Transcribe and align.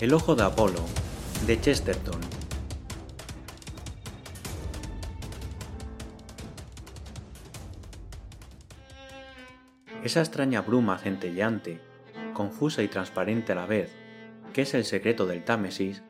El 0.00 0.14
ojo 0.14 0.36
de 0.36 0.44
Apolo, 0.44 0.78
de 1.44 1.60
Chesterton. 1.60 2.20
Esa 10.04 10.20
extraña 10.20 10.60
bruma 10.60 10.98
centelleante, 10.98 11.80
confusa 12.32 12.84
y 12.84 12.88
transparente 12.88 13.50
a 13.50 13.56
la 13.56 13.66
vez, 13.66 13.92
que 14.52 14.62
es 14.62 14.72
el 14.74 14.84
secreto 14.84 15.26
del 15.26 15.42
Támesis, 15.42 16.04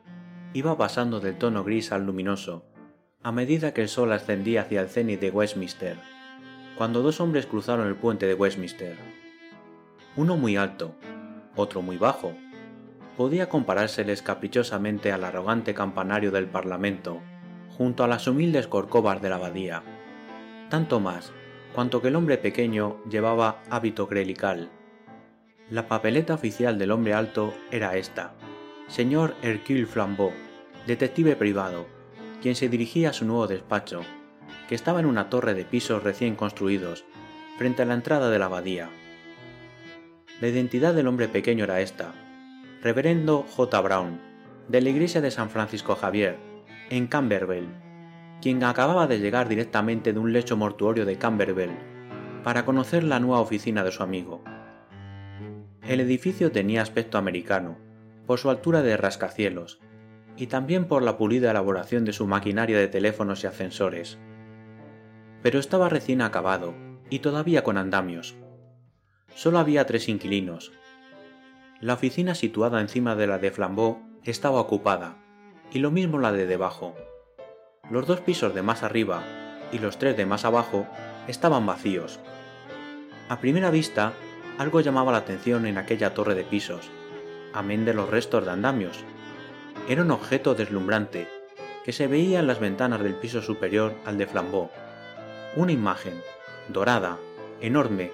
iba 0.53 0.77
pasando 0.77 1.19
del 1.19 1.39
tono 1.39 1.63
gris 1.63 1.91
al 1.91 2.05
luminoso, 2.05 2.67
a 3.23 3.31
medida 3.31 3.73
que 3.73 3.81
el 3.81 3.89
sol 3.89 4.11
ascendía 4.11 4.61
hacia 4.61 4.81
el 4.81 4.89
cenit 4.89 5.19
de 5.19 5.31
Westminster, 5.31 5.97
cuando 6.77 7.01
dos 7.01 7.19
hombres 7.19 7.47
cruzaron 7.47 7.87
el 7.87 7.95
puente 7.95 8.27
de 8.27 8.35
Westminster. 8.35 8.95
Uno 10.15 10.37
muy 10.37 10.57
alto, 10.57 10.93
otro 11.55 11.81
muy 11.81 11.97
bajo, 11.97 12.35
podía 13.19 13.49
comparárseles 13.49 14.21
caprichosamente 14.21 15.11
al 15.11 15.25
arrogante 15.25 15.73
campanario 15.73 16.31
del 16.31 16.47
Parlamento, 16.47 17.19
junto 17.67 18.05
a 18.05 18.07
las 18.07 18.27
humildes 18.27 18.67
corcovas 18.67 19.21
de 19.21 19.27
la 19.27 19.35
abadía, 19.35 19.83
tanto 20.69 21.01
más 21.01 21.33
cuanto 21.75 22.01
que 22.01 22.07
el 22.07 22.15
hombre 22.15 22.37
pequeño 22.37 23.03
llevaba 23.09 23.61
hábito 23.69 24.07
clerical. 24.07 24.69
La 25.69 25.89
papeleta 25.89 26.33
oficial 26.33 26.79
del 26.79 26.91
hombre 26.91 27.13
alto 27.13 27.53
era 27.71 27.97
esta, 27.97 28.35
señor 28.87 29.35
Hercule 29.41 29.85
Flambeau, 29.85 30.31
detective 30.87 31.35
privado, 31.35 31.87
quien 32.41 32.55
se 32.55 32.69
dirigía 32.69 33.09
a 33.09 33.13
su 33.13 33.25
nuevo 33.25 33.47
despacho, 33.47 33.99
que 34.69 34.75
estaba 34.75 35.01
en 35.01 35.05
una 35.05 35.29
torre 35.29 35.55
de 35.55 35.65
pisos 35.65 36.03
recién 36.03 36.37
construidos, 36.37 37.03
frente 37.57 37.81
a 37.81 37.85
la 37.85 37.95
entrada 37.95 38.29
de 38.29 38.39
la 38.39 38.45
abadía. 38.45 38.89
La 40.39 40.47
identidad 40.47 40.93
del 40.93 41.07
hombre 41.07 41.27
pequeño 41.27 41.65
era 41.65 41.81
esta, 41.81 42.13
Reverendo 42.81 43.43
J. 43.43 43.81
Brown, 43.81 44.21
de 44.69 44.79
la 44.79 44.87
iglesia 44.87 45.19
de 45.19 45.31
San 45.31 45.49
Francisco 45.49 45.97
Javier, 45.97 46.37
en 46.89 47.07
Camberwell, 47.07 47.67
quien 48.41 48.63
acababa 48.63 49.05
de 49.05 49.19
llegar 49.19 49.49
directamente 49.49 50.13
de 50.13 50.19
un 50.19 50.31
lecho 50.31 50.55
mortuorio 50.55 51.05
de 51.05 51.17
Camberwell, 51.17 51.77
para 52.41 52.63
conocer 52.63 53.03
la 53.03 53.19
nueva 53.19 53.41
oficina 53.41 53.83
de 53.83 53.91
su 53.91 54.01
amigo. 54.01 54.41
El 55.83 55.99
edificio 55.99 56.53
tenía 56.53 56.81
aspecto 56.81 57.17
americano, 57.17 57.77
por 58.25 58.39
su 58.39 58.49
altura 58.49 58.81
de 58.81 58.95
rascacielos, 58.95 59.81
y 60.37 60.47
también 60.47 60.85
por 60.85 61.03
la 61.03 61.17
pulida 61.17 61.51
elaboración 61.51 62.05
de 62.05 62.13
su 62.13 62.27
maquinaria 62.27 62.77
de 62.77 62.87
teléfonos 62.87 63.43
y 63.43 63.47
ascensores. 63.47 64.19
Pero 65.43 65.59
estaba 65.59 65.89
recién 65.89 66.21
acabado, 66.21 66.75
y 67.09 67.19
todavía 67.19 67.61
con 67.61 67.77
andamios. 67.77 68.37
Solo 69.35 69.59
había 69.59 69.85
tres 69.85 70.07
inquilinos, 70.07 70.71
la 71.81 71.93
oficina 71.93 72.35
situada 72.35 72.81
encima 72.81 73.15
de 73.15 73.25
la 73.25 73.39
de 73.39 73.51
Flambeau 73.51 73.99
estaba 74.25 74.59
ocupada, 74.59 75.15
y 75.71 75.79
lo 75.79 75.91
mismo 75.91 76.19
la 76.19 76.33
de 76.33 76.45
debajo. 76.45 76.93
Los 77.89 78.05
dos 78.05 78.19
pisos 78.19 78.53
de 78.53 78.61
más 78.61 78.83
arriba 78.83 79.23
y 79.71 79.79
los 79.79 79.97
tres 79.97 80.17
de 80.17 80.25
más 80.25 80.43
abajo 80.43 80.85
estaban 81.29 81.65
vacíos. 81.65 82.19
A 83.29 83.39
primera 83.39 83.71
vista, 83.71 84.11
algo 84.57 84.81
llamaba 84.81 85.13
la 85.13 85.19
atención 85.19 85.65
en 85.65 85.77
aquella 85.77 86.13
torre 86.13 86.35
de 86.35 86.43
pisos, 86.43 86.89
amén 87.53 87.85
de 87.85 87.93
los 87.93 88.09
restos 88.09 88.43
de 88.43 88.51
andamios. 88.51 89.05
Era 89.87 90.01
un 90.01 90.11
objeto 90.11 90.55
deslumbrante 90.55 91.29
que 91.85 91.93
se 91.93 92.07
veía 92.07 92.41
en 92.41 92.47
las 92.47 92.59
ventanas 92.59 93.01
del 93.01 93.15
piso 93.15 93.41
superior 93.41 93.93
al 94.05 94.17
de 94.17 94.27
Flambeau. 94.27 94.69
Una 95.55 95.71
imagen, 95.71 96.21
dorada, 96.67 97.17
enorme, 97.61 98.11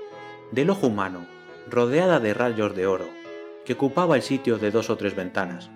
del 0.52 0.70
ojo 0.70 0.86
humano, 0.86 1.26
rodeada 1.68 2.20
de 2.20 2.36
rayos 2.36 2.76
de 2.76 2.86
oro 2.86 3.25
que 3.66 3.74
ocupaba 3.74 4.16
el 4.16 4.22
sitio 4.22 4.58
de 4.58 4.72
dos 4.72 4.90
o 4.90 4.96
tres 4.96 5.16
ventanas. 5.16 5.70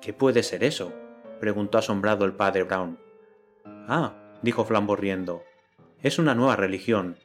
¿Qué 0.00 0.12
puede 0.12 0.42
ser 0.42 0.64
eso? 0.64 0.92
preguntó 1.40 1.78
asombrado 1.78 2.24
el 2.24 2.32
padre 2.32 2.64
Brown. 2.64 2.98
Ah, 3.86 4.14
dijo 4.42 4.64
Flambo 4.64 4.96
riendo, 4.96 5.44
es 6.02 6.18
una 6.18 6.34
nueva 6.34 6.56
religión, 6.56 7.16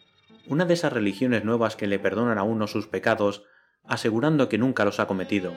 una 0.48 0.66
de 0.66 0.76
esas 0.76 0.94
religiones 0.94 1.44
nuevas 1.44 1.76
que 1.76 1.88
le 1.88 2.00
perdonan 2.00 2.38
a 2.38 2.44
uno 2.44 2.68
sus 2.68 2.88
pecados 2.88 3.44
asegurando 3.86 4.48
que 4.48 4.58
nunca 4.58 4.86
los 4.86 5.00
ha 5.00 5.08
cometido. 5.08 5.54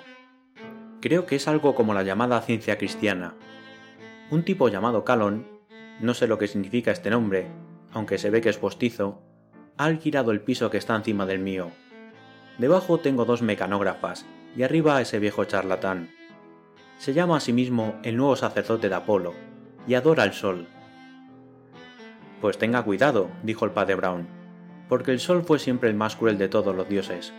Creo 1.01 1.27
que 1.27 1.37
es 1.37 1.47
algo 1.47 1.75
como 1.75 1.95
la 1.95 2.03
llamada 2.03 2.41
ciencia 2.41 2.79
cristiana. 2.79 3.35
Un 4.31 4.43
tipo 4.43 4.69
llamado 4.69 5.05
Calon, 5.05 5.47
no 6.01 6.15
sé 6.15 6.27
lo 6.27 6.39
que 6.39 6.49
significa 6.49 6.91
este 6.91 7.11
nombre, 7.11 7.49
aunque 7.93 8.19
se 8.19 8.31
ve 8.31 8.41
que 8.41 8.49
es 8.49 8.59
postizo, 8.59 9.23
ha 9.77 9.85
alquilado 9.85 10.33
el 10.33 10.41
piso 10.41 10.71
que 10.71 10.79
está 10.79 10.97
encima 10.97 11.27
del 11.27 11.39
mío 11.39 11.71
Debajo 12.59 12.99
tengo 12.99 13.25
dos 13.25 13.43
mecanógrafas 13.43 14.25
y 14.56 14.62
arriba 14.62 15.00
ese 15.00 15.19
viejo 15.19 15.44
charlatán. 15.44 16.11
Se 16.99 17.12
llama 17.12 17.37
a 17.37 17.41
sí 17.41 17.53
mismo 17.53 17.97
el 18.03 18.17
nuevo 18.17 18.34
sacerdote 18.37 18.89
de 18.89 18.94
Apolo 18.94 19.34
y 19.87 19.94
adora 19.94 20.25
el 20.25 20.33
sol. 20.33 20.66
Pues 22.41 22.56
tenga 22.56 22.83
cuidado, 22.83 23.28
dijo 23.43 23.66
el 23.66 23.72
padre 23.72 23.97
Brown, 23.97 24.27
porque 24.89 25.11
el 25.11 25.21
sol 25.21 25.43
fue 25.43 25.59
siempre 25.59 25.91
el 25.91 25.97
más 25.97 26.16
cruel 26.16 26.39
de 26.39 26.49
todos 26.49 26.75
los 26.75 26.89
dioses. 26.89 27.34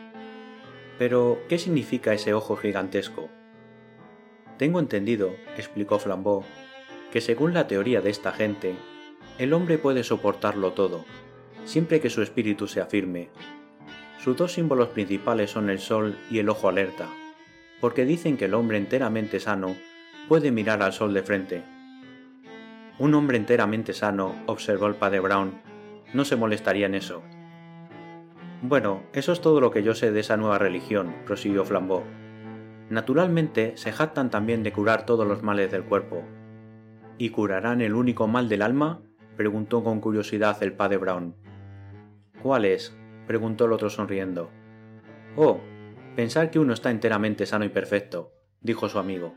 Pero, 0.99 1.39
¿qué 1.49 1.57
significa 1.57 2.13
ese 2.13 2.33
ojo 2.33 2.55
gigantesco? 2.55 3.29
Tengo 4.57 4.79
entendido, 4.79 5.31
explicó 5.55 5.99
Flambeau, 5.99 6.43
que 7.11 7.21
según 7.21 7.53
la 7.53 7.67
teoría 7.67 8.01
de 8.01 8.09
esta 8.09 8.31
gente, 8.31 8.75
el 9.37 9.53
hombre 9.53 9.77
puede 9.77 10.03
soportarlo 10.03 10.73
todo, 10.73 11.05
siempre 11.65 12.01
que 12.01 12.09
su 12.09 12.21
espíritu 12.21 12.67
sea 12.67 12.87
firme, 12.87 13.29
sus 14.19 14.35
dos 14.35 14.53
símbolos 14.53 14.89
principales 14.89 15.51
son 15.51 15.69
el 15.69 15.79
sol 15.79 16.17
y 16.29 16.39
el 16.39 16.49
ojo 16.49 16.69
alerta, 16.69 17.07
porque 17.79 18.05
dicen 18.05 18.37
que 18.37 18.45
el 18.45 18.53
hombre 18.53 18.77
enteramente 18.77 19.39
sano 19.39 19.75
puede 20.27 20.51
mirar 20.51 20.81
al 20.81 20.93
sol 20.93 21.13
de 21.13 21.23
frente. 21.23 21.63
Un 22.99 23.13
hombre 23.13 23.37
enteramente 23.37 23.93
sano, 23.93 24.35
observó 24.47 24.87
el 24.87 24.95
padre 24.95 25.19
Brown, 25.19 25.61
no 26.13 26.25
se 26.25 26.35
molestaría 26.35 26.87
en 26.87 26.95
eso. 26.95 27.21
Bueno, 28.63 29.03
eso 29.13 29.31
es 29.31 29.39
todo 29.39 29.61
lo 29.61 29.69
que 29.69 29.83
yo 29.83 29.93
sé 29.93 30.11
de 30.11 30.21
esa 30.21 30.35
nueva 30.35 30.57
religión, 30.57 31.13
prosiguió 31.25 31.63
Flambeau. 31.63 32.03
Naturalmente 32.89 33.77
se 33.77 33.91
jactan 33.91 34.31
también 34.31 34.63
de 34.63 34.71
curar 34.71 35.05
todos 35.05 35.27
los 35.27 35.43
males 35.43 35.71
del 35.71 35.83
cuerpo. 35.83 36.23
¿Y 37.19 37.29
curarán 37.29 37.81
el 37.81 37.93
único 37.93 38.27
mal 38.27 38.49
del 38.49 38.63
alma? 38.63 39.01
preguntó 39.35 39.83
con 39.83 39.99
curiosidad 39.99 40.57
el 40.63 40.73
padre 40.73 40.97
Brown. 40.97 41.35
¿Cuál 42.41 42.65
es? 42.65 42.96
Preguntó 43.27 43.65
el 43.65 43.73
otro 43.73 43.89
sonriendo. 43.89 44.49
Oh, 45.35 45.59
pensar 46.15 46.49
que 46.49 46.59
uno 46.59 46.73
está 46.73 46.89
enteramente 46.89 47.45
sano 47.45 47.65
y 47.65 47.69
perfecto, 47.69 48.31
dijo 48.61 48.89
su 48.89 48.97
amigo. 48.97 49.35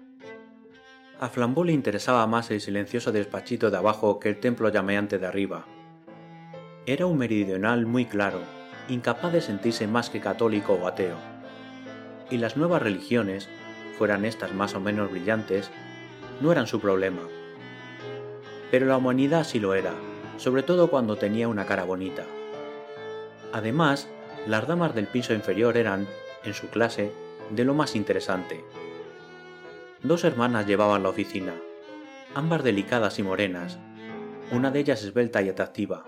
A 1.18 1.28
Flambeau 1.28 1.64
le 1.64 1.72
interesaba 1.72 2.26
más 2.26 2.50
el 2.50 2.62
silencioso 2.62 3.12
despachito 3.12 3.70
de 3.70 3.76
abajo 3.76 4.18
que 4.18 4.30
el 4.30 4.40
templo 4.40 4.70
llameante 4.70 5.18
de 5.18 5.26
arriba. 5.26 5.66
Era 6.86 7.04
un 7.04 7.18
meridional 7.18 7.84
muy 7.84 8.06
claro, 8.06 8.40
incapaz 8.88 9.32
de 9.34 9.42
sentirse 9.42 9.86
más 9.86 10.08
que 10.08 10.20
católico 10.20 10.72
o 10.72 10.86
ateo. 10.86 11.16
Y 12.30 12.38
las 12.38 12.56
nuevas 12.56 12.80
religiones, 12.80 13.50
fueran 13.98 14.24
estas 14.24 14.54
más 14.54 14.74
o 14.74 14.80
menos 14.80 15.10
brillantes, 15.10 15.70
no 16.40 16.52
eran 16.52 16.66
su 16.66 16.80
problema. 16.80 17.20
Pero 18.70 18.86
la 18.86 18.96
humanidad 18.96 19.44
sí 19.44 19.60
lo 19.60 19.74
era, 19.74 19.92
sobre 20.38 20.62
todo 20.62 20.88
cuando 20.88 21.16
tenía 21.16 21.48
una 21.48 21.66
cara 21.66 21.84
bonita. 21.84 22.24
Además, 23.52 24.08
las 24.46 24.66
damas 24.66 24.94
del 24.94 25.06
piso 25.06 25.34
inferior 25.34 25.76
eran, 25.76 26.06
en 26.44 26.54
su 26.54 26.68
clase, 26.68 27.12
de 27.50 27.64
lo 27.64 27.74
más 27.74 27.96
interesante. 27.96 28.64
Dos 30.02 30.24
hermanas 30.24 30.66
llevaban 30.66 31.02
la 31.02 31.08
oficina, 31.08 31.54
ambas 32.34 32.62
delicadas 32.62 33.18
y 33.18 33.22
morenas, 33.22 33.78
una 34.52 34.70
de 34.70 34.80
ellas 34.80 35.02
esbelta 35.04 35.42
y 35.42 35.48
atractiva. 35.48 36.04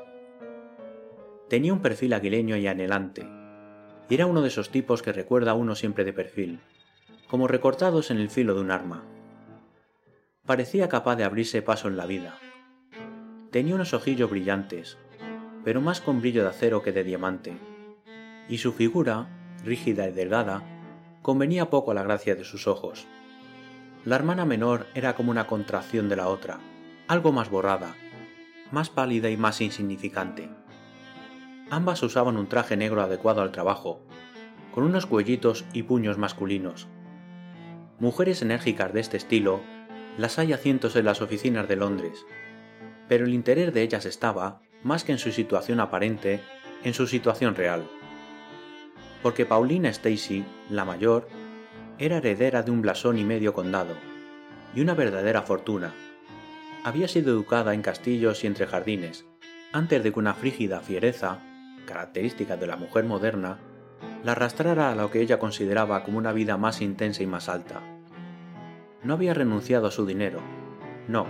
Tenía 1.48 1.72
un 1.72 1.82
perfil 1.82 2.14
aguileño 2.14 2.56
y 2.56 2.66
anhelante, 2.66 3.26
y 4.08 4.14
era 4.14 4.26
uno 4.26 4.40
de 4.40 4.48
esos 4.48 4.70
tipos 4.70 5.02
que 5.02 5.12
recuerda 5.12 5.50
a 5.50 5.54
uno 5.54 5.74
siempre 5.74 6.04
de 6.04 6.12
perfil, 6.12 6.60
como 7.28 7.48
recortados 7.48 8.10
en 8.10 8.18
el 8.18 8.30
filo 8.30 8.54
de 8.54 8.60
un 8.60 8.70
arma. 8.70 9.04
Parecía 10.46 10.88
capaz 10.88 11.16
de 11.16 11.24
abrirse 11.24 11.62
paso 11.62 11.88
en 11.88 11.96
la 11.96 12.06
vida. 12.06 12.38
Tenía 13.50 13.74
unos 13.74 13.94
ojillos 13.94 14.30
brillantes, 14.30 14.96
pero 15.64 15.80
más 15.80 16.00
con 16.00 16.20
brillo 16.20 16.42
de 16.42 16.50
acero 16.50 16.82
que 16.82 16.92
de 16.92 17.04
diamante, 17.04 17.56
y 18.48 18.58
su 18.58 18.72
figura, 18.72 19.28
rígida 19.64 20.08
y 20.08 20.12
delgada, 20.12 20.62
convenía 21.22 21.70
poco 21.70 21.92
a 21.92 21.94
la 21.94 22.02
gracia 22.02 22.34
de 22.34 22.44
sus 22.44 22.66
ojos. 22.66 23.06
La 24.04 24.16
hermana 24.16 24.44
menor 24.44 24.86
era 24.94 25.14
como 25.14 25.30
una 25.30 25.46
contracción 25.46 26.08
de 26.08 26.16
la 26.16 26.28
otra, 26.28 26.58
algo 27.06 27.32
más 27.32 27.50
borrada, 27.50 27.94
más 28.72 28.90
pálida 28.90 29.30
y 29.30 29.36
más 29.36 29.60
insignificante. 29.60 30.48
Ambas 31.70 32.02
usaban 32.02 32.36
un 32.36 32.48
traje 32.48 32.76
negro 32.76 33.02
adecuado 33.02 33.42
al 33.42 33.52
trabajo, 33.52 34.00
con 34.74 34.84
unos 34.84 35.06
cuellitos 35.06 35.64
y 35.72 35.84
puños 35.84 36.18
masculinos. 36.18 36.88
Mujeres 38.00 38.42
enérgicas 38.42 38.92
de 38.92 39.00
este 39.00 39.18
estilo 39.18 39.60
las 40.18 40.38
hay 40.38 40.52
a 40.52 40.56
cientos 40.56 40.96
en 40.96 41.04
las 41.04 41.22
oficinas 41.22 41.68
de 41.68 41.76
Londres, 41.76 42.26
pero 43.08 43.24
el 43.24 43.34
interés 43.34 43.72
de 43.72 43.82
ellas 43.82 44.04
estaba, 44.06 44.61
más 44.82 45.04
que 45.04 45.12
en 45.12 45.18
su 45.18 45.32
situación 45.32 45.80
aparente, 45.80 46.40
en 46.84 46.94
su 46.94 47.06
situación 47.06 47.54
real. 47.54 47.82
Porque 49.22 49.46
Paulina 49.46 49.88
Stacy, 49.88 50.44
la 50.70 50.84
mayor, 50.84 51.28
Era 51.98 52.16
heredera 52.16 52.62
de 52.62 52.70
un 52.72 52.82
blasón 52.82 53.18
y 53.18 53.24
medio 53.24 53.52
condado, 53.52 53.94
y 54.74 54.80
una 54.80 54.94
verdadera 54.94 55.42
fortuna. 55.42 55.92
Había 56.84 57.06
sido 57.06 57.30
educada 57.30 57.74
en 57.74 57.82
castillos 57.82 58.42
y 58.42 58.48
entre 58.48 58.66
jardines, 58.66 59.26
antes 59.72 60.02
de 60.02 60.12
que 60.12 60.18
una 60.18 60.34
frígida 60.34 60.80
fiereza, 60.80 61.38
característica 61.86 62.56
de 62.56 62.66
la 62.66 62.76
mujer 62.76 63.04
moderna, 63.04 63.58
la 64.24 64.32
arrastrara 64.32 64.90
a 64.90 64.96
lo 64.96 65.10
que 65.10 65.20
ella 65.20 65.38
consideraba 65.38 66.02
como 66.02 66.18
una 66.18 66.32
vida 66.32 66.56
más 66.56 66.80
intensa 66.80 67.22
y 67.22 67.26
más 67.26 67.48
alta. 67.48 67.80
No 69.04 69.14
había 69.14 69.34
renunciado 69.34 69.86
a 69.86 69.90
su 69.90 70.06
dinero. 70.06 70.40
No, 71.06 71.26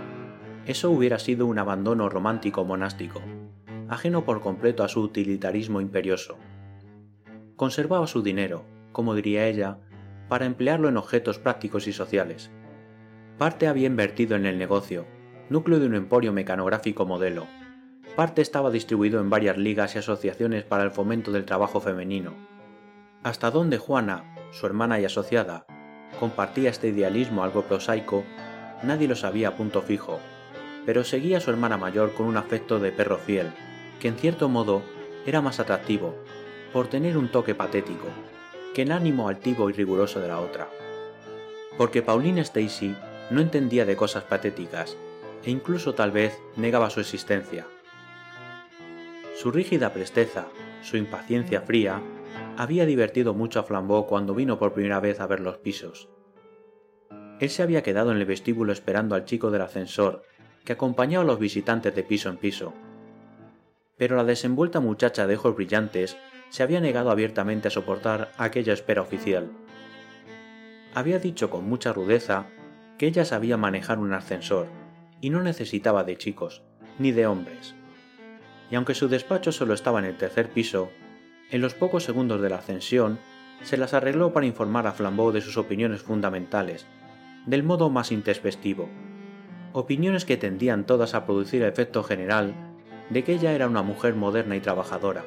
eso 0.65 0.89
hubiera 0.91 1.19
sido 1.19 1.45
un 1.45 1.59
abandono 1.59 2.09
romántico 2.09 2.63
monástico, 2.65 3.21
ajeno 3.89 4.25
por 4.25 4.41
completo 4.41 4.83
a 4.83 4.87
su 4.87 5.01
utilitarismo 5.01 5.81
imperioso. 5.81 6.37
Conservaba 7.55 8.07
su 8.07 8.23
dinero, 8.23 8.65
como 8.91 9.15
diría 9.15 9.47
ella, 9.47 9.79
para 10.29 10.45
emplearlo 10.45 10.89
en 10.89 10.97
objetos 10.97 11.39
prácticos 11.39 11.87
y 11.87 11.93
sociales. 11.93 12.51
Parte 13.37 13.67
había 13.67 13.87
invertido 13.87 14.35
en 14.35 14.45
el 14.45 14.57
negocio, 14.57 15.05
núcleo 15.49 15.79
de 15.79 15.87
un 15.87 15.95
emporio 15.95 16.33
mecanográfico 16.33 17.05
modelo. 17.05 17.45
Parte 18.15 18.41
estaba 18.41 18.71
distribuido 18.71 19.19
en 19.19 19.29
varias 19.29 19.57
ligas 19.57 19.95
y 19.95 19.99
asociaciones 19.99 20.63
para 20.63 20.83
el 20.83 20.91
fomento 20.91 21.31
del 21.31 21.45
trabajo 21.45 21.79
femenino. 21.79 22.33
Hasta 23.23 23.51
dónde 23.51 23.77
Juana, 23.77 24.35
su 24.51 24.65
hermana 24.65 24.99
y 24.99 25.05
asociada, 25.05 25.65
compartía 26.19 26.69
este 26.69 26.89
idealismo 26.89 27.43
algo 27.43 27.63
prosaico, 27.63 28.23
nadie 28.83 29.07
lo 29.07 29.15
sabía 29.15 29.49
a 29.49 29.55
punto 29.57 29.81
fijo, 29.81 30.19
pero 30.85 31.03
seguía 31.03 31.37
a 31.37 31.41
su 31.41 31.49
hermana 31.49 31.77
mayor 31.77 32.13
con 32.13 32.25
un 32.27 32.37
afecto 32.37 32.79
de 32.79 32.91
perro 32.91 33.17
fiel, 33.17 33.51
que 34.03 34.09
en 34.09 34.17
cierto 34.17 34.49
modo 34.49 34.81
era 35.25 35.41
más 35.41 35.61
atractivo, 35.61 36.13
por 36.73 36.87
tener 36.87 37.15
un 37.17 37.29
toque 37.29 37.55
patético, 37.55 38.09
que 38.73 38.81
el 38.81 38.91
ánimo 38.91 39.29
altivo 39.29 39.69
y 39.69 39.73
riguroso 39.73 40.19
de 40.19 40.27
la 40.27 40.41
otra. 40.41 40.67
Porque 41.77 42.01
Pauline 42.01 42.41
Stacy 42.41 42.97
no 43.29 43.39
entendía 43.39 43.85
de 43.85 43.95
cosas 43.95 44.25
patéticas, 44.25 44.97
e 45.45 45.51
incluso 45.51 45.95
tal 45.95 46.11
vez 46.11 46.37
negaba 46.57 46.89
su 46.89 46.99
existencia. 46.99 47.65
Su 49.37 49.51
rígida 49.51 49.93
presteza, 49.93 50.47
su 50.81 50.97
impaciencia 50.97 51.61
fría, 51.61 52.01
había 52.57 52.85
divertido 52.85 53.33
mucho 53.33 53.61
a 53.61 53.63
Flambeau 53.63 54.05
cuando 54.05 54.35
vino 54.35 54.59
por 54.59 54.73
primera 54.73 54.99
vez 54.99 55.21
a 55.21 55.27
ver 55.27 55.39
los 55.39 55.59
pisos. 55.59 56.09
Él 57.39 57.49
se 57.49 57.63
había 57.63 57.83
quedado 57.83 58.11
en 58.11 58.17
el 58.17 58.25
vestíbulo 58.25 58.73
esperando 58.73 59.15
al 59.15 59.23
chico 59.23 59.49
del 59.49 59.61
ascensor, 59.61 60.23
que 60.65 60.73
acompañaba 60.73 61.23
a 61.23 61.27
los 61.27 61.39
visitantes 61.39 61.95
de 61.95 62.03
piso 62.03 62.27
en 62.27 62.35
piso. 62.35 62.73
Pero 63.97 64.15
la 64.15 64.23
desenvuelta 64.23 64.79
muchacha 64.79 65.27
de 65.27 65.35
ojos 65.35 65.55
brillantes 65.55 66.17
se 66.49 66.63
había 66.63 66.81
negado 66.81 67.11
abiertamente 67.11 67.67
a 67.67 67.71
soportar 67.71 68.31
aquella 68.37 68.73
espera 68.73 69.01
oficial. 69.01 69.51
Había 70.93 71.19
dicho 71.19 71.49
con 71.49 71.67
mucha 71.67 71.93
rudeza 71.93 72.47
que 72.97 73.07
ella 73.07 73.25
sabía 73.25 73.57
manejar 73.57 73.99
un 73.99 74.13
ascensor 74.13 74.67
y 75.21 75.29
no 75.29 75.41
necesitaba 75.41 76.03
de 76.03 76.17
chicos, 76.17 76.61
ni 76.99 77.11
de 77.11 77.25
hombres. 77.25 77.75
Y 78.69 78.75
aunque 78.75 78.93
su 78.93 79.07
despacho 79.07 79.51
solo 79.51 79.73
estaba 79.73 79.99
en 79.99 80.05
el 80.05 80.17
tercer 80.17 80.49
piso, 80.49 80.89
en 81.49 81.61
los 81.61 81.73
pocos 81.73 82.03
segundos 82.03 82.41
de 82.41 82.49
la 82.49 82.57
ascensión 82.57 83.19
se 83.61 83.77
las 83.77 83.93
arregló 83.93 84.33
para 84.33 84.45
informar 84.45 84.87
a 84.87 84.91
Flambeau 84.91 85.31
de 85.31 85.41
sus 85.41 85.57
opiniones 85.57 86.01
fundamentales, 86.01 86.85
del 87.45 87.63
modo 87.63 87.89
más 87.89 88.11
intespestivo. 88.11 88.89
Opiniones 89.71 90.25
que 90.25 90.37
tendían 90.37 90.85
todas 90.85 91.13
a 91.13 91.25
producir 91.25 91.63
efecto 91.63 92.03
general 92.03 92.72
de 93.13 93.23
que 93.23 93.33
ella 93.33 93.53
era 93.53 93.67
una 93.67 93.83
mujer 93.83 94.15
moderna 94.15 94.55
y 94.55 94.59
trabajadora, 94.59 95.23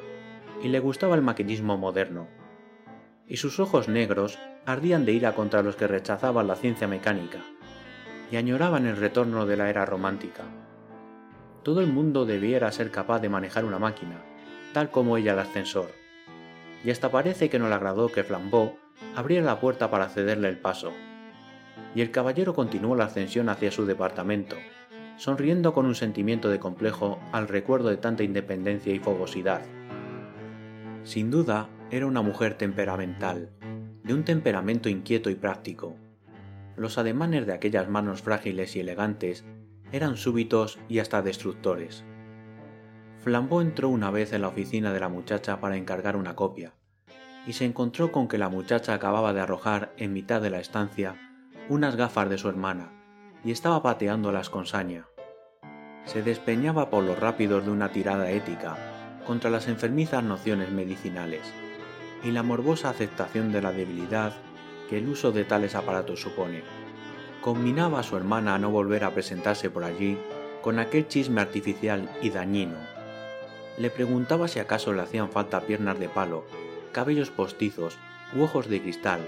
y 0.61 0.67
le 0.67 0.79
gustaba 0.79 1.15
el 1.15 1.21
maquinismo 1.21 1.77
moderno. 1.77 2.27
Y 3.27 3.37
sus 3.37 3.59
ojos 3.59 3.87
negros 3.87 4.37
ardían 4.65 5.05
de 5.05 5.13
ira 5.13 5.33
contra 5.33 5.63
los 5.63 5.75
que 5.75 5.87
rechazaban 5.87 6.47
la 6.47 6.55
ciencia 6.55 6.87
mecánica, 6.87 7.39
y 8.31 8.35
añoraban 8.35 8.85
el 8.85 8.97
retorno 8.97 9.45
de 9.45 9.57
la 9.57 9.69
era 9.69 9.85
romántica. 9.85 10.43
Todo 11.63 11.81
el 11.81 11.87
mundo 11.87 12.25
debiera 12.25 12.71
ser 12.71 12.91
capaz 12.91 13.19
de 13.19 13.29
manejar 13.29 13.65
una 13.65 13.79
máquina, 13.79 14.23
tal 14.73 14.91
como 14.91 15.17
ella 15.17 15.33
el 15.33 15.39
ascensor 15.39 15.89
y 16.83 16.91
hasta 16.91 17.11
parece 17.11 17.49
que 17.49 17.59
no 17.59 17.69
le 17.69 17.75
agradó 17.75 18.09
que 18.09 18.23
Flambeau 18.23 18.77
abriera 19.15 19.45
la 19.45 19.59
puerta 19.59 19.89
para 19.89 20.09
cederle 20.09 20.49
el 20.49 20.57
paso. 20.57 20.93
Y 21.95 22.01
el 22.01 22.11
caballero 22.11 22.53
continuó 22.53 22.95
la 22.95 23.05
ascensión 23.05 23.49
hacia 23.49 23.71
su 23.71 23.85
departamento, 23.85 24.55
sonriendo 25.17 25.73
con 25.73 25.85
un 25.85 25.95
sentimiento 25.95 26.49
de 26.49 26.59
complejo 26.59 27.19
al 27.31 27.47
recuerdo 27.47 27.89
de 27.89 27.97
tanta 27.97 28.23
independencia 28.23 28.93
y 28.93 28.99
fogosidad. 28.99 29.61
Sin 31.03 31.31
duda, 31.31 31.69
era 31.89 32.05
una 32.05 32.21
mujer 32.21 32.53
temperamental, 32.55 33.49
de 34.03 34.13
un 34.13 34.23
temperamento 34.23 34.89
inquieto 34.89 35.29
y 35.29 35.35
práctico. 35.35 35.95
Los 36.75 36.97
ademanes 36.97 37.47
de 37.47 37.53
aquellas 37.53 37.89
manos 37.89 38.21
frágiles 38.21 38.75
y 38.75 38.81
elegantes 38.81 39.43
eran 39.91 40.17
súbitos 40.17 40.79
y 40.87 40.99
hasta 40.99 41.21
destructores. 41.21 42.03
Flambeau 43.19 43.61
entró 43.61 43.89
una 43.89 44.11
vez 44.11 44.33
en 44.33 44.41
la 44.41 44.49
oficina 44.49 44.93
de 44.93 44.99
la 44.99 45.09
muchacha 45.09 45.59
para 45.59 45.77
encargar 45.77 46.15
una 46.15 46.35
copia, 46.35 46.73
y 47.47 47.53
se 47.53 47.65
encontró 47.65 48.11
con 48.11 48.27
que 48.27 48.37
la 48.37 48.49
muchacha 48.49 48.93
acababa 48.93 49.33
de 49.33 49.39
arrojar 49.39 49.93
en 49.97 50.13
mitad 50.13 50.41
de 50.41 50.49
la 50.49 50.59
estancia 50.59 51.15
unas 51.69 51.95
gafas 51.95 52.29
de 52.29 52.37
su 52.37 52.49
hermana, 52.49 52.96
y 53.43 53.51
estaba 53.51 53.81
pateándolas 53.81 54.49
con 54.49 54.65
saña. 54.65 55.07
Se 56.05 56.21
despeñaba 56.21 56.89
por 56.89 57.03
los 57.03 57.19
rápidos 57.19 57.65
de 57.65 57.71
una 57.71 57.91
tirada 57.91 58.31
ética 58.31 58.77
contra 59.25 59.49
las 59.49 59.67
enfermizas 59.67 60.23
nociones 60.23 60.71
medicinales, 60.71 61.41
y 62.23 62.31
la 62.31 62.43
morbosa 62.43 62.89
aceptación 62.89 63.51
de 63.51 63.61
la 63.61 63.71
debilidad 63.71 64.33
que 64.89 64.97
el 64.97 65.09
uso 65.09 65.31
de 65.31 65.43
tales 65.43 65.75
aparatos 65.75 66.21
supone. 66.21 66.63
Combinaba 67.41 67.99
a 67.99 68.03
su 68.03 68.15
hermana 68.17 68.55
a 68.55 68.59
no 68.59 68.71
volver 68.71 69.03
a 69.03 69.11
presentarse 69.11 69.69
por 69.69 69.83
allí 69.83 70.17
con 70.61 70.79
aquel 70.79 71.07
chisme 71.07 71.41
artificial 71.41 72.09
y 72.21 72.29
dañino 72.29 72.97
le 73.77 73.91
preguntaba 73.91 74.47
si 74.47 74.59
acaso 74.59 74.91
le 74.91 75.03
hacían 75.03 75.29
falta 75.29 75.61
piernas 75.61 75.99
de 75.99 76.09
palo, 76.09 76.45
cabellos 76.91 77.29
postizos 77.29 77.97
u 78.35 78.41
ojos 78.41 78.67
de 78.67 78.81
cristal, 78.81 79.21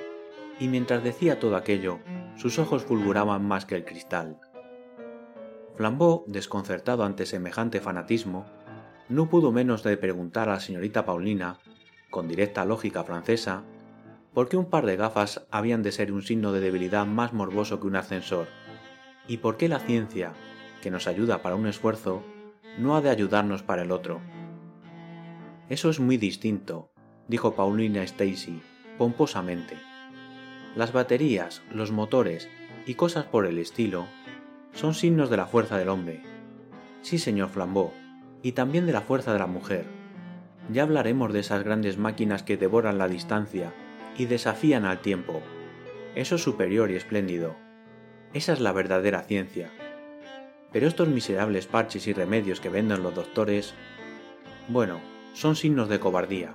y 0.60 0.68
mientras 0.68 1.04
decía 1.04 1.40
todo 1.40 1.56
aquello, 1.56 2.00
sus 2.40 2.58
ojos 2.58 2.86
fulguraban 2.86 3.46
más 3.46 3.66
que 3.66 3.76
el 3.76 3.84
cristal. 3.84 4.40
Flambeau, 5.76 6.24
desconcertado 6.26 7.04
ante 7.04 7.26
semejante 7.26 7.81
fanatismo, 7.81 8.46
no 9.10 9.30
pudo 9.30 9.52
menos 9.52 9.84
de 9.84 9.98
preguntar 9.98 10.48
a 10.48 10.54
la 10.54 10.60
señorita 10.62 11.06
Paulina, 11.06 11.58
con 12.10 12.30
directa 12.30 12.64
lógica 12.64 13.04
francesa, 13.04 13.64
por 14.34 14.48
qué 14.48 14.56
un 14.56 14.69
par 14.69 14.86
de 14.86 14.96
gafas 14.96 15.46
habían 15.52 15.84
de 15.84 15.92
ser 15.92 16.14
un 16.14 16.22
signo 16.22 16.54
de 16.54 16.62
debilidad 16.62 17.06
más 17.06 17.34
morboso 17.34 17.81
que 17.81 17.88
un 17.88 17.98
ascensor, 17.98 18.48
y 19.28 19.38
por 19.38 19.58
qué 19.58 19.68
la 19.68 19.80
ciencia, 19.80 20.31
que 20.81 20.92
nos 20.92 21.08
ayuda 21.08 21.42
para 21.42 21.58
un 21.58 21.68
esfuerzo, 21.68 22.24
no 22.78 22.96
ha 22.96 23.02
de 23.02 23.10
ayudarnos 23.10 23.64
para 23.64 23.81
el 23.81 23.92
otro. 23.92 24.22
Eso 25.68 25.90
es 25.90 26.00
muy 26.00 26.16
distinto, 26.16 26.94
dijo 27.28 27.54
Paulina 27.54 28.02
Stacy, 28.04 28.62
pomposamente. 28.98 29.89
Las 30.76 30.94
baterías, 30.94 31.64
los 31.73 31.92
motores 31.92 32.47
y 32.85 32.94
cosas 32.94 33.26
por 33.26 33.45
el 33.45 33.57
estilo 33.57 34.07
son 34.73 34.94
signos 34.94 35.30
de 35.30 35.38
la 35.38 35.47
fuerza 35.47 35.78
del 35.78 35.90
hombre. 35.90 36.21
Sí, 37.02 37.18
señor 37.18 37.49
Flambeau, 37.49 37.92
y 38.44 38.52
también 38.52 38.85
de 38.85 38.94
la 38.94 39.02
fuerza 39.02 39.33
de 39.33 39.40
la 39.40 39.47
mujer. 39.47 39.85
Ya 40.71 40.83
hablaremos 40.83 41.33
de 41.33 41.40
esas 41.40 41.64
grandes 41.64 41.97
máquinas 41.97 42.44
que 42.44 42.57
devoran 42.57 42.97
la 42.99 43.07
distancia 43.07 43.73
y 44.18 44.26
desafían 44.26 44.85
al 44.85 44.99
tiempo. 44.99 45.42
Eso 46.14 46.35
es 46.35 46.44
superior 46.44 46.92
y 46.92 46.95
espléndido. 46.95 47.56
Esa 48.33 48.54
es 48.54 48.59
la 48.59 48.71
verdadera 48.71 49.23
ciencia. 49.23 49.71
Pero 50.71 50.88
estos 50.88 51.07
miserables 51.07 51.66
parches 51.66 52.07
y 52.07 52.14
remedios 52.14 52.59
que 52.59 52.69
venden 52.69 53.02
los 53.02 53.16
doctores... 53.16 53.73
Bueno, 54.68 54.99
son 55.33 55.56
signos 55.56 55.90
de 55.90 55.99
cobardía. 55.99 56.54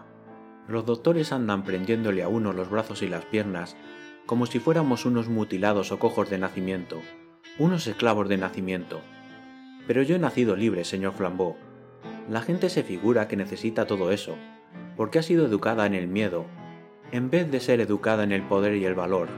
Los 0.69 0.87
doctores 0.87 1.33
andan 1.33 1.65
prendiéndole 1.65 2.23
a 2.23 2.29
uno 2.29 2.53
los 2.53 2.71
brazos 2.71 3.03
y 3.03 3.09
las 3.09 3.25
piernas 3.25 3.77
como 4.27 4.47
si 4.47 4.59
fuéramos 4.59 5.05
unos 5.05 5.29
mutilados 5.29 5.93
o 5.93 5.99
cojos 5.99 6.31
de 6.31 6.39
nacimiento, 6.39 7.01
unos 7.59 7.87
esclavos 7.87 8.29
de 8.29 8.39
nacimiento. 8.39 9.01
Pero 9.87 10.03
yo 10.03 10.17
he 10.17 10.19
nacido 10.19 10.57
libre, 10.57 10.85
señor 10.85 11.13
Flambeau. 11.13 11.57
La 12.31 12.41
gente 12.41 12.71
se 12.71 12.83
figura 12.83 13.29
que 13.29 13.37
necesita 13.37 13.87
todo 13.87 14.11
eso, 14.11 14.37
porque 14.97 15.19
ha 15.19 15.23
sido 15.23 15.45
educada 15.47 15.85
en 15.85 15.95
el 15.95 16.09
miedo, 16.09 16.47
en 17.13 17.29
vez 17.31 17.51
de 17.51 17.61
ser 17.61 17.81
educada 17.81 18.25
en 18.25 18.33
el 18.33 18.43
poder 18.43 18.77
y 18.77 18.87
el 18.87 18.95
valor. 18.95 19.29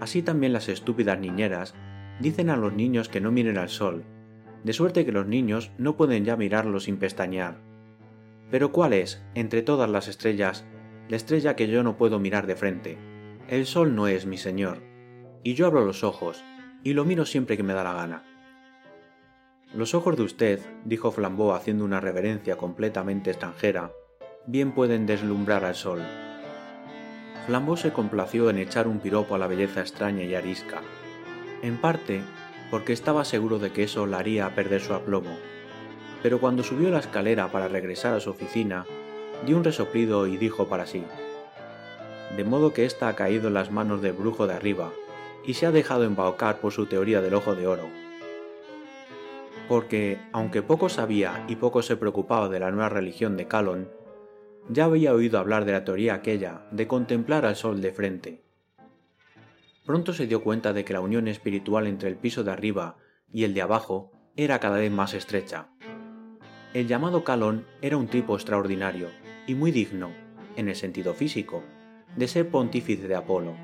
Así 0.00 0.22
también 0.22 0.52
las 0.52 0.68
estúpidas 0.68 1.18
niñeras 1.18 1.74
dicen 2.20 2.48
a 2.48 2.56
los 2.56 2.72
niños 2.72 3.08
que 3.08 3.20
no 3.20 3.32
miren 3.32 3.58
al 3.58 3.68
sol, 3.68 4.04
de 4.62 4.72
suerte 4.72 5.04
que 5.04 5.12
los 5.12 5.26
niños 5.26 5.72
no 5.78 5.96
pueden 5.96 6.24
ya 6.24 6.36
mirarlo 6.36 6.78
sin 6.78 6.98
pestañear. 6.98 7.56
Pero 8.50 8.70
¿cuál 8.72 8.92
es, 8.92 9.22
entre 9.34 9.62
todas 9.62 9.90
las 9.90 10.06
estrellas, 10.06 10.64
la 11.08 11.16
estrella 11.16 11.56
que 11.56 11.66
yo 11.66 11.82
no 11.82 11.96
puedo 11.96 12.20
mirar 12.20 12.46
de 12.46 12.56
frente? 12.56 13.09
El 13.50 13.66
sol 13.66 13.96
no 13.96 14.06
es 14.06 14.26
mi 14.26 14.38
señor, 14.38 14.78
y 15.42 15.54
yo 15.54 15.66
abro 15.66 15.84
los 15.84 16.04
ojos, 16.04 16.44
y 16.84 16.92
lo 16.92 17.04
miro 17.04 17.26
siempre 17.26 17.56
que 17.56 17.64
me 17.64 17.72
da 17.74 17.82
la 17.82 17.94
gana. 17.94 18.22
Los 19.74 19.92
ojos 19.92 20.16
de 20.16 20.22
usted, 20.22 20.60
dijo 20.84 21.10
Flambeau 21.10 21.50
haciendo 21.50 21.84
una 21.84 21.98
reverencia 21.98 22.54
completamente 22.54 23.30
extranjera, 23.30 23.90
bien 24.46 24.70
pueden 24.70 25.04
deslumbrar 25.04 25.64
al 25.64 25.74
sol. 25.74 26.00
Flambeau 27.46 27.76
se 27.76 27.92
complació 27.92 28.50
en 28.50 28.58
echar 28.58 28.86
un 28.86 29.00
piropo 29.00 29.34
a 29.34 29.38
la 29.38 29.48
belleza 29.48 29.80
extraña 29.80 30.22
y 30.22 30.36
arisca, 30.36 30.82
en 31.60 31.76
parte 31.80 32.22
porque 32.70 32.92
estaba 32.92 33.24
seguro 33.24 33.58
de 33.58 33.72
que 33.72 33.82
eso 33.82 34.06
la 34.06 34.18
haría 34.18 34.54
perder 34.54 34.80
su 34.80 34.94
aplomo, 34.94 35.36
pero 36.22 36.38
cuando 36.38 36.62
subió 36.62 36.88
la 36.90 37.00
escalera 37.00 37.50
para 37.50 37.66
regresar 37.66 38.14
a 38.14 38.20
su 38.20 38.30
oficina, 38.30 38.86
dio 39.44 39.56
un 39.56 39.64
resoplido 39.64 40.28
y 40.28 40.36
dijo 40.36 40.68
para 40.68 40.86
sí, 40.86 41.02
de 42.36 42.44
modo 42.44 42.72
que 42.72 42.84
ésta 42.84 43.08
ha 43.08 43.16
caído 43.16 43.48
en 43.48 43.54
las 43.54 43.70
manos 43.70 44.02
del 44.02 44.12
brujo 44.12 44.46
de 44.46 44.54
arriba 44.54 44.92
y 45.44 45.54
se 45.54 45.66
ha 45.66 45.72
dejado 45.72 46.04
embaucar 46.04 46.60
por 46.60 46.72
su 46.72 46.86
teoría 46.86 47.20
del 47.20 47.34
ojo 47.34 47.54
de 47.54 47.66
oro. 47.66 47.88
Porque, 49.68 50.18
aunque 50.32 50.62
poco 50.62 50.88
sabía 50.88 51.44
y 51.48 51.56
poco 51.56 51.82
se 51.82 51.96
preocupaba 51.96 52.48
de 52.48 52.60
la 52.60 52.70
nueva 52.70 52.88
religión 52.88 53.36
de 53.36 53.46
Calon, 53.46 53.88
ya 54.68 54.84
había 54.84 55.14
oído 55.14 55.38
hablar 55.38 55.64
de 55.64 55.72
la 55.72 55.84
teoría 55.84 56.14
aquella 56.14 56.66
de 56.70 56.86
contemplar 56.86 57.46
al 57.46 57.56
sol 57.56 57.80
de 57.80 57.92
frente. 57.92 58.42
Pronto 59.84 60.12
se 60.12 60.26
dio 60.26 60.42
cuenta 60.42 60.72
de 60.72 60.84
que 60.84 60.92
la 60.92 61.00
unión 61.00 61.26
espiritual 61.26 61.86
entre 61.86 62.08
el 62.08 62.16
piso 62.16 62.44
de 62.44 62.52
arriba 62.52 62.96
y 63.32 63.44
el 63.44 63.54
de 63.54 63.62
abajo 63.62 64.12
era 64.36 64.60
cada 64.60 64.78
vez 64.78 64.92
más 64.92 65.14
estrecha. 65.14 65.68
El 66.74 66.86
llamado 66.86 67.24
Calón 67.24 67.66
era 67.82 67.96
un 67.96 68.06
tipo 68.06 68.36
extraordinario 68.36 69.08
y 69.46 69.54
muy 69.54 69.72
digno, 69.72 70.12
en 70.56 70.68
el 70.68 70.76
sentido 70.76 71.14
físico, 71.14 71.64
de 72.16 72.28
ser 72.28 72.48
pontífice 72.48 73.08
de 73.08 73.14
Apolo. 73.14 73.54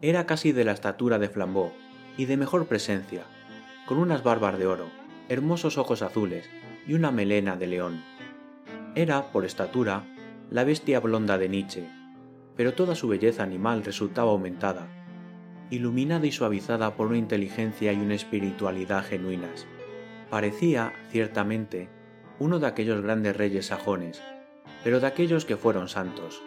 Era 0.00 0.26
casi 0.26 0.52
de 0.52 0.64
la 0.64 0.72
estatura 0.72 1.18
de 1.18 1.28
Flambeau 1.28 1.72
y 2.16 2.26
de 2.26 2.36
mejor 2.36 2.66
presencia, 2.66 3.22
con 3.86 3.98
unas 3.98 4.22
barbas 4.22 4.58
de 4.58 4.66
oro, 4.66 4.86
hermosos 5.28 5.78
ojos 5.78 6.02
azules 6.02 6.48
y 6.86 6.94
una 6.94 7.10
melena 7.10 7.56
de 7.56 7.66
león. 7.66 8.02
Era, 8.94 9.32
por 9.32 9.44
estatura, 9.44 10.04
la 10.50 10.64
bestia 10.64 11.00
blonda 11.00 11.38
de 11.38 11.48
Nietzsche, 11.48 11.88
pero 12.56 12.74
toda 12.74 12.94
su 12.94 13.08
belleza 13.08 13.42
animal 13.42 13.84
resultaba 13.84 14.30
aumentada, 14.30 14.88
iluminada 15.70 16.26
y 16.26 16.32
suavizada 16.32 16.94
por 16.94 17.06
una 17.06 17.16
inteligencia 17.16 17.92
y 17.92 17.96
una 17.96 18.14
espiritualidad 18.14 19.04
genuinas. 19.04 19.66
Parecía, 20.28 20.92
ciertamente, 21.10 21.88
uno 22.38 22.58
de 22.58 22.66
aquellos 22.66 23.00
grandes 23.02 23.36
reyes 23.36 23.66
sajones, 23.66 24.22
pero 24.84 25.00
de 25.00 25.06
aquellos 25.06 25.44
que 25.44 25.56
fueron 25.56 25.88
santos. 25.88 26.42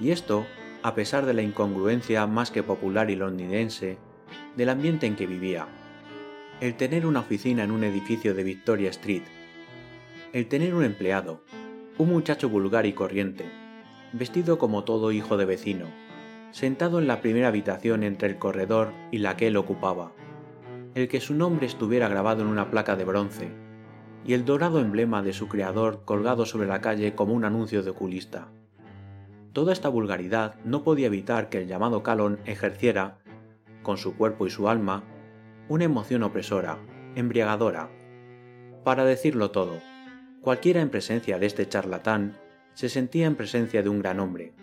Y 0.00 0.10
esto, 0.10 0.46
a 0.82 0.94
pesar 0.94 1.26
de 1.26 1.34
la 1.34 1.42
incongruencia 1.42 2.26
más 2.26 2.50
que 2.50 2.62
popular 2.62 3.10
y 3.10 3.16
londinense 3.16 3.98
del 4.56 4.68
ambiente 4.68 5.06
en 5.06 5.16
que 5.16 5.26
vivía. 5.26 5.66
El 6.60 6.76
tener 6.76 7.06
una 7.06 7.20
oficina 7.20 7.64
en 7.64 7.70
un 7.70 7.84
edificio 7.84 8.34
de 8.34 8.44
Victoria 8.44 8.90
Street. 8.90 9.22
El 10.32 10.48
tener 10.48 10.74
un 10.74 10.84
empleado, 10.84 11.42
un 11.98 12.10
muchacho 12.10 12.48
vulgar 12.48 12.86
y 12.86 12.92
corriente, 12.92 13.44
vestido 14.12 14.58
como 14.58 14.84
todo 14.84 15.12
hijo 15.12 15.36
de 15.36 15.44
vecino, 15.44 15.86
sentado 16.50 16.98
en 16.98 17.06
la 17.06 17.20
primera 17.20 17.48
habitación 17.48 18.02
entre 18.02 18.28
el 18.28 18.38
corredor 18.38 18.92
y 19.10 19.18
la 19.18 19.36
que 19.36 19.48
él 19.48 19.56
ocupaba, 19.56 20.12
el 20.94 21.08
que 21.08 21.20
su 21.20 21.34
nombre 21.34 21.66
estuviera 21.66 22.08
grabado 22.08 22.42
en 22.42 22.48
una 22.48 22.70
placa 22.70 22.96
de 22.96 23.04
bronce, 23.04 23.48
y 24.24 24.34
el 24.34 24.44
dorado 24.44 24.80
emblema 24.80 25.22
de 25.22 25.32
su 25.32 25.48
creador 25.48 26.04
colgado 26.04 26.44
sobre 26.46 26.68
la 26.68 26.80
calle 26.80 27.14
como 27.14 27.34
un 27.34 27.44
anuncio 27.44 27.82
de 27.82 27.90
oculista. 27.90 28.48
Toda 29.58 29.72
esta 29.72 29.88
vulgaridad 29.88 30.54
no 30.62 30.84
podía 30.84 31.08
evitar 31.08 31.48
que 31.48 31.58
el 31.58 31.66
llamado 31.66 32.04
Calón 32.04 32.38
ejerciera, 32.44 33.18
con 33.82 33.98
su 33.98 34.16
cuerpo 34.16 34.46
y 34.46 34.50
su 34.50 34.68
alma, 34.68 35.02
una 35.68 35.82
emoción 35.82 36.22
opresora, 36.22 36.78
embriagadora. 37.16 37.90
Para 38.84 39.04
decirlo 39.04 39.50
todo, 39.50 39.80
Cualquiera 40.42 40.80
en 40.80 40.90
presencia 40.90 41.40
de 41.40 41.46
este 41.46 41.68
charlatán 41.68 42.38
se 42.74 42.88
sentía 42.88 43.26
en 43.26 43.34
presencia 43.34 43.82
de 43.82 43.88
un 43.88 43.98
gran 43.98 44.20
hombre. 44.20 44.54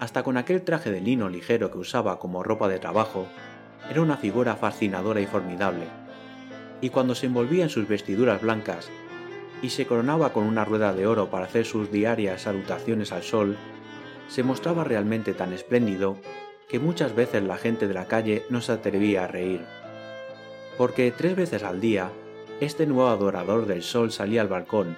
Hasta 0.00 0.24
con 0.24 0.38
aquel 0.38 0.62
traje 0.62 0.90
de 0.90 1.00
lino 1.00 1.28
ligero 1.28 1.70
que 1.70 1.78
usaba 1.78 2.18
como 2.18 2.42
ropa 2.42 2.66
de 2.66 2.80
trabajo, 2.80 3.28
era 3.88 4.02
una 4.02 4.16
figura 4.16 4.56
fascinadora 4.56 5.20
y 5.20 5.26
formidable. 5.26 5.86
Y 6.80 6.88
cuando 6.88 7.14
se 7.14 7.26
envolvía 7.26 7.62
en 7.62 7.70
sus 7.70 7.86
vestiduras 7.86 8.42
blancas 8.42 8.90
y 9.62 9.70
se 9.70 9.86
coronaba 9.86 10.32
con 10.32 10.42
una 10.42 10.64
rueda 10.64 10.92
de 10.92 11.06
oro 11.06 11.30
para 11.30 11.44
hacer 11.44 11.64
sus 11.64 11.92
diarias 11.92 12.42
salutaciones 12.42 13.12
al 13.12 13.22
sol, 13.22 13.56
se 14.28 14.42
mostraba 14.42 14.84
realmente 14.84 15.34
tan 15.34 15.52
espléndido 15.52 16.16
que 16.68 16.78
muchas 16.78 17.14
veces 17.14 17.42
la 17.42 17.56
gente 17.56 17.86
de 17.86 17.94
la 17.94 18.06
calle 18.06 18.42
no 18.50 18.60
se 18.60 18.72
atrevía 18.72 19.24
a 19.24 19.28
reír. 19.28 19.64
Porque 20.76 21.12
tres 21.12 21.36
veces 21.36 21.62
al 21.62 21.80
día 21.80 22.10
este 22.60 22.86
nuevo 22.86 23.08
adorador 23.08 23.66
del 23.66 23.82
sol 23.82 24.12
salía 24.12 24.40
al 24.40 24.48
balcón, 24.48 24.96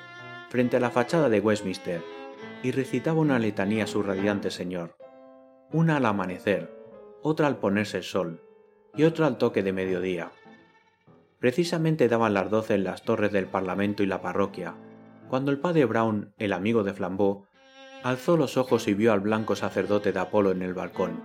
frente 0.50 0.76
a 0.76 0.80
la 0.80 0.90
fachada 0.90 1.28
de 1.28 1.40
Westminster, 1.40 2.02
y 2.62 2.70
recitaba 2.70 3.20
una 3.20 3.38
letanía 3.38 3.84
a 3.84 3.86
su 3.86 4.02
radiante 4.02 4.50
señor, 4.50 4.96
una 5.72 5.96
al 5.96 6.06
amanecer, 6.06 6.70
otra 7.22 7.46
al 7.46 7.58
ponerse 7.58 7.98
el 7.98 8.02
sol, 8.04 8.42
y 8.94 9.04
otra 9.04 9.26
al 9.26 9.38
toque 9.38 9.62
de 9.62 9.72
mediodía. 9.72 10.32
Precisamente 11.38 12.08
daban 12.08 12.34
las 12.34 12.50
doce 12.50 12.74
en 12.74 12.84
las 12.84 13.02
torres 13.02 13.32
del 13.32 13.46
Parlamento 13.46 14.02
y 14.02 14.06
la 14.06 14.20
parroquia, 14.20 14.74
cuando 15.28 15.50
el 15.50 15.58
padre 15.58 15.84
Brown, 15.84 16.32
el 16.38 16.52
amigo 16.52 16.82
de 16.82 16.94
Flambeau, 16.94 17.46
alzó 18.06 18.36
los 18.36 18.56
ojos 18.56 18.86
y 18.86 18.94
vio 18.94 19.12
al 19.12 19.18
blanco 19.18 19.56
sacerdote 19.56 20.12
de 20.12 20.20
Apolo 20.20 20.52
en 20.52 20.62
el 20.62 20.74
balcón. 20.74 21.20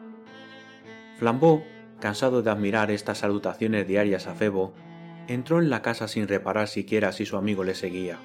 Flambeau, 1.20 1.64
cansado 2.00 2.42
de 2.42 2.50
admirar 2.50 2.90
estas 2.90 3.20
salutaciones 3.20 3.88
diarias 3.88 4.26
a 4.26 4.34
Febo, 4.34 4.74
entró 5.28 5.60
en 5.60 5.70
la 5.70 5.84
casa 5.84 6.08
sin 6.08 6.28
reparar 6.28 6.68
siquiera 6.68 7.12
si 7.12 7.28
su 7.28 7.38
amigo 7.38 7.64
le 7.64 7.76
seguía. 7.76 8.18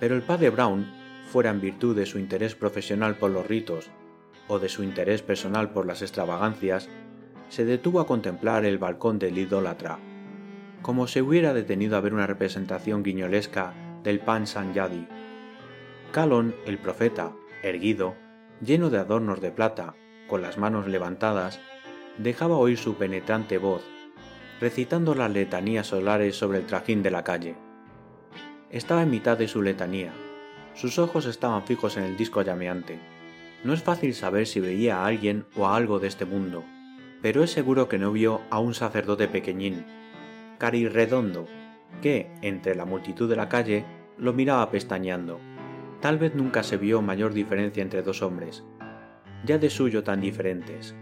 Pero 0.00 0.14
el 0.14 0.22
padre 0.22 0.48
Brown, 0.48 0.90
fuera 1.26 1.50
en 1.50 1.60
virtud 1.60 1.94
de 1.94 2.06
su 2.06 2.18
interés 2.18 2.54
profesional 2.54 3.16
por 3.16 3.30
los 3.30 3.46
ritos 3.46 3.90
o 4.48 4.58
de 4.58 4.70
su 4.70 4.82
interés 4.82 5.20
personal 5.20 5.72
por 5.72 5.84
las 5.84 6.00
extravagancias, 6.00 6.88
se 7.50 7.66
detuvo 7.66 8.00
a 8.00 8.06
contemplar 8.06 8.64
el 8.64 8.78
balcón 8.78 9.18
del 9.18 9.36
idólatra, 9.36 9.98
como 10.80 11.06
se 11.06 11.20
hubiera 11.20 11.52
detenido 11.52 11.98
a 11.98 12.00
ver 12.00 12.14
una 12.14 12.26
representación 12.26 13.02
guiñolesca 13.02 13.74
del 14.02 14.20
pan 14.20 14.46
San 14.46 14.72
Yadi. 14.72 15.06
Calón, 16.12 16.54
el 16.66 16.78
profeta, 16.78 17.32
erguido, 17.62 18.14
lleno 18.60 18.90
de 18.90 18.98
adornos 18.98 19.40
de 19.40 19.50
plata, 19.50 19.94
con 20.28 20.42
las 20.42 20.58
manos 20.58 20.86
levantadas, 20.86 21.60
dejaba 22.18 22.56
oír 22.56 22.78
su 22.78 22.94
penetrante 22.94 23.58
voz 23.58 23.82
recitando 24.62 25.16
las 25.16 25.28
letanías 25.28 25.88
solares 25.88 26.36
sobre 26.36 26.58
el 26.58 26.66
trajín 26.66 27.02
de 27.02 27.10
la 27.10 27.24
calle. 27.24 27.56
Estaba 28.70 29.02
en 29.02 29.10
mitad 29.10 29.36
de 29.36 29.48
su 29.48 29.60
letanía. 29.60 30.12
Sus 30.74 31.00
ojos 31.00 31.26
estaban 31.26 31.64
fijos 31.64 31.96
en 31.96 32.04
el 32.04 32.16
disco 32.16 32.42
llameante. 32.42 33.00
No 33.64 33.72
es 33.72 33.82
fácil 33.82 34.14
saber 34.14 34.46
si 34.46 34.60
veía 34.60 34.98
a 34.98 35.06
alguien 35.06 35.46
o 35.56 35.66
a 35.66 35.74
algo 35.74 35.98
de 35.98 36.06
este 36.06 36.26
mundo, 36.26 36.62
pero 37.22 37.42
es 37.42 37.50
seguro 37.50 37.88
que 37.88 37.98
no 37.98 38.12
vio 38.12 38.40
a 38.50 38.60
un 38.60 38.72
sacerdote 38.72 39.26
pequeñín, 39.26 39.84
redondo, 40.60 41.48
que, 42.00 42.30
entre 42.40 42.76
la 42.76 42.84
multitud 42.84 43.28
de 43.28 43.34
la 43.34 43.48
calle, 43.48 43.84
lo 44.16 44.32
miraba 44.32 44.70
pestañeando. 44.70 45.40
Tal 46.02 46.18
vez 46.18 46.34
nunca 46.34 46.64
se 46.64 46.76
vio 46.76 47.00
mayor 47.00 47.32
diferencia 47.32 47.80
entre 47.80 48.02
dos 48.02 48.22
hombres, 48.22 48.64
ya 49.44 49.58
de 49.58 49.70
suyo 49.70 50.02
tan 50.02 50.20
diferentes. 50.20 50.96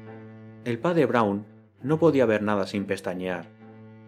El 0.66 0.78
padre 0.78 1.06
Brown 1.06 1.46
no 1.82 1.98
podía 1.98 2.26
ver 2.26 2.42
nada 2.42 2.66
sin 2.66 2.84
pestañear, 2.84 3.48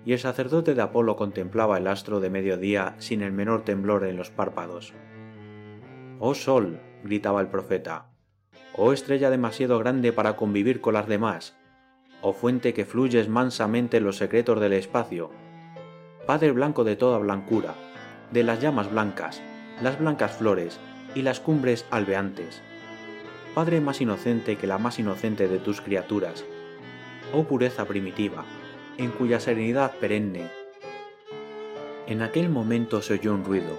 y 0.04 0.12
el 0.12 0.18
sacerdote 0.18 0.74
de 0.74 0.82
Apolo 0.82 1.16
contemplaba 1.16 1.78
el 1.78 1.86
astro 1.86 2.20
de 2.20 2.28
mediodía 2.28 2.94
sin 2.98 3.22
el 3.22 3.32
menor 3.32 3.62
temblor 3.62 4.04
en 4.04 4.18
los 4.18 4.30
párpados. 4.30 4.92
Oh 6.18 6.34
sol, 6.34 6.78
gritaba 7.02 7.40
el 7.40 7.46
profeta, 7.46 8.10
oh 8.76 8.92
estrella 8.92 9.30
demasiado 9.30 9.78
grande 9.78 10.12
para 10.12 10.36
convivir 10.36 10.82
con 10.82 10.92
las 10.92 11.08
demás, 11.08 11.56
oh 12.20 12.34
fuente 12.34 12.74
que 12.74 12.84
fluyes 12.84 13.30
mansamente 13.30 13.96
en 13.96 14.04
los 14.04 14.18
secretos 14.18 14.60
del 14.60 14.74
espacio, 14.74 15.30
Padre 16.26 16.52
blanco 16.52 16.84
de 16.84 16.96
toda 16.96 17.16
blancura, 17.16 17.76
de 18.30 18.44
las 18.44 18.60
llamas 18.60 18.90
blancas, 18.90 19.42
las 19.82 19.98
blancas 19.98 20.36
flores 20.36 20.78
y 21.14 21.22
las 21.22 21.40
cumbres 21.40 21.84
albeantes, 21.90 22.62
Padre 23.54 23.82
más 23.82 24.00
inocente 24.00 24.56
que 24.56 24.66
la 24.66 24.78
más 24.78 24.98
inocente 24.98 25.46
de 25.46 25.58
tus 25.58 25.82
criaturas, 25.82 26.44
oh 27.34 27.44
pureza 27.44 27.84
primitiva, 27.84 28.46
en 28.96 29.10
cuya 29.10 29.40
serenidad 29.40 29.92
perenne. 29.98 30.50
En 32.06 32.22
aquel 32.22 32.48
momento 32.48 33.02
se 33.02 33.14
oyó 33.14 33.34
un 33.34 33.44
ruido, 33.44 33.78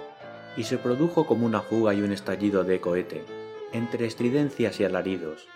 y 0.56 0.62
se 0.62 0.78
produjo 0.78 1.26
como 1.26 1.44
una 1.44 1.60
fuga 1.60 1.92
y 1.92 2.02
un 2.02 2.12
estallido 2.12 2.62
de 2.62 2.80
cohete, 2.80 3.24
entre 3.72 4.06
estridencias 4.06 4.78
y 4.78 4.84
alaridos. 4.84 5.48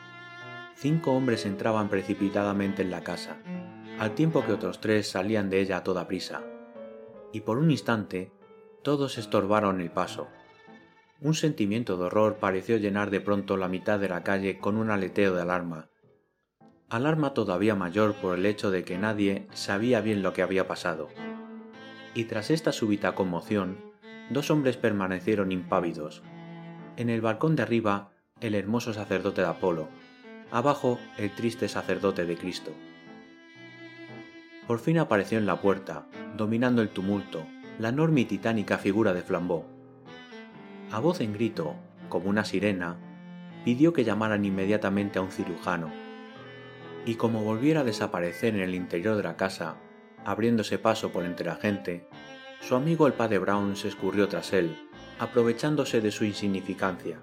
Cinco 0.75 1.13
hombres 1.13 1.47
entraban 1.47 1.89
precipitadamente 1.89 2.83
en 2.83 2.91
la 2.91 3.03
casa, 3.03 3.37
al 4.01 4.17
tiempo 4.17 4.45
que 4.45 4.53
otros 4.53 4.81
tres 4.81 5.09
salían 5.09 5.49
de 5.49 5.61
ella 5.61 5.77
a 5.77 5.85
toda 5.85 6.09
prisa, 6.09 6.43
y 7.33 7.43
por 7.43 7.59
un 7.59 7.71
instante 7.71 8.33
todos 8.83 9.19
estorbaron 9.19 9.81
el 9.81 9.91
paso. 9.91 10.29
Un 11.21 11.35
sentimiento 11.35 11.97
de 11.97 12.05
horror 12.05 12.37
pareció 12.37 12.77
llenar 12.77 13.11
de 13.11 13.21
pronto 13.21 13.57
la 13.57 13.69
mitad 13.69 13.99
de 13.99 14.09
la 14.09 14.23
calle 14.23 14.59
con 14.59 14.77
un 14.77 14.91
aleteo 14.91 15.35
de 15.35 15.43
alarma, 15.43 15.89
alarma 16.89 17.35
todavía 17.35 17.75
mayor 17.75 18.15
por 18.15 18.39
el 18.39 18.47
hecho 18.47 18.71
de 18.71 18.85
que 18.85 18.99
nadie 18.99 19.47
sabía 19.53 20.01
bien 20.01 20.23
lo 20.23 20.33
que 20.33 20.43
había 20.43 20.67
pasado. 20.67 21.09
Y 22.15 22.25
tras 22.25 22.51
esta 22.51 22.73
súbita 22.73 23.15
conmoción, 23.15 23.77
dos 24.31 24.51
hombres 24.51 24.77
permanecieron 24.77 25.53
impávidos. 25.53 26.23
En 26.97 27.11
el 27.11 27.21
balcón 27.21 27.57
de 27.57 27.63
arriba, 27.63 28.11
el 28.41 28.55
hermoso 28.55 28.95
sacerdote 28.95 29.43
de 29.43 29.49
Apolo, 29.49 29.89
abajo 30.51 30.99
el 31.19 31.35
triste 31.35 31.69
sacerdote 31.69 32.25
de 32.25 32.37
Cristo. 32.37 32.73
Por 34.67 34.79
fin 34.79 34.99
apareció 34.99 35.39
en 35.39 35.47
la 35.47 35.61
puerta, 35.61 36.07
dominando 36.37 36.83
el 36.83 36.91
tumulto, 36.91 37.47
la 37.79 37.91
enorme 37.91 38.23
y 38.23 38.25
titánica 38.25 38.77
figura 38.79 39.15
de 39.15 39.23
Flambeau. 39.23 39.65
A 40.91 40.99
voz 40.99 41.21
en 41.21 41.33
grito, 41.33 41.77
como 42.09 42.29
una 42.29 42.45
sirena, 42.45 42.97
pidió 43.65 43.93
que 43.93 44.05
llamaran 44.05 44.45
inmediatamente 44.45 45.19
a 45.19 45.23
un 45.23 45.31
cirujano, 45.31 45.91
y 47.07 47.15
como 47.15 47.45
volviera 47.45 47.81
a 47.81 47.85
desaparecer 47.85 48.55
en 48.55 48.63
el 48.63 48.75
interior 48.75 49.17
de 49.17 49.23
la 49.23 49.37
casa, 49.37 49.77
abriéndose 50.25 50.79
paso 50.79 51.11
por 51.11 51.25
entre 51.25 51.47
la 51.47 51.57
gente, 51.57 52.09
su 52.61 52.75
amigo 52.75 53.07
el 53.07 53.13
padre 53.13 53.39
Brown 53.39 53.77
se 53.77 53.89
escurrió 53.89 54.29
tras 54.29 54.53
él, 54.53 54.77
aprovechándose 55.21 56.01
de 56.01 56.11
su 56.11 56.25
insignificancia. 56.25 57.19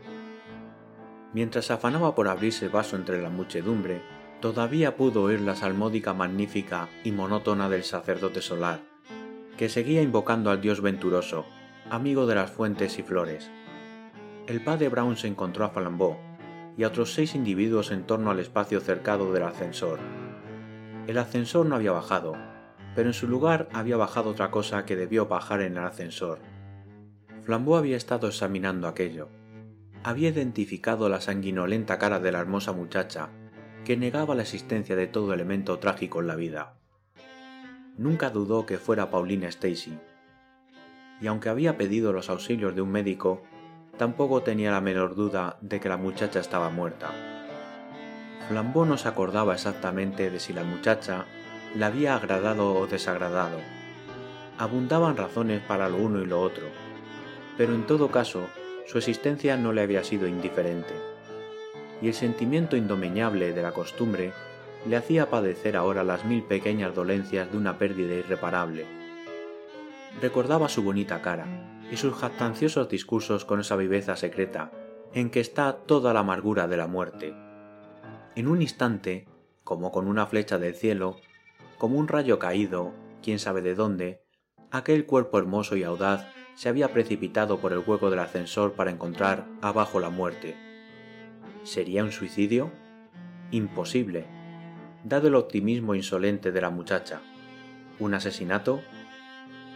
Mientras 1.34 1.70
afanaba 1.70 2.16
por 2.16 2.30
abrirse 2.30 2.70
vaso 2.70 2.96
entre 2.96 3.22
la 3.22 3.30
muchedumbre, 3.30 4.02
todavía 4.40 4.96
pudo 4.96 5.24
oír 5.24 5.42
la 5.42 5.56
salmódica 5.56 6.14
magnífica 6.14 6.88
y 7.04 7.12
monótona 7.12 7.68
del 7.68 7.84
sacerdote 7.84 8.42
solar, 8.42 8.95
que 9.58 9.70
seguía 9.70 10.02
invocando 10.02 10.52
al 10.52 10.62
dios 10.62 10.82
venturoso, 10.82 11.46
amigo 11.90 12.26
de 12.26 12.36
las 12.36 12.52
fuentes 12.52 13.00
y 13.00 13.04
flores. 13.04 13.50
El 14.48 14.62
padre 14.64 14.90
Brown 14.90 15.16
se 15.16 15.28
encontró 15.28 15.66
a 15.66 15.70
Flambeau 15.70 16.18
y 16.78 16.84
a 16.84 16.88
otros 16.90 17.14
seis 17.14 17.36
individuos 17.36 17.92
en 17.92 18.04
torno 18.04 18.32
al 18.32 18.40
espacio 18.40 18.82
cercado 18.82 19.32
del 19.32 19.44
ascensor. 19.44 20.00
El 21.08 21.18
ascensor 21.18 21.66
no 21.66 21.76
había 21.76 21.92
bajado, 21.92 22.36
pero 22.96 23.10
en 23.10 23.14
su 23.14 23.28
lugar 23.28 23.70
había 23.72 23.98
bajado 23.98 24.32
otra 24.32 24.52
cosa 24.52 24.86
que 24.86 24.96
debió 24.96 25.28
bajar 25.28 25.62
en 25.62 25.78
el 25.78 25.84
ascensor. 25.86 26.40
Flambeau 27.44 27.78
había 27.78 27.98
estado 27.98 28.28
examinando 28.28 28.88
aquello. 28.88 29.30
Había 30.04 30.30
identificado 30.30 31.08
la 31.10 31.22
sanguinolenta 31.22 31.98
cara 31.98 32.20
de 32.20 32.32
la 32.32 32.40
hermosa 32.40 32.74
muchacha, 32.74 33.30
que 33.86 33.96
negaba 33.98 34.36
la 34.36 34.42
existencia 34.42 34.96
de 34.96 35.08
todo 35.08 35.34
elemento 35.34 35.80
trágico 35.80 36.20
en 36.20 36.28
la 36.28 36.36
vida. 36.36 36.76
Nunca 37.98 38.30
dudó 38.30 38.66
que 38.66 38.78
fuera 38.78 39.10
Paulina 39.10 39.48
Stacy. 39.48 39.98
Y 41.22 41.28
aunque 41.28 41.50
había 41.50 41.78
pedido 41.78 42.12
los 42.12 42.30
auxilios 42.30 42.76
de 42.76 42.82
un 42.82 42.92
médico, 42.92 43.42
tampoco 43.98 44.42
tenía 44.42 44.72
la 44.72 44.82
menor 44.82 45.16
duda 45.16 45.58
de 45.62 45.80
que 45.80 45.90
la 45.90 45.98
muchacha 45.98 46.40
estaba 46.40 46.70
muerta. 46.70 47.12
Flambeau 48.50 48.86
no 48.86 48.98
se 48.98 49.08
acordaba 49.08 49.54
exactamente 49.54 50.30
de 50.30 50.40
si 50.40 50.54
la 50.54 50.64
muchacha 50.64 51.26
le 51.74 51.86
había 51.86 52.16
agradado 52.16 52.74
o 52.76 52.86
desagradado. 52.86 53.60
Abundaban 54.58 55.18
razones 55.18 55.62
para 55.62 55.90
lo 55.90 55.98
uno 55.98 56.22
y 56.22 56.26
lo 56.26 56.42
otro, 56.42 56.68
pero 57.58 57.74
en 57.74 57.88
todo 57.88 58.12
caso 58.12 58.48
su 58.86 58.98
existencia 58.98 59.58
no 59.58 59.74
le 59.74 59.82
había 59.82 60.04
sido 60.04 60.28
indiferente, 60.28 60.94
y 62.02 62.08
el 62.08 62.14
sentimiento 62.14 62.76
indomeñable 62.76 63.52
de 63.54 63.62
la 63.62 63.72
costumbre 63.72 64.32
le 64.88 64.96
hacía 64.96 65.30
padecer 65.30 65.76
ahora 65.76 66.04
las 66.04 66.26
mil 66.26 66.44
pequeñas 66.44 66.94
dolencias 66.94 67.52
de 67.52 67.58
una 67.58 67.78
pérdida 67.78 68.14
irreparable. 68.14 68.86
Recordaba 70.22 70.70
su 70.70 70.84
bonita 70.84 71.22
cara 71.22 71.48
y 71.92 71.98
sus 71.98 72.14
jactanciosos 72.16 72.90
discursos 72.90 73.46
con 73.46 73.60
esa 73.60 73.76
viveza 73.76 74.16
secreta 74.16 74.72
en 75.14 75.30
que 75.30 75.40
está 75.40 75.78
toda 75.86 76.14
la 76.14 76.22
amargura 76.22 76.68
de 76.68 76.78
la 76.78 76.88
muerte. 76.88 77.34
En 78.36 78.48
un 78.48 78.62
instante, 78.62 79.28
como 79.64 79.92
con 79.92 80.08
una 80.08 80.26
flecha 80.26 80.58
del 80.58 80.76
cielo, 80.76 81.18
como 81.78 81.98
un 81.98 82.08
rayo 82.08 82.38
caído, 82.40 82.94
quién 83.22 83.40
sabe 83.40 83.62
de 83.62 83.76
dónde, 83.76 84.22
aquel 84.72 85.06
cuerpo 85.06 85.40
hermoso 85.40 85.76
y 85.76 85.84
audaz 85.84 86.28
se 86.56 86.70
había 86.70 86.94
precipitado 86.94 87.60
por 87.60 87.74
el 87.74 87.80
hueco 87.80 88.10
del 88.10 88.20
ascensor 88.20 88.74
para 88.74 88.92
encontrar 88.92 89.46
abajo 89.62 90.00
la 90.00 90.10
muerte. 90.10 90.56
¿Sería 91.64 92.04
un 92.04 92.12
suicidio? 92.12 92.72
Imposible, 93.52 94.26
dado 95.06 95.28
el 95.28 95.36
optimismo 95.36 95.94
insolente 95.94 96.52
de 96.52 96.62
la 96.62 96.72
muchacha. 96.72 97.22
¿Un 98.00 98.16
asesinato? 98.16 98.82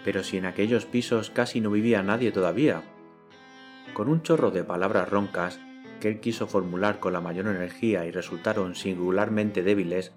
Pero 0.04 0.24
si 0.24 0.38
en 0.38 0.48
aquellos 0.48 0.86
pisos 0.86 1.30
casi 1.30 1.62
no 1.62 1.70
vivía 1.70 2.02
nadie 2.02 2.32
todavía. 2.32 2.82
Con 3.94 4.10
un 4.10 4.24
chorro 4.24 4.50
de 4.50 4.63
palabras 4.63 5.08
roncas 5.08 5.60
que 6.02 6.08
él 6.08 6.20
quiso 6.20 6.48
formular 6.48 7.00
con 7.00 7.13
la 7.13 7.22
mayor 7.22 7.46
energía 7.46 8.06
y 8.06 8.12
resultaron 8.12 8.74
singularmente 8.74 9.62
débiles, 9.62 10.13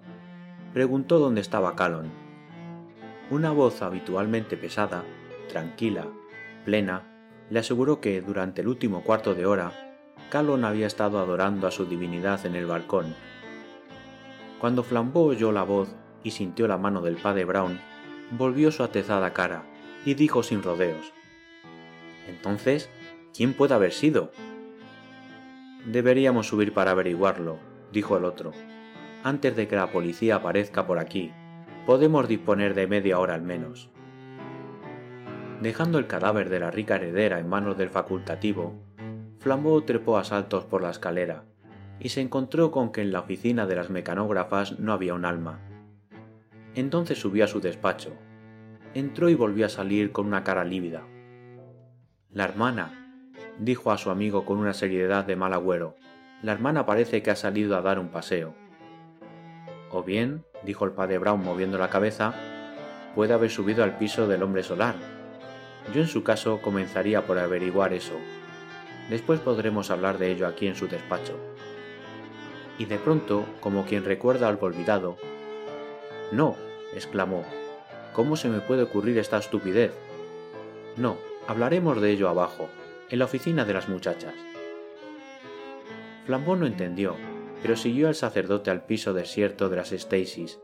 preguntó 0.73 1.19
dónde 1.19 1.41
estaba 1.41 1.75
Calon. 1.75 2.11
Una 3.29 3.51
voz 3.51 3.83
habitualmente 3.83 4.57
pesada, 4.57 5.03
tranquila, 5.47 6.07
plena, 6.65 7.03
le 7.51 7.59
aseguró 7.59 8.01
que 8.01 8.19
durante 8.21 8.61
el 8.61 8.67
último 8.67 9.03
cuarto 9.03 9.35
de 9.35 9.45
hora, 9.45 9.73
Calon 10.31 10.65
había 10.65 10.87
estado 10.87 11.19
adorando 11.19 11.67
a 11.67 11.71
su 11.71 11.85
divinidad 11.85 12.43
en 12.47 12.55
el 12.55 12.65
balcón. 12.65 13.13
Cuando 14.63 14.81
Flambeau 14.81 15.25
oyó 15.25 15.51
la 15.51 15.63
voz 15.63 15.93
y 16.23 16.31
sintió 16.31 16.69
la 16.69 16.77
mano 16.77 17.01
del 17.01 17.17
padre 17.17 17.43
Brown, 17.43 17.81
volvió 18.31 18.71
su 18.71 18.81
atezada 18.81 19.33
cara 19.33 19.65
y 20.05 20.13
dijo 20.13 20.41
sin 20.41 20.63
rodeos: 20.63 21.11
Entonces, 22.29 22.89
¿quién 23.35 23.55
puede 23.55 23.73
haber 23.73 23.91
sido? 23.91 24.31
Deberíamos 25.85 26.47
subir 26.47 26.73
para 26.73 26.91
averiguarlo, 26.91 27.59
dijo 27.91 28.15
el 28.15 28.23
otro 28.23 28.53
antes 29.25 29.53
de 29.53 29.67
que 29.67 29.75
la 29.75 29.91
policía 29.91 30.35
aparezca 30.35 30.87
por 30.87 30.97
aquí. 30.97 31.33
Podemos 31.85 32.29
disponer 32.29 32.73
de 32.73 32.87
media 32.87 33.19
hora 33.19 33.35
al 33.35 33.41
menos. 33.41 33.89
Dejando 35.61 35.97
el 35.97 36.07
cadáver 36.07 36.47
de 36.47 36.61
la 36.61 36.71
rica 36.71 36.95
heredera 36.95 37.37
en 37.39 37.49
manos 37.49 37.77
del 37.77 37.89
facultativo, 37.89 38.81
Flambeau 39.39 39.81
trepó 39.81 40.17
a 40.17 40.23
saltos 40.23 40.63
por 40.63 40.81
la 40.81 40.91
escalera 40.91 41.43
y 42.03 42.09
se 42.09 42.19
encontró 42.19 42.69
con 42.69 42.91
que 42.91 43.01
en 43.01 43.13
la 43.13 43.21
oficina 43.21 43.65
de 43.65 43.77
las 43.77 43.89
mecanógrafas 43.89 44.77
no 44.77 44.91
había 44.91 45.13
un 45.13 45.23
alma. 45.23 45.61
Entonces 46.75 47.17
subió 47.17 47.45
a 47.45 47.47
su 47.47 47.61
despacho. 47.61 48.13
Entró 48.93 49.29
y 49.29 49.35
volvió 49.35 49.65
a 49.65 49.69
salir 49.69 50.11
con 50.11 50.27
una 50.27 50.43
cara 50.43 50.65
lívida. 50.65 51.03
La 52.29 52.43
hermana, 52.43 53.21
dijo 53.57 53.91
a 53.91 53.97
su 53.97 54.09
amigo 54.09 54.43
con 54.43 54.57
una 54.57 54.73
seriedad 54.73 55.23
de 55.23 55.37
mal 55.37 55.53
agüero, 55.53 55.95
la 56.41 56.51
hermana 56.51 56.85
parece 56.85 57.23
que 57.23 57.31
ha 57.31 57.37
salido 57.37 57.77
a 57.77 57.81
dar 57.81 57.99
un 57.99 58.09
paseo. 58.09 58.53
O 59.89 60.03
bien, 60.03 60.43
dijo 60.63 60.83
el 60.83 60.91
padre 60.91 61.19
Brown 61.19 61.41
moviendo 61.41 61.77
la 61.77 61.89
cabeza, 61.89 62.33
puede 63.15 63.33
haber 63.33 63.49
subido 63.49 63.83
al 63.83 63.97
piso 63.97 64.27
del 64.27 64.43
hombre 64.43 64.63
solar. 64.63 64.95
Yo 65.93 66.01
en 66.01 66.07
su 66.07 66.23
caso 66.23 66.61
comenzaría 66.61 67.25
por 67.25 67.39
averiguar 67.39 67.93
eso. 67.93 68.15
Después 69.09 69.39
podremos 69.39 69.89
hablar 69.89 70.17
de 70.17 70.31
ello 70.31 70.47
aquí 70.47 70.67
en 70.67 70.75
su 70.75 70.87
despacho. 70.87 71.52
Y 72.77 72.85
de 72.85 72.97
pronto, 72.97 73.45
como 73.59 73.85
quien 73.85 74.03
recuerda 74.03 74.47
algo 74.47 74.67
olvidado, 74.67 75.17
No, 76.31 76.55
exclamó, 76.95 77.43
¿cómo 78.13 78.35
se 78.35 78.49
me 78.49 78.59
puede 78.59 78.83
ocurrir 78.83 79.17
esta 79.17 79.37
estupidez? 79.37 79.93
No, 80.97 81.17
hablaremos 81.47 82.01
de 82.01 82.11
ello 82.11 82.29
abajo, 82.29 82.69
en 83.09 83.19
la 83.19 83.25
oficina 83.25 83.65
de 83.65 83.73
las 83.73 83.89
muchachas. 83.89 84.33
Flambeau 86.25 86.55
no 86.55 86.65
entendió, 86.65 87.15
pero 87.61 87.75
siguió 87.75 88.07
al 88.07 88.15
sacerdote 88.15 88.71
al 88.71 88.85
piso 88.85 89.13
desierto 89.13 89.69
de 89.69 89.75
las 89.75 89.91
Stacy's, 89.91 90.59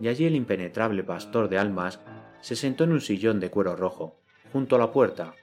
y 0.00 0.08
allí 0.08 0.26
el 0.26 0.34
impenetrable 0.34 1.02
pastor 1.04 1.48
de 1.48 1.58
almas 1.58 2.00
se 2.40 2.56
sentó 2.56 2.84
en 2.84 2.92
un 2.92 3.00
sillón 3.00 3.40
de 3.40 3.50
cuero 3.50 3.76
rojo, 3.76 4.20
junto 4.52 4.76
a 4.76 4.78
la 4.78 4.92
puerta, 4.92 5.34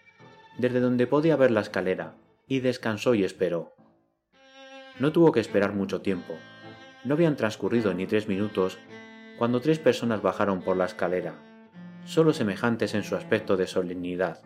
desde 0.57 0.79
donde 0.79 1.07
podía 1.07 1.35
ver 1.35 1.51
la 1.51 1.61
escalera, 1.61 2.15
y 2.47 2.59
descansó 2.59 3.15
y 3.15 3.23
esperó. 3.23 3.73
No 4.99 5.11
tuvo 5.11 5.31
que 5.31 5.39
esperar 5.39 5.73
mucho 5.73 6.01
tiempo. 6.01 6.35
No 7.03 7.15
habían 7.15 7.35
transcurrido 7.35 7.93
ni 7.93 8.07
tres 8.07 8.27
minutos 8.27 8.77
cuando 9.37 9.59
tres 9.59 9.79
personas 9.79 10.21
bajaron 10.21 10.61
por 10.61 10.77
la 10.77 10.85
escalera, 10.85 11.35
solo 12.05 12.31
semejantes 12.33 12.95
en 12.95 13.03
su 13.03 13.15
aspecto 13.15 13.57
de 13.57 13.67
solemnidad. 13.67 14.41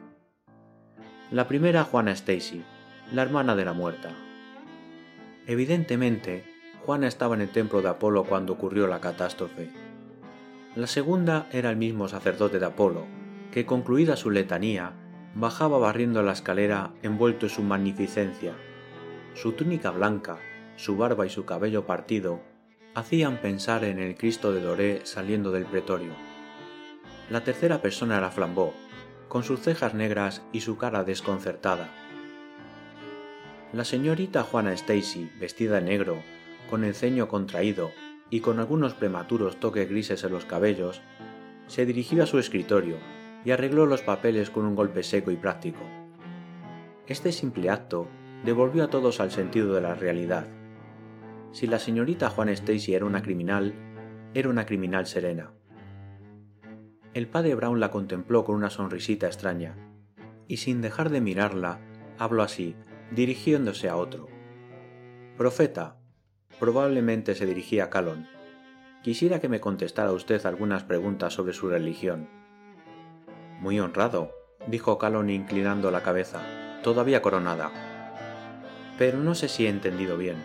La 1.32 1.48
primera 1.48 1.84
Juana 1.84 2.12
Stacy, 2.12 2.64
la 3.14 3.22
hermana 3.22 3.56
de 3.56 3.66
la 3.66 3.74
muerta. 3.74 4.10
Evidentemente, 5.46 6.44
Juana 6.86 7.08
estaba 7.08 7.36
en 7.36 7.42
el 7.42 7.52
templo 7.52 7.84
de 7.84 7.90
Apolo 7.90 8.24
cuando 8.24 8.54
ocurrió 8.54 8.88
la 8.88 9.00
catástrofe. 9.00 9.70
La 10.76 10.88
segunda 10.88 11.48
era 11.52 11.70
el 11.70 11.78
mismo 11.78 12.08
sacerdote 12.08 12.60
de 12.60 12.66
Apolo, 12.66 13.06
que 13.52 13.66
concluida 13.66 14.16
su 14.16 14.32
letanía, 14.32 14.94
bajaba 15.36 15.78
barriendo 15.78 16.24
la 16.24 16.32
escalera 16.32 16.92
envuelto 17.04 17.46
en 17.46 17.52
su 17.52 17.62
magnificencia. 17.62 18.54
Su 19.34 19.54
túnica 19.54 19.92
blanca, 19.92 20.40
su 20.76 20.98
barba 20.98 21.26
y 21.26 21.30
su 21.30 21.46
cabello 21.46 21.86
partido 21.86 22.42
hacían 22.96 23.38
pensar 23.38 23.84
en 23.84 24.00
el 24.00 24.16
Cristo 24.16 24.52
de 24.52 24.62
Doré 24.62 25.02
saliendo 25.06 25.52
del 25.52 25.66
pretorio. 25.66 26.14
La 27.30 27.44
tercera 27.44 27.82
persona 27.82 28.18
era 28.18 28.32
Flambeau, 28.32 28.74
con 29.28 29.44
sus 29.44 29.62
cejas 29.62 29.94
negras 29.94 30.42
y 30.52 30.62
su 30.62 30.78
cara 30.78 31.04
desconcertada. 31.04 31.90
La 33.72 33.86
señorita 33.86 34.44
Juana 34.44 34.74
Stacy, 34.74 35.30
vestida 35.40 35.76
de 35.76 35.82
negro, 35.82 36.24
con 36.70 36.84
el 36.84 36.96
ceño 36.96 37.28
contraído 37.28 37.92
y 38.32 38.40
con 38.40 38.60
algunos 38.60 38.96
prematuros 38.96 39.60
toques 39.60 39.88
grises 39.88 40.24
en 40.24 40.32
los 40.32 40.46
cabellos, 40.46 41.02
se 41.68 41.86
dirigió 41.86 42.24
a 42.24 42.26
su 42.26 42.40
escritorio 42.40 42.98
y 43.46 43.52
arregló 43.52 43.86
los 43.86 44.02
papeles 44.02 44.50
con 44.50 44.66
un 44.66 44.76
golpe 44.76 45.04
seco 45.04 45.30
y 45.30 45.36
práctico. 45.36 45.82
Este 47.08 47.32
simple 47.32 47.70
acto 47.70 48.08
devolvió 48.44 48.84
a 48.84 48.90
todos 48.90 49.20
al 49.20 49.32
sentido 49.32 49.74
de 49.74 49.82
la 49.82 49.96
realidad. 49.96 50.48
Si 51.52 51.68
la 51.68 51.80
señorita 51.80 52.30
Juan 52.30 52.50
Stacy 52.50 52.94
era 52.94 53.06
una 53.06 53.22
criminal, 53.22 53.74
era 54.34 54.50
una 54.50 54.66
criminal 54.66 55.08
serena. 55.08 55.52
El 57.14 57.28
padre 57.28 57.56
Brown 57.56 57.80
la 57.80 57.92
contempló 57.92 58.46
con 58.46 58.56
una 58.56 58.70
sonrisita 58.70 59.28
extraña, 59.28 59.76
y 60.48 60.58
sin 60.58 60.82
dejar 60.82 61.10
de 61.10 61.22
mirarla, 61.22 61.80
habló 62.18 62.44
así, 62.44 62.76
dirigiéndose 63.12 63.90
a 63.90 63.96
otro. 63.96 64.28
Profeta, 65.38 65.98
probablemente 66.60 67.34
se 67.34 67.46
dirigía 67.46 67.86
a 67.86 67.90
Calon. 67.90 68.28
Quisiera 69.02 69.40
que 69.40 69.50
me 69.50 69.60
contestara 69.60 70.12
usted 70.12 70.46
algunas 70.46 70.84
preguntas 70.84 71.34
sobre 71.34 71.54
su 71.54 71.70
religión. 71.70 72.30
Muy 73.60 73.80
honrado, 73.80 74.32
dijo 74.68 74.98
Calon 74.98 75.30
inclinando 75.30 75.90
la 75.90 76.04
cabeza, 76.04 76.42
todavía 76.84 77.22
coronada. 77.22 77.89
Pero 79.00 79.18
no 79.18 79.34
sé 79.34 79.48
si 79.48 79.66
he 79.66 79.70
entendido 79.70 80.18
bien. 80.18 80.36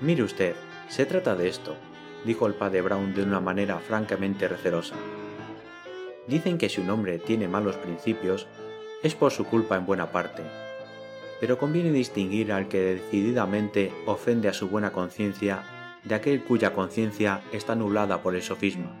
Mire 0.00 0.22
usted, 0.22 0.54
se 0.88 1.04
trata 1.04 1.34
de 1.34 1.48
esto, 1.48 1.76
dijo 2.24 2.46
el 2.46 2.54
padre 2.54 2.82
Brown 2.82 3.14
de 3.14 3.22
una 3.22 3.40
manera 3.40 3.80
francamente 3.80 4.48
recelosa. 4.48 4.94
Dicen 6.28 6.56
que 6.56 6.68
si 6.68 6.80
un 6.80 6.88
hombre 6.90 7.18
tiene 7.18 7.48
malos 7.48 7.76
principios, 7.76 8.46
es 9.02 9.14
por 9.14 9.32
su 9.32 9.44
culpa 9.44 9.76
en 9.76 9.86
buena 9.86 10.12
parte. 10.12 10.42
Pero 11.40 11.58
conviene 11.58 11.90
distinguir 11.90 12.52
al 12.52 12.68
que 12.68 12.80
decididamente 12.80 13.92
ofende 14.06 14.48
a 14.48 14.54
su 14.54 14.68
buena 14.68 14.92
conciencia 14.92 15.64
de 16.04 16.14
aquel 16.14 16.44
cuya 16.44 16.72
conciencia 16.72 17.42
está 17.52 17.74
nublada 17.74 18.22
por 18.22 18.36
el 18.36 18.42
sofisma. 18.42 18.94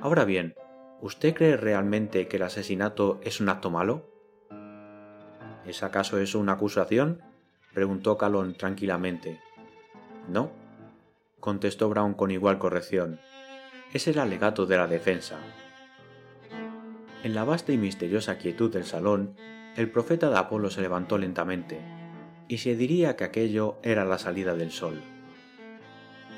Ahora 0.00 0.24
bien, 0.24 0.54
¿usted 1.00 1.34
cree 1.34 1.56
realmente 1.56 2.28
que 2.28 2.36
el 2.36 2.44
asesinato 2.44 3.20
es 3.24 3.40
un 3.40 3.48
acto 3.48 3.70
malo? 3.70 4.11
¿Es 5.66 5.82
acaso 5.82 6.18
eso 6.18 6.38
una 6.38 6.52
acusación? 6.52 7.20
preguntó 7.72 8.18
Calón 8.18 8.54
tranquilamente. 8.54 9.40
No, 10.28 10.50
contestó 11.40 11.88
Brown 11.88 12.14
con 12.14 12.30
igual 12.30 12.58
corrección. 12.58 13.20
Es 13.92 14.08
el 14.08 14.18
alegato 14.18 14.66
de 14.66 14.76
la 14.76 14.86
defensa. 14.86 15.38
En 17.22 17.34
la 17.34 17.44
vasta 17.44 17.72
y 17.72 17.78
misteriosa 17.78 18.38
quietud 18.38 18.72
del 18.72 18.84
salón, 18.84 19.36
el 19.76 19.90
profeta 19.90 20.28
de 20.28 20.38
Apolo 20.38 20.70
se 20.70 20.82
levantó 20.82 21.18
lentamente, 21.18 21.80
y 22.48 22.58
se 22.58 22.76
diría 22.76 23.16
que 23.16 23.24
aquello 23.24 23.78
era 23.82 24.04
la 24.04 24.18
salida 24.18 24.54
del 24.54 24.70
sol. 24.70 25.00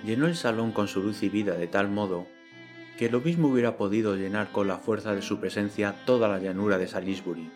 Llenó 0.04 0.26
el 0.26 0.36
salón 0.36 0.72
con 0.72 0.86
su 0.86 1.02
luz 1.02 1.22
y 1.22 1.28
vida 1.28 1.54
de 1.54 1.66
tal 1.66 1.88
modo 1.88 2.26
que 2.98 3.10
lo 3.10 3.20
mismo 3.20 3.48
hubiera 3.48 3.76
podido 3.76 4.14
llenar 4.14 4.52
con 4.52 4.68
la 4.68 4.78
fuerza 4.78 5.14
de 5.14 5.22
su 5.22 5.40
presencia 5.40 5.94
toda 6.04 6.28
la 6.28 6.38
llanura 6.38 6.78
de 6.78 6.86
Salisbury. 6.86 7.50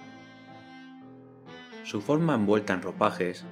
Su 1.88 2.02
forma 2.02 2.34
envuelta 2.34 2.74
en 2.74 2.82
ropajes 2.82 3.46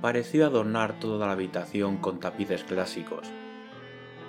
pareció 0.00 0.46
adornar 0.46 0.98
toda 1.00 1.26
la 1.26 1.34
habitación 1.34 1.98
con 1.98 2.18
tapices 2.18 2.64
clásicos. 2.64 3.28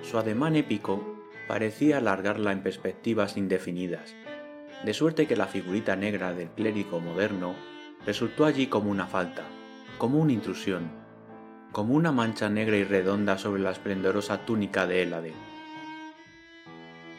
Su 0.01 0.17
ademán 0.17 0.57
épico 0.57 1.23
parecía 1.47 1.99
alargarla 1.99 2.51
en 2.51 2.61
perspectivas 2.63 3.37
indefinidas, 3.37 4.13
de 4.83 4.93
suerte 4.93 5.25
que 5.25 5.37
la 5.37 5.47
figurita 5.47 5.95
negra 5.95 6.33
del 6.33 6.49
clérigo 6.49 6.99
moderno 6.99 7.55
resultó 8.05 8.43
allí 8.43 8.67
como 8.67 8.91
una 8.91 9.07
falta, 9.07 9.43
como 9.99 10.19
una 10.19 10.33
intrusión, 10.33 10.91
como 11.71 11.93
una 11.93 12.11
mancha 12.11 12.49
negra 12.49 12.75
y 12.75 12.83
redonda 12.83 13.37
sobre 13.37 13.61
la 13.61 13.71
esplendorosa 13.71 14.45
túnica 14.45 14.85
de 14.85 15.01
Hélade. 15.01 15.33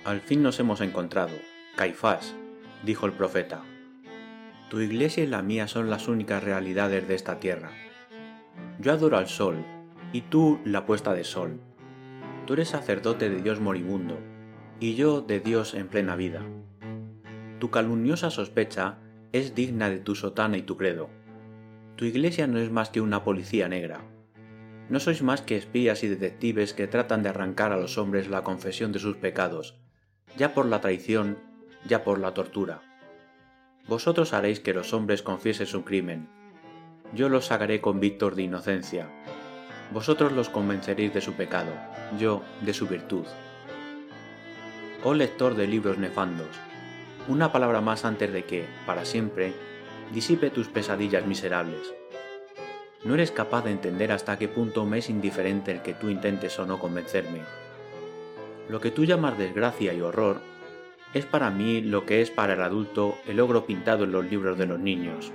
Al 0.05 0.21
fin 0.21 0.43
nos 0.43 0.61
hemos 0.61 0.83
encontrado, 0.83 1.33
Caifás, 1.77 2.35
dijo 2.85 3.07
el 3.07 3.13
profeta. 3.13 3.63
Tu 4.69 4.81
iglesia 4.81 5.23
y 5.23 5.29
la 5.29 5.43
mía 5.43 5.69
son 5.69 5.91
las 5.91 6.09
únicas 6.09 6.43
realidades 6.43 7.07
de 7.07 7.15
esta 7.15 7.39
tierra. 7.39 7.71
Yo 8.81 8.93
adoro 8.93 9.17
al 9.17 9.29
sol, 9.29 9.65
y 10.13 10.23
tú 10.23 10.59
la 10.65 10.87
puesta 10.87 11.15
de 11.15 11.23
sol. 11.23 11.61
Tú 12.47 12.55
eres 12.55 12.69
sacerdote 12.69 13.31
de 13.31 13.41
Dios 13.43 13.61
moribundo, 13.61 14.19
y 14.81 14.97
yo 14.97 15.21
de 15.21 15.39
Dios 15.39 15.75
en 15.75 15.87
plena 15.87 16.17
vida. 16.17 16.43
Tu 17.61 17.71
calumniosa 17.71 18.31
sospecha 18.31 18.99
es 19.31 19.55
digna 19.55 19.89
de 19.89 20.01
tu 20.01 20.17
sotana 20.17 20.57
y 20.57 20.63
tu 20.63 20.77
credo. 20.77 21.11
Tu 21.95 22.05
iglesia 22.05 22.49
no 22.49 22.59
es 22.59 22.71
más 22.71 22.91
que 22.91 23.01
una 23.01 23.23
policía 23.23 23.69
negra. 23.69 24.01
No 24.89 24.99
sois 24.99 25.23
más 25.23 25.43
que 25.43 25.57
espías 25.57 26.03
y 26.03 26.09
detectives 26.09 26.75
que 26.75 26.89
tratan 26.89 27.23
de 27.23 27.29
arrancar 27.29 27.73
a 27.73 27.77
los 27.77 27.99
hombres 27.99 28.29
la 28.29 28.43
confesión 28.43 28.91
de 28.91 28.99
sus 28.99 29.17
pecados, 29.17 29.79
ya 30.37 30.55
por 30.55 30.67
la 30.67 30.81
traición, 30.81 31.39
ya 31.87 32.03
por 32.03 32.19
la 32.19 32.35
tortura. 32.35 32.83
Vosotros 33.89 34.33
haréis 34.33 34.61
que 34.61 34.75
los 34.75 34.93
hombres 34.93 35.23
confiesen 35.23 35.67
su 35.67 35.85
crimen, 35.85 36.29
yo 37.13 37.29
los 37.29 37.47
sacaré 37.47 37.81
convictos 37.81 38.35
de 38.35 38.43
inocencia. 38.43 39.09
Vosotros 39.93 40.33
los 40.33 40.49
convenceréis 40.49 41.15
de 41.15 41.21
su 41.21 41.35
pecado, 41.35 41.71
yo 42.19 42.43
de 42.63 42.75
su 42.75 42.89
virtud. 42.89 43.25
Oh 45.05 45.15
lector 45.15 45.55
de 45.55 45.69
libros 45.69 45.99
nefandos, 45.99 46.49
una 47.29 47.53
palabra 47.53 47.81
más 47.81 48.05
antes 48.05 48.33
de 48.33 48.45
que, 48.45 48.67
para 48.87 49.05
siempre, 49.05 49.53
disipe 50.13 50.51
tus 50.51 50.67
pesadillas 50.67 51.25
miserables. 51.27 51.95
No 53.05 53.15
eres 53.15 53.31
capaz 53.31 53.65
de 53.65 53.71
entender 53.71 54.11
hasta 54.11 54.37
qué 54.37 54.49
punto 54.49 54.85
me 54.85 54.99
es 54.99 55.09
indiferente 55.09 55.71
el 55.71 55.83
que 55.83 55.95
tú 55.95 56.11
intentes 56.11 56.59
o 56.59 56.67
no 56.67 56.81
convencerme. 56.81 57.43
Lo 58.69 58.81
que 58.81 58.91
tú 58.91 59.05
llamas 59.05 59.39
desgracia 59.39 59.95
y 59.95 60.01
horror 60.01 60.41
es 61.15 61.25
para 61.25 61.51
mí 61.51 61.81
lo 61.81 62.05
que 62.05 62.21
es 62.21 62.31
para 62.31 62.55
el 62.55 62.63
adulto 62.63 63.17
el 63.27 63.41
ogro 63.41 63.67
pintado 63.67 64.05
en 64.05 64.13
los 64.13 64.25
libros 64.25 64.59
de 64.59 64.67
los 64.67 64.79
niños. 64.79 65.33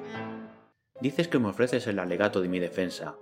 Dices 1.02 1.28
que 1.28 1.40
me 1.40 1.50
ofreces 1.50 1.88
el 1.88 2.00
alegato 2.00 2.42
de 2.42 2.50
mi 2.50 2.60
defensa. 2.60 3.16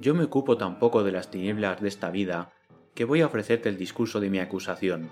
Yo 0.00 0.14
me 0.14 0.24
ocupo 0.24 0.58
tampoco 0.58 1.02
de 1.02 1.12
las 1.12 1.30
tinieblas 1.30 1.80
de 1.80 1.88
esta 1.88 2.10
vida 2.10 2.52
que 2.94 3.04
voy 3.04 3.22
a 3.22 3.26
ofrecerte 3.26 3.68
el 3.68 3.78
discurso 3.78 4.20
de 4.20 4.30
mi 4.30 4.38
acusación. 4.38 5.10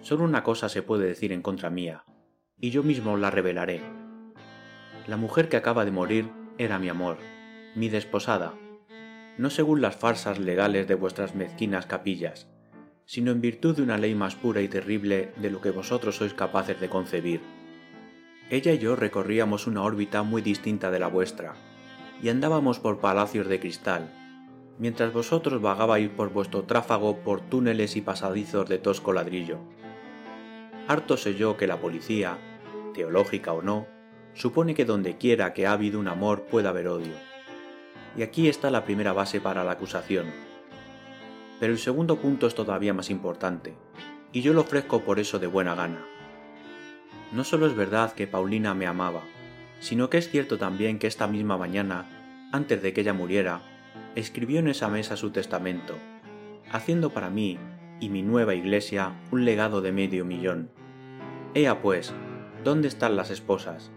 Solo 0.00 0.24
una 0.24 0.42
cosa 0.44 0.68
se 0.68 0.82
puede 0.82 1.06
decir 1.06 1.32
en 1.32 1.42
contra 1.42 1.70
mía, 1.70 2.04
y 2.60 2.70
yo 2.70 2.82
mismo 2.82 3.16
la 3.16 3.30
revelaré. 3.30 3.80
La 5.06 5.16
mujer 5.16 5.48
que 5.48 5.56
acaba 5.56 5.84
de 5.84 5.90
morir 5.90 6.30
era 6.58 6.78
mi 6.78 6.88
amor, 6.88 7.16
mi 7.74 7.88
desposada, 7.88 8.54
no 9.38 9.50
según 9.50 9.80
las 9.82 9.96
farsas 9.96 10.38
legales 10.38 10.86
de 10.86 10.94
vuestras 10.94 11.34
mezquinas 11.34 11.86
capillas, 11.86 12.46
sino 13.06 13.30
en 13.30 13.40
virtud 13.40 13.76
de 13.76 13.82
una 13.82 13.98
ley 13.98 14.14
más 14.14 14.34
pura 14.34 14.60
y 14.60 14.68
terrible 14.68 15.32
de 15.36 15.50
lo 15.50 15.60
que 15.60 15.70
vosotros 15.70 16.16
sois 16.16 16.34
capaces 16.34 16.80
de 16.80 16.88
concebir. 16.88 17.40
Ella 18.50 18.72
y 18.72 18.78
yo 18.78 18.96
recorríamos 18.96 19.66
una 19.66 19.82
órbita 19.82 20.22
muy 20.22 20.42
distinta 20.42 20.90
de 20.90 20.98
la 20.98 21.08
vuestra, 21.08 21.54
y 22.22 22.28
andábamos 22.28 22.78
por 22.78 23.00
palacios 23.00 23.48
de 23.48 23.60
cristal, 23.60 24.10
mientras 24.78 25.12
vosotros 25.12 25.60
vagabais 25.60 26.10
por 26.10 26.30
vuestro 26.30 26.64
tráfago 26.64 27.18
por 27.18 27.40
túneles 27.40 27.96
y 27.96 28.00
pasadizos 28.00 28.68
de 28.68 28.78
tosco 28.78 29.12
ladrillo. 29.12 29.58
Harto 30.88 31.16
sé 31.16 31.34
yo 31.34 31.56
que 31.56 31.66
la 31.66 31.80
policía, 31.80 32.38
teológica 32.92 33.52
o 33.52 33.62
no, 33.62 33.86
supone 34.34 34.74
que 34.74 34.84
donde 34.84 35.16
quiera 35.16 35.52
que 35.54 35.66
ha 35.66 35.72
habido 35.72 35.98
un 35.98 36.08
amor 36.08 36.44
puede 36.44 36.68
haber 36.68 36.88
odio. 36.88 37.14
Y 38.16 38.22
aquí 38.22 38.48
está 38.48 38.70
la 38.70 38.84
primera 38.84 39.12
base 39.12 39.40
para 39.40 39.64
la 39.64 39.72
acusación. 39.72 40.53
Pero 41.60 41.72
el 41.72 41.78
segundo 41.78 42.16
punto 42.18 42.46
es 42.46 42.54
todavía 42.54 42.94
más 42.94 43.10
importante, 43.10 43.74
y 44.32 44.42
yo 44.42 44.52
lo 44.52 44.62
ofrezco 44.62 45.02
por 45.02 45.18
eso 45.18 45.38
de 45.38 45.46
buena 45.46 45.74
gana. 45.74 46.04
No 47.32 47.44
solo 47.44 47.66
es 47.66 47.74
verdad 47.74 48.12
que 48.12 48.26
Paulina 48.26 48.74
me 48.74 48.86
amaba, 48.86 49.22
sino 49.80 50.10
que 50.10 50.18
es 50.18 50.28
cierto 50.28 50.58
también 50.58 50.98
que 50.98 51.06
esta 51.06 51.26
misma 51.26 51.56
mañana, 51.56 52.48
antes 52.52 52.82
de 52.82 52.92
que 52.92 53.02
ella 53.02 53.12
muriera, 53.12 53.62
escribió 54.14 54.60
en 54.60 54.68
esa 54.68 54.88
mesa 54.88 55.16
su 55.16 55.30
testamento, 55.30 55.94
haciendo 56.70 57.10
para 57.10 57.30
mí 57.30 57.58
y 58.00 58.08
mi 58.08 58.22
nueva 58.22 58.54
iglesia 58.54 59.12
un 59.30 59.44
legado 59.44 59.80
de 59.80 59.92
medio 59.92 60.24
millón. 60.24 60.70
Ea 61.54 61.80
pues, 61.80 62.12
¿dónde 62.64 62.88
están 62.88 63.16
las 63.16 63.30
esposas? 63.30 63.90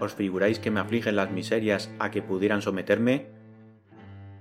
¿Os 0.00 0.14
figuráis 0.14 0.58
que 0.58 0.70
me 0.70 0.80
afligen 0.80 1.16
las 1.16 1.30
miserias 1.30 1.90
a 1.98 2.10
que 2.10 2.22
pudieran 2.22 2.62
someterme? 2.62 3.39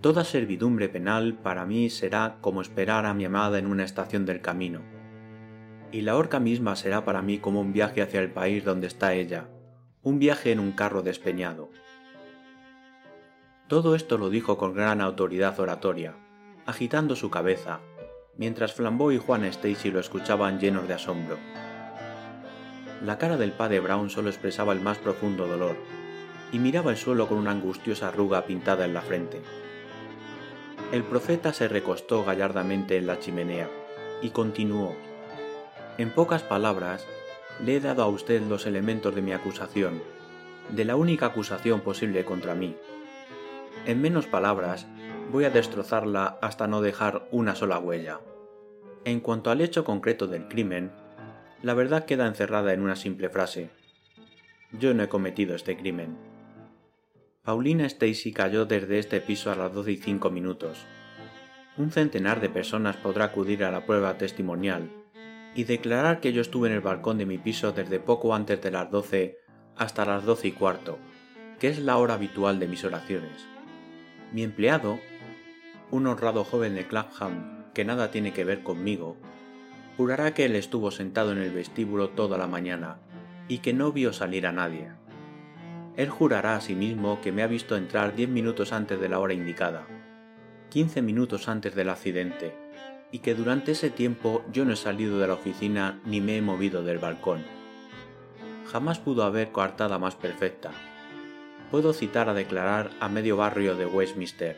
Toda 0.01 0.23
servidumbre 0.23 0.89
penal 0.89 1.33
para 1.35 1.65
mí 1.65 1.89
será 1.89 2.38
como 2.41 2.62
esperar 2.62 3.05
a 3.05 3.13
mi 3.13 3.25
amada 3.25 3.59
en 3.59 3.67
una 3.67 3.83
estación 3.83 4.25
del 4.25 4.41
camino 4.41 4.81
y 5.91 6.01
la 6.01 6.15
horca 6.15 6.39
misma 6.39 6.75
será 6.75 7.03
para 7.03 7.21
mí 7.21 7.39
como 7.39 7.62
un 7.62 7.73
viaje 7.73 8.01
hacia 8.01 8.19
el 8.19 8.31
país 8.31 8.63
donde 8.63 8.88
está 8.88 9.13
ella, 9.13 9.49
un 10.03 10.19
viaje 10.19 10.51
en 10.51 10.59
un 10.59 10.71
carro 10.71 11.01
despeñado. 11.01 11.69
Todo 13.67 13.95
esto 13.95 14.17
lo 14.17 14.29
dijo 14.29 14.57
con 14.57 14.73
gran 14.73 15.01
autoridad 15.01 15.59
oratoria, 15.59 16.15
agitando 16.65 17.15
su 17.15 17.29
cabeza, 17.29 17.79
mientras 18.38 18.73
Flambeau 18.73 19.12
y 19.12 19.17
Juan 19.17 19.45
Stacy 19.45 19.91
lo 19.91 19.99
escuchaban 19.99 20.59
llenos 20.59 20.88
de 20.88 20.93
asombro. 20.93 21.38
La 23.03 23.17
cara 23.17 23.38
del 23.38 23.51
padre 23.51 23.79
Brown 23.79 24.09
solo 24.09 24.29
expresaba 24.29 24.73
el 24.73 24.81
más 24.81 24.97
profundo 24.97 25.47
dolor, 25.47 25.75
y 26.51 26.59
miraba 26.59 26.91
el 26.91 26.97
suelo 26.97 27.27
con 27.27 27.38
una 27.38 27.51
angustiosa 27.51 28.07
arruga 28.07 28.45
pintada 28.45 28.85
en 28.85 28.93
la 28.93 29.01
frente. 29.01 29.39
El 30.91 31.04
profeta 31.04 31.54
se 31.54 31.67
recostó 31.67 32.25
gallardamente 32.25 32.97
en 32.97 33.06
la 33.06 33.19
chimenea, 33.19 33.69
y 34.21 34.32
continuó, 34.32 34.95
en 35.99 36.12
pocas 36.12 36.43
palabras, 36.43 37.06
le 37.63 37.75
he 37.75 37.80
dado 37.82 38.04
a 38.04 38.08
usted 38.08 38.41
los 38.41 38.65
elementos 38.65 39.13
de 39.13 39.21
mi 39.21 39.34
acusación, 39.34 40.02
de 40.69 40.86
la 40.86 40.95
única 40.95 41.28
acusación 41.28 41.82
posible 41.82 42.23
contra 42.23 42.56
mí. 42.56 42.75
En 43.86 44.02
menos 44.02 44.28
palabras, 44.28 44.88
voy 45.30 45.43
a 45.43 45.49
destrozarla 45.49 46.39
hasta 46.41 46.67
no 46.67 46.82
dejar 46.82 47.28
una 47.32 47.54
sola 47.54 47.80
huella. 47.80 48.21
En 49.04 49.19
cuanto 49.19 49.52
al 49.52 49.62
hecho 49.62 49.84
concreto 49.84 50.25
del 50.25 50.47
crimen, 50.47 50.91
la 51.62 51.73
verdad 51.73 52.06
queda 52.06 52.28
encerrada 52.28 52.73
en 52.73 52.82
una 52.82 52.95
simple 52.95 53.30
frase. 53.30 53.69
Yo 54.71 54.93
no 54.93 55.04
he 55.04 55.10
cometido 55.10 55.54
este 55.54 55.78
crimen. 55.78 56.28
Paulina 57.41 57.86
Stacy 57.86 58.34
cayó 58.34 58.65
desde 58.65 58.99
este 58.99 59.21
piso 59.21 59.49
a 59.49 59.56
las 59.56 59.73
12 59.73 59.93
y 59.93 59.97
5 59.97 60.30
minutos. 60.30 60.86
Un 61.78 61.89
centenar 61.89 62.41
de 62.41 62.49
personas 62.49 62.97
podrá 62.97 63.25
acudir 63.25 63.63
a 63.63 63.71
la 63.71 63.86
prueba 63.86 64.17
testimonial 64.17 64.91
y 65.56 65.63
declarar 65.63 66.19
que 66.19 66.34
yo 66.34 66.41
estuve 66.41 66.67
en 66.67 66.75
el 66.75 66.82
balcón 66.82 67.17
de 67.17 67.25
mi 67.25 67.38
piso 67.38 67.71
desde 67.71 68.02
poco 68.02 68.36
antes 68.36 68.62
de 68.62 68.71
las 68.71 68.91
12 68.91 69.38
hasta 69.78 70.06
las 70.06 70.25
12 70.25 70.49
y 70.49 70.52
cuarto, 70.52 70.99
que 71.60 71.69
es 71.69 71.80
la 71.80 71.97
hora 71.97 72.15
habitual 72.15 72.60
de 72.60 72.67
mis 72.67 72.84
oraciones. 72.84 73.47
Mi 74.34 74.43
empleado, 74.43 74.99
un 75.91 76.08
honrado 76.08 76.43
joven 76.43 76.75
de 76.75 76.88
Clapham 76.88 77.71
que 77.73 77.86
nada 77.86 78.12
tiene 78.12 78.34
que 78.34 78.43
ver 78.43 78.63
conmigo, 78.63 79.15
jurará 79.95 80.34
que 80.34 80.43
él 80.43 80.58
estuvo 80.58 80.91
sentado 80.91 81.32
en 81.32 81.38
el 81.38 81.52
vestíbulo 81.52 82.10
toda 82.10 82.38
la 82.38 82.47
mañana 82.47 82.99
y 83.47 83.60
que 83.60 83.73
no 83.73 83.93
vio 83.93 84.12
salir 84.12 84.45
a 84.45 84.52
nadie. 84.52 84.91
Él 85.99 86.09
jurará 86.09 86.55
a 86.55 86.62
sí 86.62 86.75
mismo 86.75 87.19
que 87.19 87.33
me 87.33 87.43
ha 87.43 87.47
visto 87.47 87.75
entrar 87.75 88.15
diez 88.15 88.29
minutos 88.29 88.71
antes 88.71 89.01
de 89.01 89.09
la 89.09 89.19
hora 89.19 89.33
indicada, 89.33 89.85
quince 90.69 91.01
minutos 91.01 91.49
antes 91.49 91.75
del 91.75 91.89
accidente, 91.89 92.55
y 93.12 93.19
que 93.19 93.35
durante 93.35 93.73
ese 93.73 93.89
tiempo 93.89 94.45
yo 94.49 94.63
no 94.63 94.71
he 94.71 94.77
salido 94.77 95.19
de 95.19 95.27
la 95.27 95.33
oficina 95.33 95.99
ni 96.05 96.21
me 96.21 96.38
he 96.38 96.41
movido 96.41 96.85
del 96.85 96.99
balcón. 96.99 97.43
Jamás 98.71 98.97
pudo 98.97 99.23
haber 99.23 99.51
coartada 99.51 99.99
más 99.99 100.15
perfecta, 100.15 100.71
puedo 101.69 101.91
citar 101.91 102.29
a 102.29 102.33
declarar 102.33 102.91
a 103.01 103.09
medio 103.09 103.35
barrio 103.35 103.75
de 103.75 103.85
Westminster. 103.85 104.55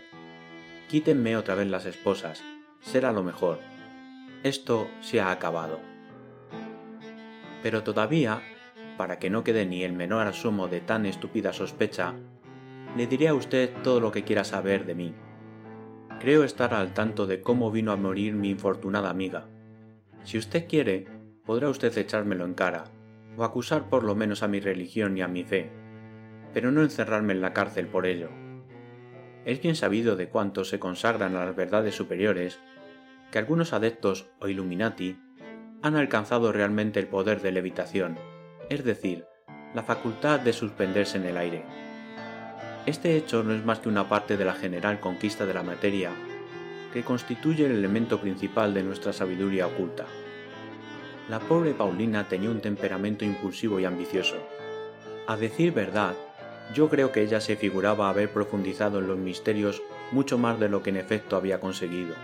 Quítenme 0.89 1.37
otra 1.37 1.55
vez 1.55 1.65
las 1.65 1.87
esposas, 1.87 2.43
será 2.81 3.11
lo 3.11 3.23
mejor. 3.23 3.57
Esto 4.43 4.91
se 4.99 5.21
ha 5.21 5.31
acabado. 5.31 5.79
Pero 7.63 7.81
todavía, 7.81 8.43
para 8.97 9.19
que 9.19 9.29
no 9.29 9.43
quede 9.43 9.65
ni 9.65 9.83
el 9.83 9.93
menor 9.93 10.27
asomo 10.27 10.67
de 10.67 10.81
tan 10.81 11.05
estúpida 11.05 11.53
sospecha, 11.53 12.15
le 12.95 13.07
diré 13.07 13.27
a 13.27 13.33
usted 13.33 13.71
todo 13.83 13.99
lo 13.99 14.11
que 14.11 14.23
quiera 14.23 14.43
saber 14.43 14.85
de 14.85 14.95
mí. 14.95 15.13
Creo 16.19 16.43
estar 16.43 16.73
al 16.73 16.93
tanto 16.93 17.25
de 17.25 17.41
cómo 17.41 17.71
vino 17.71 17.91
a 17.91 17.97
morir 17.97 18.33
mi 18.33 18.49
infortunada 18.49 19.09
amiga. 19.09 19.47
Si 20.23 20.37
usted 20.37 20.67
quiere, 20.67 21.07
podrá 21.45 21.69
usted 21.69 21.97
echármelo 21.97 22.45
en 22.45 22.53
cara, 22.53 22.83
o 23.37 23.43
acusar 23.43 23.89
por 23.89 24.03
lo 24.03 24.15
menos 24.15 24.43
a 24.43 24.47
mi 24.47 24.59
religión 24.59 25.17
y 25.17 25.21
a 25.21 25.27
mi 25.27 25.43
fe 25.43 25.81
pero 26.53 26.71
no 26.71 26.81
encerrarme 26.81 27.33
en 27.33 27.41
la 27.41 27.53
cárcel 27.53 27.87
por 27.87 28.05
ello. 28.05 28.29
Es 29.45 29.61
bien 29.61 29.75
sabido 29.75 30.15
de 30.15 30.29
cuántos 30.29 30.69
se 30.69 30.79
consagran 30.79 31.35
a 31.35 31.45
las 31.45 31.55
verdades 31.55 31.95
superiores 31.95 32.59
que 33.31 33.39
algunos 33.39 33.73
adeptos 33.73 34.29
o 34.39 34.47
illuminati 34.47 35.17
han 35.81 35.95
alcanzado 35.95 36.51
realmente 36.51 36.99
el 36.99 37.07
poder 37.07 37.41
de 37.41 37.51
levitación, 37.51 38.17
es 38.71 38.85
decir, 38.85 39.25
la 39.73 39.83
facultad 39.83 40.39
de 40.39 40.53
suspenderse 40.53 41.17
en 41.17 41.25
el 41.25 41.35
aire. 41.35 41.65
Este 42.85 43.17
hecho 43.17 43.43
no 43.43 43.53
es 43.53 43.65
más 43.65 43.79
que 43.79 43.89
una 43.89 44.07
parte 44.07 44.37
de 44.37 44.45
la 44.45 44.53
general 44.53 45.01
conquista 45.01 45.45
de 45.45 45.53
la 45.53 45.61
materia 45.61 46.11
que 46.93 47.03
constituye 47.03 47.65
el 47.65 47.73
elemento 47.73 48.21
principal 48.21 48.73
de 48.73 48.83
nuestra 48.83 49.11
sabiduría 49.11 49.67
oculta. 49.67 50.05
La 51.29 51.39
pobre 51.39 51.73
Paulina 51.73 52.29
tenía 52.29 52.49
un 52.49 52.61
temperamento 52.61 53.25
impulsivo 53.25 53.77
y 53.77 53.83
ambicioso. 53.83 54.37
A 55.27 55.35
decir 55.35 55.73
verdad, 55.73 56.15
yo 56.73 56.87
creo 56.87 57.11
que 57.11 57.23
ella 57.23 57.41
se 57.41 57.57
figuraba 57.57 58.07
haber 58.07 58.31
profundizado 58.31 58.99
en 58.99 59.07
los 59.07 59.17
misterios 59.17 59.81
mucho 60.13 60.37
más 60.37 60.61
de 60.61 60.69
lo 60.69 60.81
que 60.81 60.91
en 60.91 60.97
efecto 60.97 61.35
había 61.35 61.59
conseguido. 61.59 62.15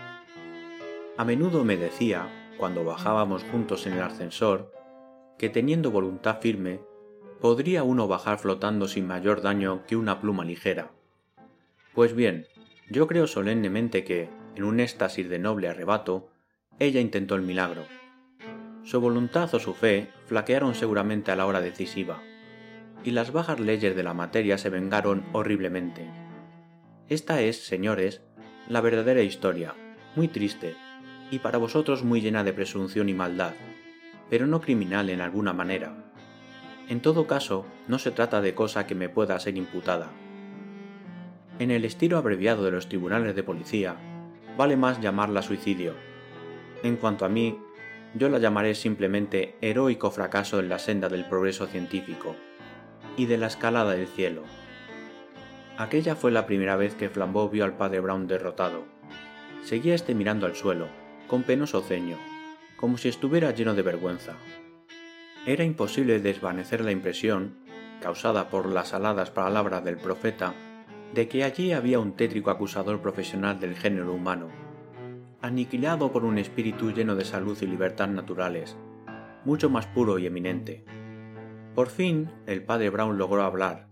A 1.18 1.26
menudo 1.26 1.62
me 1.62 1.76
decía, 1.76 2.26
cuando 2.56 2.84
bajábamos 2.84 3.44
juntos 3.44 3.86
en 3.86 3.92
el 3.94 4.02
ascensor, 4.02 4.77
que 5.38 5.48
teniendo 5.48 5.90
voluntad 5.90 6.40
firme, 6.40 6.80
podría 7.40 7.84
uno 7.84 8.08
bajar 8.08 8.38
flotando 8.38 8.88
sin 8.88 9.06
mayor 9.06 9.40
daño 9.40 9.84
que 9.86 9.96
una 9.96 10.20
pluma 10.20 10.44
ligera. 10.44 10.90
Pues 11.94 12.14
bien, 12.14 12.46
yo 12.90 13.06
creo 13.06 13.26
solemnemente 13.26 14.04
que, 14.04 14.28
en 14.56 14.64
un 14.64 14.80
éxtasis 14.80 15.28
de 15.28 15.38
noble 15.38 15.68
arrebato, 15.68 16.28
ella 16.78 17.00
intentó 17.00 17.34
el 17.36 17.42
milagro. 17.42 17.84
Su 18.82 19.00
voluntad 19.00 19.54
o 19.54 19.60
su 19.60 19.74
fe 19.74 20.08
flaquearon 20.26 20.74
seguramente 20.74 21.30
a 21.30 21.36
la 21.36 21.46
hora 21.46 21.60
decisiva 21.60 22.22
y 23.04 23.10
las 23.12 23.32
bajas 23.32 23.60
leyes 23.60 23.94
de 23.94 24.02
la 24.02 24.14
materia 24.14 24.58
se 24.58 24.70
vengaron 24.70 25.24
horriblemente. 25.32 26.06
Esta 27.08 27.40
es, 27.40 27.64
señores, 27.64 28.22
la 28.68 28.80
verdadera 28.80 29.22
historia, 29.22 29.74
muy 30.14 30.28
triste, 30.28 30.74
y 31.30 31.38
para 31.38 31.58
vosotros 31.58 32.02
muy 32.02 32.20
llena 32.20 32.44
de 32.44 32.52
presunción 32.52 33.08
y 33.08 33.14
maldad, 33.14 33.54
pero 34.30 34.46
no 34.46 34.60
criminal 34.60 35.10
en 35.10 35.20
alguna 35.20 35.52
manera. 35.52 35.92
En 36.88 37.00
todo 37.00 37.26
caso, 37.26 37.66
no 37.86 37.98
se 37.98 38.10
trata 38.10 38.40
de 38.40 38.54
cosa 38.54 38.86
que 38.86 38.94
me 38.94 39.08
pueda 39.08 39.38
ser 39.38 39.56
imputada. 39.56 40.10
En 41.58 41.70
el 41.70 41.84
estilo 41.84 42.16
abreviado 42.18 42.64
de 42.64 42.70
los 42.70 42.88
tribunales 42.88 43.34
de 43.34 43.42
policía, 43.42 43.96
vale 44.56 44.76
más 44.76 45.00
llamarla 45.00 45.42
suicidio. 45.42 45.94
En 46.82 46.96
cuanto 46.96 47.24
a 47.24 47.28
mí, 47.28 47.58
yo 48.14 48.28
la 48.28 48.38
llamaré 48.38 48.74
simplemente 48.74 49.56
heroico 49.60 50.10
fracaso 50.10 50.60
en 50.60 50.68
la 50.68 50.78
senda 50.78 51.08
del 51.08 51.26
progreso 51.26 51.66
científico 51.66 52.36
y 53.16 53.26
de 53.26 53.36
la 53.36 53.48
escalada 53.48 53.92
del 53.92 54.06
cielo. 54.06 54.44
Aquella 55.76 56.16
fue 56.16 56.30
la 56.30 56.46
primera 56.46 56.76
vez 56.76 56.94
que 56.94 57.10
Flambeau 57.10 57.50
vio 57.50 57.64
al 57.64 57.76
padre 57.76 58.00
Brown 58.00 58.26
derrotado. 58.26 58.84
Seguía 59.62 59.94
este 59.94 60.14
mirando 60.14 60.46
al 60.46 60.56
suelo, 60.56 60.88
con 61.26 61.42
penoso 61.42 61.82
ceño, 61.82 62.16
como 62.78 62.96
si 62.96 63.08
estuviera 63.08 63.50
lleno 63.50 63.74
de 63.74 63.82
vergüenza. 63.82 64.36
Era 65.44 65.64
imposible 65.64 66.20
desvanecer 66.20 66.80
la 66.80 66.92
impresión, 66.92 67.58
causada 68.00 68.48
por 68.48 68.66
las 68.66 68.94
aladas 68.94 69.30
palabras 69.30 69.84
del 69.84 69.96
profeta, 69.96 70.54
de 71.12 71.28
que 71.28 71.42
allí 71.42 71.72
había 71.72 71.98
un 71.98 72.12
tétrico 72.12 72.50
acusador 72.50 73.00
profesional 73.02 73.58
del 73.58 73.74
género 73.74 74.14
humano, 74.14 74.48
aniquilado 75.42 76.12
por 76.12 76.24
un 76.24 76.38
espíritu 76.38 76.92
lleno 76.92 77.16
de 77.16 77.24
salud 77.24 77.58
y 77.60 77.66
libertad 77.66 78.08
naturales, 78.08 78.76
mucho 79.44 79.68
más 79.70 79.86
puro 79.86 80.18
y 80.18 80.26
eminente. 80.26 80.84
Por 81.74 81.88
fin, 81.88 82.30
el 82.46 82.62
padre 82.62 82.90
Brown 82.90 83.18
logró 83.18 83.42
hablar, 83.42 83.88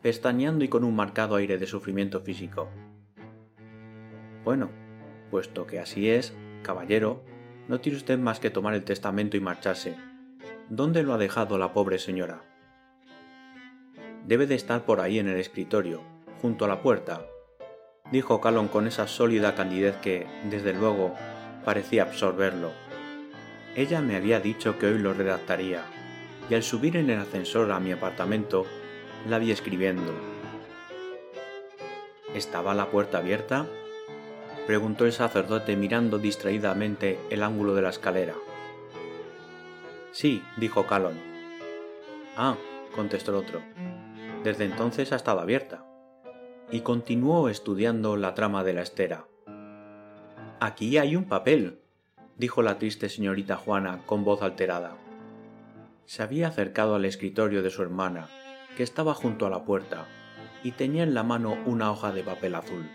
pestañeando 0.00 0.64
y 0.64 0.68
con 0.68 0.84
un 0.84 0.94
marcado 0.94 1.36
aire 1.36 1.58
de 1.58 1.66
sufrimiento 1.66 2.20
físico. 2.20 2.68
Bueno, 4.44 4.70
puesto 5.30 5.66
que 5.66 5.80
así 5.80 6.08
es, 6.08 6.36
caballero, 6.62 7.24
no 7.68 7.80
tiene 7.80 7.98
usted 7.98 8.18
más 8.18 8.40
que 8.40 8.50
tomar 8.50 8.74
el 8.74 8.84
testamento 8.84 9.36
y 9.36 9.40
marcharse. 9.40 9.96
¿Dónde 10.68 11.02
lo 11.02 11.14
ha 11.14 11.18
dejado 11.18 11.58
la 11.58 11.72
pobre 11.72 11.98
señora? 11.98 12.42
Debe 14.26 14.46
de 14.46 14.54
estar 14.54 14.84
por 14.84 15.00
ahí 15.00 15.18
en 15.18 15.28
el 15.28 15.38
escritorio, 15.38 16.02
junto 16.42 16.64
a 16.64 16.68
la 16.68 16.82
puerta, 16.82 17.24
dijo 18.10 18.40
Calon 18.40 18.68
con 18.68 18.86
esa 18.86 19.06
sólida 19.06 19.54
candidez 19.54 19.96
que, 19.96 20.26
desde 20.50 20.72
luego, 20.72 21.14
parecía 21.64 22.02
absorberlo. 22.02 22.72
Ella 23.76 24.00
me 24.00 24.16
había 24.16 24.40
dicho 24.40 24.78
que 24.78 24.86
hoy 24.86 24.98
lo 24.98 25.14
redactaría 25.14 25.82
y 26.50 26.54
al 26.54 26.62
subir 26.62 26.96
en 26.96 27.10
el 27.10 27.20
ascensor 27.20 27.70
a 27.70 27.80
mi 27.80 27.92
apartamento 27.92 28.66
la 29.28 29.38
vi 29.38 29.50
escribiendo. 29.50 30.12
¿Estaba 32.34 32.74
la 32.74 32.90
puerta 32.90 33.18
abierta? 33.18 33.66
Preguntó 34.68 35.04
el 35.04 35.12
sacerdote 35.12 35.74
mirando 35.74 36.18
distraídamente 36.18 37.18
el 37.30 37.42
ángulo 37.42 37.74
de 37.74 37.82
la 37.82 37.88
escalera. 37.88 38.34
Sí, 40.12 40.44
dijo 40.58 40.86
Calon. 40.86 41.18
Ah, 42.36 42.56
contestó 42.94 43.32
el 43.32 43.38
otro. 43.38 43.60
Desde 44.44 44.64
entonces 44.64 45.10
ha 45.10 45.16
estado 45.16 45.40
abierta. 45.40 45.84
Y 46.70 46.82
continuó 46.82 47.48
estudiando 47.48 48.16
la 48.16 48.34
trama 48.34 48.62
de 48.62 48.74
la 48.74 48.82
estera. 48.82 49.26
Aquí 50.60 50.98
hay 50.98 51.16
un 51.16 51.24
papel, 51.24 51.80
dijo 52.36 52.62
la 52.62 52.78
triste 52.78 53.08
señorita 53.08 53.56
Juana 53.56 54.02
con 54.06 54.22
voz 54.22 54.42
alterada 54.42 54.96
se 56.08 56.22
había 56.22 56.48
acercado 56.48 56.94
al 56.94 57.04
escritorio 57.04 57.62
de 57.62 57.68
su 57.68 57.82
hermana, 57.82 58.30
que 58.78 58.82
estaba 58.82 59.12
junto 59.12 59.44
a 59.44 59.50
la 59.50 59.66
puerta, 59.66 60.06
y 60.62 60.72
tenía 60.72 61.02
en 61.02 61.12
la 61.12 61.22
mano 61.22 61.58
una 61.66 61.92
hoja 61.92 62.12
de 62.12 62.22
papel 62.22 62.54
azul. 62.54 62.88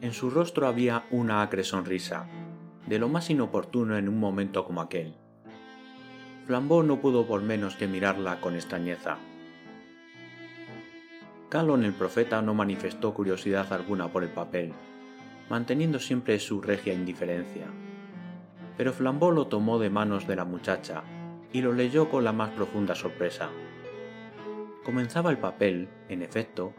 En 0.00 0.12
su 0.12 0.28
rostro 0.28 0.66
había 0.66 1.04
una 1.10 1.40
acre 1.42 1.64
sonrisa, 1.64 2.28
de 2.86 2.98
lo 2.98 3.08
más 3.08 3.30
inoportuno 3.30 3.96
en 3.96 4.08
un 4.08 4.20
momento 4.20 4.64
como 4.64 4.82
aquel. 4.82 5.14
Flambeau 6.44 6.82
no 6.82 7.00
pudo 7.00 7.26
por 7.26 7.40
menos 7.40 7.76
que 7.76 7.88
mirarla 7.88 8.40
con 8.40 8.54
extrañeza. 8.54 9.16
Calon 11.48 11.84
el 11.84 11.92
profeta 11.92 12.42
no 12.42 12.54
manifestó 12.54 13.14
curiosidad 13.14 13.72
alguna 13.72 14.08
por 14.08 14.22
el 14.22 14.30
papel, 14.30 14.72
manteniendo 15.48 15.98
siempre 15.98 16.38
su 16.38 16.60
regia 16.60 16.92
indiferencia. 16.92 17.66
Pero 18.76 18.92
Flambeau 18.92 19.32
lo 19.32 19.46
tomó 19.46 19.78
de 19.78 19.88
manos 19.88 20.26
de 20.26 20.36
la 20.36 20.44
muchacha 20.44 21.02
y 21.52 21.62
lo 21.62 21.72
leyó 21.72 22.10
con 22.10 22.22
la 22.22 22.32
más 22.32 22.50
profunda 22.50 22.94
sorpresa. 22.94 23.48
Comenzaba 24.84 25.30
el 25.30 25.38
papel, 25.38 25.88
en 26.08 26.22
efecto, 26.22 26.74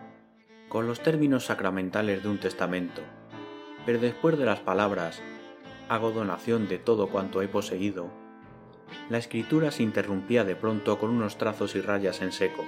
con 0.70 0.88
los 0.88 1.02
términos 1.02 1.46
sacramentales 1.46 2.24
de 2.24 2.30
un 2.30 2.40
testamento, 2.40 3.02
pero 3.86 4.00
después 4.00 4.38
de 4.38 4.46
las 4.46 4.60
palabras 4.60 5.22
hago 5.88 6.12
donación 6.12 6.68
de 6.68 6.78
todo 6.78 7.08
cuanto 7.08 7.42
he 7.42 7.48
poseído, 7.48 8.10
la 9.10 9.18
escritura 9.18 9.72
se 9.72 9.84
interrumpía 9.84 10.44
de 10.44 10.56
pronto 10.56 11.00
con 11.00 11.10
unos 11.10 11.38
trazos 11.38 11.76
y 11.76 11.82
rayas 11.82 12.22
en 12.22 12.32
seco, 12.32 12.66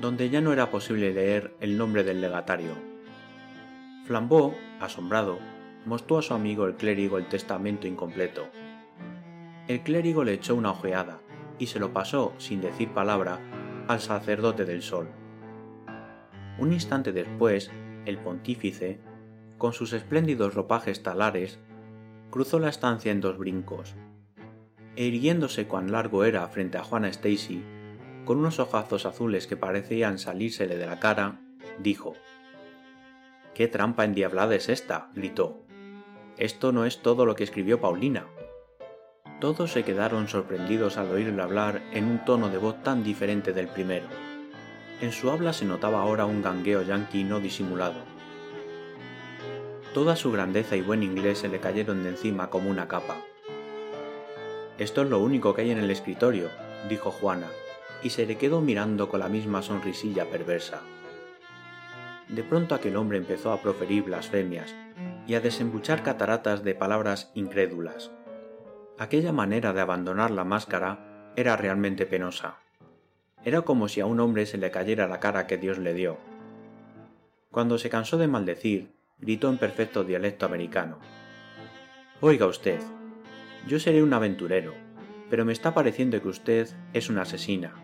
donde 0.00 0.30
ya 0.30 0.40
no 0.40 0.52
era 0.52 0.70
posible 0.70 1.12
leer 1.12 1.56
el 1.60 1.76
nombre 1.76 2.04
del 2.04 2.20
legatario. 2.20 2.72
Flambeau, 4.04 4.54
asombrado, 4.80 5.38
mostró 5.84 6.18
a 6.18 6.22
su 6.22 6.34
amigo 6.34 6.66
el 6.66 6.76
clérigo 6.76 7.18
el 7.18 7.26
testamento 7.26 7.86
incompleto. 7.86 8.46
El 9.66 9.80
clérigo 9.80 10.24
le 10.24 10.34
echó 10.34 10.54
una 10.54 10.70
ojeada 10.70 11.20
y 11.58 11.66
se 11.66 11.80
lo 11.80 11.92
pasó, 11.92 12.32
sin 12.38 12.60
decir 12.60 12.90
palabra, 12.90 13.40
al 13.88 14.00
sacerdote 14.00 14.64
del 14.64 14.82
sol. 14.82 15.08
Un 16.58 16.72
instante 16.72 17.12
después, 17.12 17.70
el 18.04 18.18
pontífice, 18.18 18.98
con 19.58 19.72
sus 19.72 19.92
espléndidos 19.92 20.54
ropajes 20.54 21.02
talares, 21.02 21.58
cruzó 22.30 22.58
la 22.58 22.68
estancia 22.68 23.12
en 23.12 23.20
dos 23.20 23.38
brincos, 23.38 23.94
e 24.96 25.04
irguiéndose 25.04 25.66
cuán 25.66 25.92
largo 25.92 26.24
era 26.24 26.46
frente 26.48 26.78
a 26.78 26.84
Juana 26.84 27.08
Stacy, 27.08 27.62
con 28.24 28.38
unos 28.38 28.58
ojazos 28.58 29.06
azules 29.06 29.46
que 29.46 29.56
parecían 29.56 30.18
salírsele 30.18 30.76
de 30.76 30.86
la 30.86 30.98
cara, 30.98 31.40
dijo 31.78 32.14
¿Qué 33.54 33.68
trampa 33.68 34.04
endiablada 34.04 34.54
es 34.54 34.68
esta? 34.68 35.10
gritó. 35.14 35.64
Esto 36.36 36.72
no 36.72 36.84
es 36.84 37.02
todo 37.02 37.26
lo 37.26 37.34
que 37.34 37.44
escribió 37.44 37.80
Paulina. 37.80 38.26
Todos 39.40 39.72
se 39.72 39.84
quedaron 39.84 40.28
sorprendidos 40.28 40.96
al 40.96 41.10
oírle 41.10 41.42
hablar 41.42 41.82
en 41.92 42.04
un 42.04 42.24
tono 42.24 42.48
de 42.48 42.58
voz 42.58 42.82
tan 42.82 43.02
diferente 43.02 43.52
del 43.52 43.68
primero. 43.68 44.06
En 45.00 45.12
su 45.12 45.30
habla 45.30 45.52
se 45.52 45.64
notaba 45.64 46.00
ahora 46.00 46.26
un 46.26 46.42
gangueo 46.42 46.82
yanqui 46.82 47.22
no 47.22 47.38
disimulado. 47.38 48.00
Toda 49.94 50.16
su 50.16 50.32
grandeza 50.32 50.74
y 50.74 50.82
buen 50.82 51.04
inglés 51.04 51.38
se 51.38 51.48
le 51.48 51.60
cayeron 51.60 52.02
de 52.02 52.10
encima 52.10 52.50
como 52.50 52.68
una 52.68 52.88
capa. 52.88 53.16
Esto 54.76 55.02
es 55.02 55.08
lo 55.08 55.20
único 55.20 55.54
que 55.54 55.62
hay 55.62 55.70
en 55.70 55.78
el 55.78 55.90
escritorio, 55.90 56.50
dijo 56.88 57.10
Juana, 57.12 57.46
y 58.02 58.10
se 58.10 58.26
le 58.26 58.36
quedó 58.36 58.60
mirando 58.60 59.08
con 59.08 59.20
la 59.20 59.28
misma 59.28 59.62
sonrisilla 59.62 60.24
perversa. 60.30 60.82
De 62.28 62.42
pronto 62.42 62.74
aquel 62.74 62.96
hombre 62.96 63.18
empezó 63.18 63.52
a 63.52 63.62
proferir 63.62 64.04
blasfemias 64.04 64.74
y 65.26 65.34
a 65.34 65.40
desembuchar 65.40 66.02
cataratas 66.02 66.62
de 66.62 66.74
palabras 66.74 67.30
incrédulas. 67.34 68.10
Aquella 68.98 69.32
manera 69.32 69.72
de 69.72 69.80
abandonar 69.80 70.30
la 70.30 70.44
máscara 70.44 71.32
era 71.36 71.56
realmente 71.56 72.04
penosa. 72.04 72.58
Era 73.44 73.62
como 73.62 73.88
si 73.88 74.00
a 74.00 74.06
un 74.06 74.20
hombre 74.20 74.46
se 74.46 74.58
le 74.58 74.70
cayera 74.70 75.08
la 75.08 75.20
cara 75.20 75.46
que 75.46 75.58
Dios 75.58 75.78
le 75.78 75.94
dio. 75.94 76.18
Cuando 77.50 77.78
se 77.78 77.90
cansó 77.90 78.18
de 78.18 78.28
maldecir, 78.28 78.92
gritó 79.18 79.48
en 79.48 79.58
perfecto 79.58 80.04
dialecto 80.04 80.46
americano. 80.46 80.98
Oiga 82.20 82.46
usted, 82.46 82.80
yo 83.66 83.78
seré 83.78 84.02
un 84.02 84.12
aventurero, 84.12 84.74
pero 85.30 85.44
me 85.44 85.52
está 85.52 85.74
pareciendo 85.74 86.20
que 86.20 86.28
usted 86.28 86.68
es 86.92 87.08
una 87.10 87.22
asesina. 87.22 87.74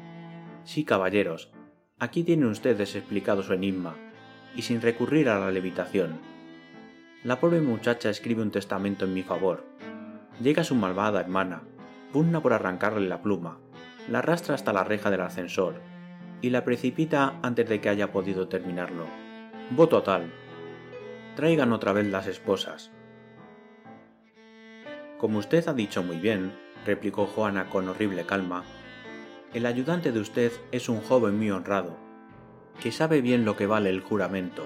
Sí, 0.64 0.84
caballeros, 0.84 1.52
aquí 1.98 2.24
tienen 2.24 2.48
ustedes 2.48 2.94
explicado 2.96 3.42
su 3.42 3.52
enigma, 3.52 3.96
y 4.56 4.62
sin 4.62 4.80
recurrir 4.80 5.28
a 5.28 5.38
la 5.38 5.50
levitación. 5.50 6.18
La 7.22 7.40
pobre 7.40 7.60
muchacha 7.60 8.10
escribe 8.10 8.42
un 8.42 8.50
testamento 8.50 9.04
en 9.04 9.14
mi 9.14 9.22
favor. 9.22 9.64
Llega 10.40 10.64
su 10.64 10.74
malvada 10.74 11.20
hermana, 11.20 11.62
pugna 12.12 12.42
por 12.42 12.52
arrancarle 12.52 13.08
la 13.08 13.22
pluma, 13.22 13.58
la 14.08 14.18
arrastra 14.18 14.54
hasta 14.54 14.72
la 14.72 14.84
reja 14.84 15.10
del 15.10 15.20
ascensor, 15.20 15.80
y 16.40 16.50
la 16.50 16.64
precipita 16.64 17.38
antes 17.42 17.68
de 17.68 17.80
que 17.80 17.88
haya 17.88 18.12
podido 18.12 18.48
terminarlo. 18.48 19.06
Voto 19.70 20.02
tal, 20.02 20.30
traigan 21.36 21.72
otra 21.72 21.92
vez 21.92 22.06
las 22.06 22.26
esposas. 22.26 22.90
Como 25.18 25.38
usted 25.38 25.66
ha 25.68 25.72
dicho 25.72 26.02
muy 26.02 26.16
bien, 26.16 26.52
replicó 26.84 27.26
Juana 27.26 27.70
con 27.70 27.88
horrible 27.88 28.26
calma, 28.26 28.64
el 29.54 29.66
ayudante 29.66 30.12
de 30.12 30.20
usted 30.20 30.52
es 30.72 30.88
un 30.88 31.00
joven 31.00 31.38
muy 31.38 31.50
honrado, 31.50 31.96
que 32.82 32.92
sabe 32.92 33.20
bien 33.20 33.44
lo 33.44 33.56
que 33.56 33.66
vale 33.66 33.88
el 33.88 34.00
juramento, 34.00 34.64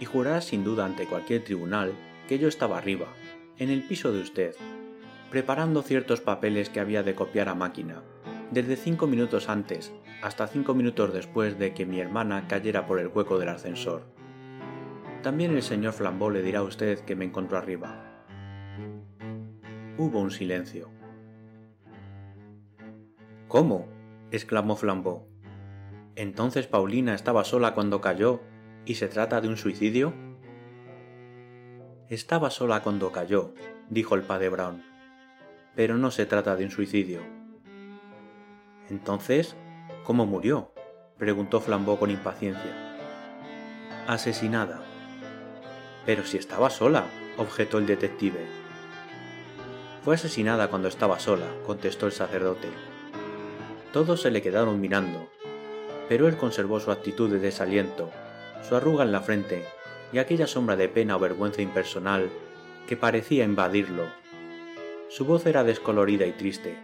y 0.00 0.04
jurará 0.04 0.40
sin 0.40 0.64
duda 0.64 0.84
ante 0.84 1.06
cualquier 1.06 1.44
tribunal 1.44 1.92
que 2.28 2.38
yo 2.38 2.48
estaba 2.48 2.78
arriba, 2.78 3.08
en 3.58 3.70
el 3.70 3.82
piso 3.82 4.12
de 4.12 4.20
usted, 4.20 4.54
preparando 5.30 5.82
ciertos 5.82 6.20
papeles 6.20 6.70
que 6.70 6.80
había 6.80 7.02
de 7.02 7.14
copiar 7.14 7.48
a 7.48 7.54
máquina, 7.54 8.02
desde 8.50 8.76
cinco 8.76 9.06
minutos 9.06 9.48
antes 9.48 9.92
hasta 10.24 10.46
cinco 10.46 10.74
minutos 10.74 11.12
después 11.12 11.58
de 11.58 11.74
que 11.74 11.84
mi 11.84 12.00
hermana 12.00 12.48
cayera 12.48 12.86
por 12.86 12.98
el 12.98 13.08
hueco 13.08 13.38
del 13.38 13.50
ascensor. 13.50 14.06
También 15.22 15.54
el 15.54 15.62
señor 15.62 15.92
Flambeau 15.92 16.30
le 16.30 16.42
dirá 16.42 16.60
a 16.60 16.62
usted 16.62 17.00
que 17.00 17.14
me 17.14 17.26
encontró 17.26 17.58
arriba. 17.58 18.24
Hubo 19.98 20.20
un 20.20 20.30
silencio. 20.30 20.90
¿Cómo? 23.48 23.86
exclamó 24.30 24.76
Flambeau. 24.76 25.28
¿Entonces 26.16 26.66
Paulina 26.66 27.14
estaba 27.14 27.44
sola 27.44 27.74
cuando 27.74 28.00
cayó 28.00 28.40
y 28.86 28.94
se 28.94 29.08
trata 29.08 29.40
de 29.40 29.48
un 29.48 29.56
suicidio? 29.56 30.14
Estaba 32.08 32.50
sola 32.50 32.82
cuando 32.82 33.12
cayó, 33.12 33.52
dijo 33.90 34.14
el 34.14 34.22
padre 34.22 34.48
Brown, 34.48 34.82
pero 35.74 35.98
no 35.98 36.10
se 36.10 36.24
trata 36.24 36.56
de 36.56 36.64
un 36.64 36.70
suicidio. 36.70 37.43
Entonces, 38.94 39.56
¿cómo 40.04 40.24
murió? 40.24 40.70
preguntó 41.18 41.60
Flambeau 41.60 41.98
con 41.98 42.12
impaciencia. 42.12 42.96
Asesinada, 44.06 44.82
pero 46.06 46.24
si 46.24 46.36
estaba 46.36 46.70
sola, 46.70 47.06
objetó 47.36 47.78
el 47.78 47.86
detective. 47.86 48.46
Fue 50.04 50.14
asesinada 50.14 50.68
cuando 50.68 50.86
estaba 50.86 51.18
sola, 51.18 51.46
contestó 51.66 52.06
el 52.06 52.12
sacerdote. 52.12 52.68
Todos 53.92 54.22
se 54.22 54.30
le 54.30 54.42
quedaron 54.42 54.80
mirando, 54.80 55.28
pero 56.08 56.28
él 56.28 56.36
conservó 56.36 56.78
su 56.78 56.92
actitud 56.92 57.28
de 57.28 57.40
desaliento, 57.40 58.12
su 58.62 58.76
arruga 58.76 59.02
en 59.02 59.10
la 59.10 59.22
frente 59.22 59.64
y 60.12 60.18
aquella 60.18 60.46
sombra 60.46 60.76
de 60.76 60.88
pena 60.88 61.16
o 61.16 61.18
vergüenza 61.18 61.62
impersonal 61.62 62.30
que 62.86 62.96
parecía 62.96 63.42
invadirlo. 63.42 64.04
Su 65.08 65.24
voz 65.24 65.46
era 65.46 65.64
descolorida 65.64 66.26
y 66.26 66.32
triste. 66.32 66.78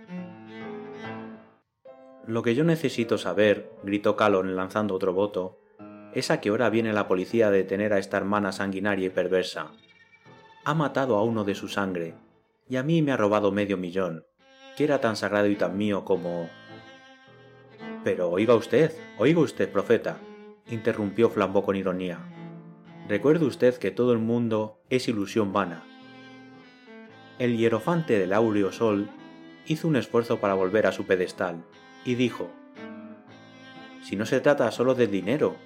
Lo 2.30 2.44
que 2.44 2.54
yo 2.54 2.62
necesito 2.62 3.18
saber, 3.18 3.72
gritó 3.82 4.14
Calon 4.14 4.54
lanzando 4.54 4.94
otro 4.94 5.12
voto, 5.12 5.58
es 6.14 6.30
a 6.30 6.40
qué 6.40 6.52
hora 6.52 6.70
viene 6.70 6.92
la 6.92 7.08
policía 7.08 7.48
a 7.48 7.50
detener 7.50 7.92
a 7.92 7.98
esta 7.98 8.18
hermana 8.18 8.52
sanguinaria 8.52 9.06
y 9.06 9.10
perversa. 9.10 9.72
Ha 10.64 10.74
matado 10.74 11.16
a 11.16 11.24
uno 11.24 11.42
de 11.42 11.56
su 11.56 11.66
sangre, 11.66 12.14
y 12.68 12.76
a 12.76 12.84
mí 12.84 13.02
me 13.02 13.10
ha 13.10 13.16
robado 13.16 13.50
medio 13.50 13.76
millón, 13.76 14.26
que 14.76 14.84
era 14.84 15.00
tan 15.00 15.16
sagrado 15.16 15.48
y 15.48 15.56
tan 15.56 15.76
mío 15.76 16.04
como... 16.04 16.48
Pero 18.04 18.30
oiga 18.30 18.54
usted, 18.54 18.92
oiga 19.18 19.40
usted, 19.40 19.68
profeta, 19.68 20.18
interrumpió 20.68 21.30
Flambeau 21.30 21.64
con 21.64 21.74
ironía. 21.74 22.20
Recuerde 23.08 23.44
usted 23.44 23.74
que 23.74 23.90
todo 23.90 24.12
el 24.12 24.20
mundo 24.20 24.78
es 24.88 25.08
ilusión 25.08 25.52
vana. 25.52 25.82
El 27.40 27.56
hierofante 27.56 28.20
del 28.20 28.32
áureo 28.32 28.70
sol 28.70 29.08
hizo 29.66 29.88
un 29.88 29.96
esfuerzo 29.96 30.38
para 30.38 30.54
volver 30.54 30.86
a 30.86 30.92
su 30.92 31.06
pedestal, 31.06 31.64
y 32.04 32.14
dijo, 32.14 32.50
Si 34.02 34.16
no 34.16 34.26
se 34.26 34.40
trata 34.40 34.70
solo 34.70 34.94
de 34.94 35.06
dinero, 35.06 35.56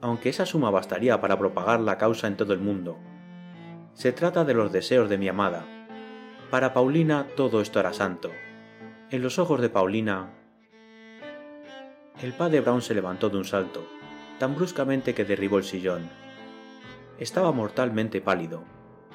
aunque 0.00 0.30
esa 0.30 0.46
suma 0.46 0.70
bastaría 0.70 1.20
para 1.20 1.38
propagar 1.38 1.80
la 1.80 1.98
causa 1.98 2.26
en 2.26 2.36
todo 2.36 2.52
el 2.52 2.60
mundo. 2.60 2.98
Se 3.94 4.12
trata 4.12 4.44
de 4.44 4.54
los 4.54 4.72
deseos 4.72 5.10
de 5.10 5.18
mi 5.18 5.28
amada. 5.28 5.64
Para 6.50 6.72
Paulina 6.72 7.26
todo 7.36 7.60
esto 7.60 7.80
era 7.80 7.92
santo. 7.92 8.30
En 9.10 9.22
los 9.22 9.38
ojos 9.38 9.60
de 9.60 9.68
Paulina... 9.68 10.30
El 12.22 12.32
padre 12.32 12.60
Brown 12.60 12.82
se 12.82 12.94
levantó 12.94 13.30
de 13.30 13.38
un 13.38 13.44
salto, 13.44 13.86
tan 14.38 14.54
bruscamente 14.54 15.14
que 15.14 15.24
derribó 15.24 15.58
el 15.58 15.64
sillón. 15.64 16.08
Estaba 17.18 17.52
mortalmente 17.52 18.20
pálido, 18.20 18.62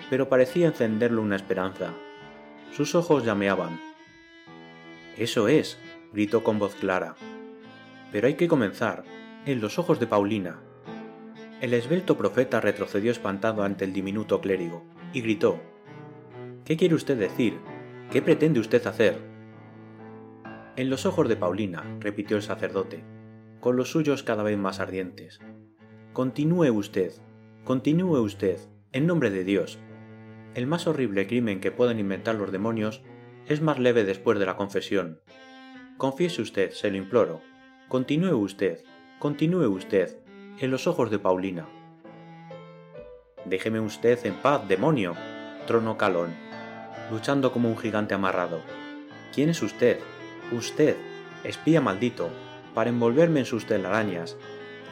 pero 0.09 0.27
parecía 0.27 0.67
encenderlo 0.67 1.21
una 1.21 1.35
esperanza. 1.35 1.93
Sus 2.71 2.95
ojos 2.95 3.23
llameaban. 3.23 3.79
Eso 5.17 5.47
es, 5.47 5.77
gritó 6.15 6.45
con 6.45 6.59
voz 6.59 6.75
clara. 6.75 7.15
Pero 8.13 8.27
hay 8.27 8.35
que 8.35 8.47
comenzar, 8.47 9.03
en 9.45 9.59
los 9.59 9.77
ojos 9.77 9.99
de 9.99 10.07
Paulina, 10.07 10.61
el 11.59 11.73
esbelto 11.73 12.17
profeta 12.17 12.61
retrocedió 12.61 13.11
espantado 13.11 13.63
ante 13.63 13.83
el 13.83 13.91
diminuto 13.91 14.39
clérigo 14.39 14.85
y 15.11 15.21
gritó 15.21 15.59
¿Qué 16.63 16.77
quiere 16.77 16.95
usted 16.95 17.17
decir? 17.17 17.59
¿Qué 18.11 18.21
pretende 18.21 18.61
usted 18.61 18.87
hacer? 18.87 19.19
En 20.77 20.89
los 20.89 21.05
ojos 21.05 21.27
de 21.27 21.35
Paulina, 21.35 21.83
repitió 21.99 22.37
el 22.37 22.43
sacerdote, 22.43 23.03
con 23.59 23.75
los 23.75 23.91
suyos 23.91 24.23
cada 24.23 24.43
vez 24.43 24.57
más 24.57 24.79
ardientes. 24.79 25.41
Continúe 26.13 26.71
usted, 26.71 27.11
continúe 27.65 28.21
usted, 28.21 28.57
en 28.93 29.05
nombre 29.05 29.31
de 29.31 29.43
Dios. 29.43 29.79
El 30.53 30.65
más 30.65 30.87
horrible 30.87 31.27
crimen 31.27 31.59
que 31.59 31.71
pueden 31.71 31.99
inventar 31.99 32.35
los 32.35 32.53
demonios 32.53 33.03
es 33.47 33.61
más 33.61 33.79
leve 33.79 34.05
después 34.05 34.39
de 34.39 34.45
la 34.45 34.55
confesión. 34.55 35.19
Confiese 35.97 36.41
usted, 36.41 36.71
se 36.71 36.91
lo 36.91 36.97
imploro. 36.97 37.41
Continúe 37.87 38.35
usted, 38.35 38.83
continúe 39.17 39.69
usted, 39.69 40.17
en 40.59 40.69
los 40.69 40.87
ojos 40.87 41.09
de 41.09 41.19
Paulina. 41.19 41.67
Déjeme 43.45 43.79
usted 43.79 44.25
en 44.25 44.33
paz, 44.33 44.67
demonio, 44.67 45.15
tronó 45.67 45.97
Calón, 45.97 46.35
luchando 47.09 47.53
como 47.53 47.69
un 47.69 47.77
gigante 47.77 48.13
amarrado. 48.13 48.59
¿Quién 49.33 49.49
es 49.49 49.61
usted? 49.61 49.99
Usted, 50.51 50.97
espía 51.45 51.79
maldito, 51.79 52.29
para 52.73 52.89
envolverme 52.89 53.39
en 53.39 53.45
sus 53.45 53.65
telarañas 53.65 54.35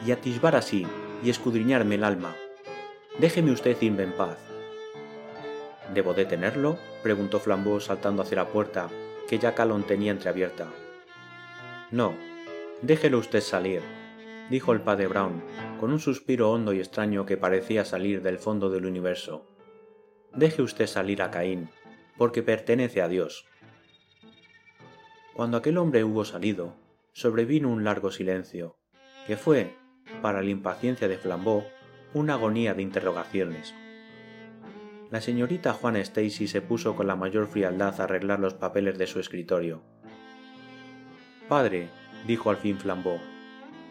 y 0.06 0.12
atisbar 0.12 0.56
así 0.56 0.86
y 1.22 1.28
escudriñarme 1.28 1.96
el 1.96 2.04
alma. 2.04 2.34
Déjeme 3.18 3.50
usted 3.50 3.76
irme 3.82 4.04
en 4.04 4.12
paz. 4.12 4.38
¿Debo 5.92 6.14
detenerlo? 6.14 6.78
preguntó 7.02 7.40
Flambeau 7.40 7.78
saltando 7.78 8.22
hacia 8.22 8.36
la 8.36 8.48
puerta, 8.48 8.88
que 9.28 9.38
ya 9.38 9.54
Calón 9.54 9.82
tenía 9.82 10.10
entreabierta. 10.10 10.66
No, 11.90 12.14
déjelo 12.82 13.18
usted 13.18 13.40
salir, 13.40 13.82
dijo 14.50 14.72
el 14.72 14.80
padre 14.80 15.06
Brown, 15.06 15.42
con 15.80 15.92
un 15.92 16.00
suspiro 16.00 16.50
hondo 16.50 16.72
y 16.72 16.80
extraño 16.80 17.26
que 17.26 17.36
parecía 17.36 17.84
salir 17.84 18.22
del 18.22 18.38
fondo 18.38 18.70
del 18.70 18.86
universo. 18.86 19.46
Deje 20.32 20.62
usted 20.62 20.86
salir 20.86 21.22
a 21.22 21.30
Caín, 21.30 21.68
porque 22.16 22.42
pertenece 22.42 23.02
a 23.02 23.08
Dios. 23.08 23.46
Cuando 25.34 25.56
aquel 25.56 25.78
hombre 25.78 26.04
hubo 26.04 26.24
salido, 26.24 26.76
sobrevino 27.12 27.68
un 27.68 27.84
largo 27.84 28.10
silencio, 28.10 28.76
que 29.26 29.36
fue, 29.36 29.76
para 30.22 30.42
la 30.42 30.50
impaciencia 30.50 31.08
de 31.08 31.18
Flambeau, 31.18 31.64
una 32.12 32.34
agonía 32.34 32.74
de 32.74 32.82
interrogaciones. 32.82 33.74
La 35.10 35.20
señorita 35.20 35.72
Juana 35.72 36.00
Stacy 36.00 36.48
se 36.48 36.60
puso 36.60 36.96
con 36.96 37.06
la 37.06 37.16
mayor 37.16 37.46
frialdad 37.46 38.00
a 38.00 38.04
arreglar 38.04 38.40
los 38.40 38.54
papeles 38.54 38.98
de 38.98 39.06
su 39.06 39.20
escritorio. 39.20 39.82
Padre, 41.48 41.88
dijo 42.26 42.48
al 42.48 42.56
fin 42.56 42.78
Flambeau, 42.78 43.18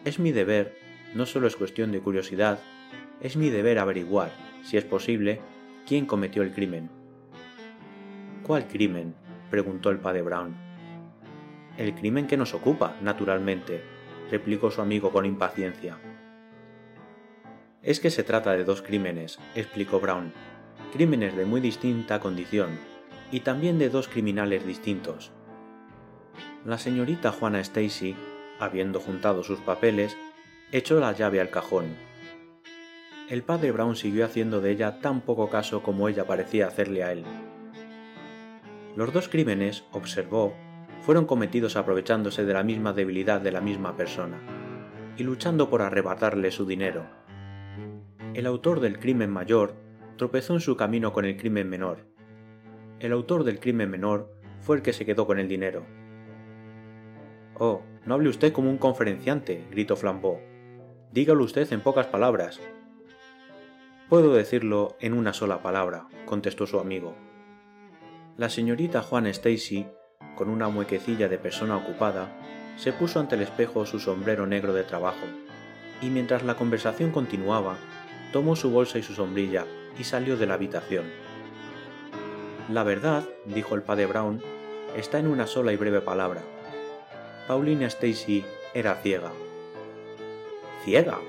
es 0.06 0.18
mi 0.18 0.32
deber, 0.32 0.76
no 1.14 1.26
solo 1.28 1.48
es 1.48 1.56
cuestión 1.56 1.92
de 1.92 2.00
curiosidad, 2.00 2.60
es 3.22 3.38
mi 3.38 3.50
deber 3.52 3.78
averiguar, 3.78 4.32
si 4.64 4.78
es 4.78 4.84
posible, 4.84 5.40
quién 5.86 6.06
cometió 6.08 6.42
el 6.42 6.52
crimen. 6.52 6.90
¿Cuál 8.42 8.68
crimen? 8.68 9.14
preguntó 9.52 9.92
el 9.92 10.00
padre 10.00 10.24
Brown. 10.24 10.56
El 11.78 11.94
crimen 11.94 12.26
que 12.26 12.38
nos 12.38 12.56
ocupa, 12.56 12.98
naturalmente, 13.02 13.84
replicó 14.32 14.72
su 14.72 14.82
amigo 14.82 15.12
con 15.12 15.26
impaciencia. 15.26 16.00
Es 17.84 18.00
que 18.00 18.10
se 18.10 18.24
trata 18.24 18.54
de 18.54 18.64
dos 18.64 18.82
crímenes, 18.82 19.38
explicó 19.54 20.00
Brown, 20.00 20.34
crímenes 20.92 21.36
de 21.36 21.46
muy 21.46 21.62
distinta 21.62 22.20
condición, 22.20 22.80
y 23.32 23.42
también 23.42 23.78
de 23.78 23.90
dos 23.90 24.08
criminales 24.08 24.66
distintos. 24.66 25.32
La 26.66 26.78
señorita 26.78 27.34
Juana 27.34 27.60
Stacy, 27.60 28.16
habiendo 28.58 29.02
juntado 29.02 29.44
sus 29.44 29.60
papeles, 29.60 30.16
echó 30.72 30.98
la 30.98 31.12
llave 31.12 31.42
al 31.42 31.50
cajón. 31.50 31.88
El 33.30 33.44
padre 33.44 33.74
Brown 33.74 33.98
siguió 33.98 34.24
haciendo 34.24 34.62
de 34.62 34.72
ella 34.72 35.02
tan 35.02 35.20
poco 35.20 35.50
caso 35.50 35.84
como 35.84 36.08
ella 36.08 36.26
parecía 36.26 36.68
hacerle 36.68 37.04
a 37.04 37.12
él. 37.12 37.26
Los 38.96 39.12
dos 39.12 39.28
crímenes, 39.28 39.84
observó, 39.92 40.54
fueron 41.02 41.26
cometidos 41.26 41.76
aprovechándose 41.76 42.46
de 42.46 42.54
la 42.54 42.64
misma 42.64 42.94
debilidad 42.94 43.42
de 43.42 43.52
la 43.52 43.60
misma 43.60 43.98
persona, 43.98 44.40
y 45.18 45.24
luchando 45.24 45.70
por 45.70 45.82
arrebatarle 45.82 46.50
su 46.52 46.66
dinero. 46.66 47.06
El 48.34 48.46
autor 48.46 48.80
del 48.80 49.00
crimen 49.00 49.32
mayor 49.32 49.76
tropezó 50.16 50.54
en 50.54 50.62
su 50.62 50.78
camino 50.78 51.12
con 51.12 51.26
el 51.26 51.36
crimen 51.36 51.70
menor. 51.70 52.08
El 53.02 53.12
autor 53.12 53.44
del 53.44 53.60
crimen 53.60 53.90
menor 53.90 54.32
fue 54.62 54.78
el 54.78 54.82
que 54.82 54.94
se 54.94 55.06
quedó 55.06 55.28
con 55.28 55.40
el 55.40 55.50
dinero. 55.50 55.86
Oh, 57.58 57.82
no 58.06 58.16
hable 58.16 58.30
usted 58.30 58.52
como 58.52 58.70
un 58.70 58.78
conferenciante, 58.78 59.66
gritó 59.72 59.96
Flambeau. 59.96 60.40
Dígalo 61.12 61.44
usted 61.44 61.72
en 61.72 61.82
pocas 61.82 62.08
palabras. 62.08 62.60
Puedo 64.10 64.34
decirlo 64.34 64.96
en 65.00 65.14
una 65.14 65.34
sola 65.34 65.62
palabra, 65.62 66.08
contestó 66.26 66.68
su 66.68 66.80
amigo. 66.80 67.16
La 68.38 68.50
señorita 68.50 69.02
Juan 69.02 69.28
Stacy 69.28 69.88
con 70.36 70.50
una 70.50 70.70
muequecilla 70.70 71.28
de 71.28 71.38
persona 71.38 71.78
ocupada, 71.78 72.28
se 72.78 72.92
puso 72.92 73.20
ante 73.20 73.36
el 73.36 73.42
espejo 73.42 73.86
su 73.86 74.00
sombrero 74.00 74.48
negro 74.48 74.74
de 74.74 74.84
trabajo, 74.84 75.26
y 76.02 76.10
mientras 76.10 76.44
la 76.44 76.56
conversación 76.56 77.12
continuaba, 77.12 77.78
tomó 78.32 78.56
su 78.56 78.72
bolsa 78.72 78.98
y 78.98 79.04
su 79.04 79.14
sombrilla 79.14 79.66
y 79.98 80.04
salió 80.04 80.38
de 80.38 80.48
la 80.48 80.56
habitación. 80.56 81.06
La 82.70 82.84
verdad, 82.84 83.24
dijo 83.46 83.76
el 83.76 83.84
padre 83.84 84.06
Brown, 84.06 84.42
está 84.96 85.20
en 85.20 85.28
una 85.28 85.48
sola 85.48 85.72
y 85.74 85.78
breve 85.78 86.02
palabra. 86.02 86.42
Paulina 87.48 87.88
Stacy 87.88 88.44
era 88.74 88.96
ciega. 88.96 89.32
¿Ciega? 90.84 91.20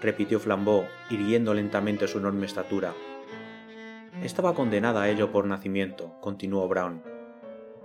repitió 0.00 0.38
Flambeau, 0.38 0.84
irguiendo 1.10 1.54
lentamente 1.54 2.06
su 2.06 2.18
enorme 2.18 2.46
estatura. 2.46 2.92
Estaba 4.22 4.54
condenada 4.54 5.02
a 5.02 5.10
ello 5.10 5.32
por 5.32 5.46
nacimiento, 5.46 6.14
continuó 6.20 6.68
Brown 6.68 7.14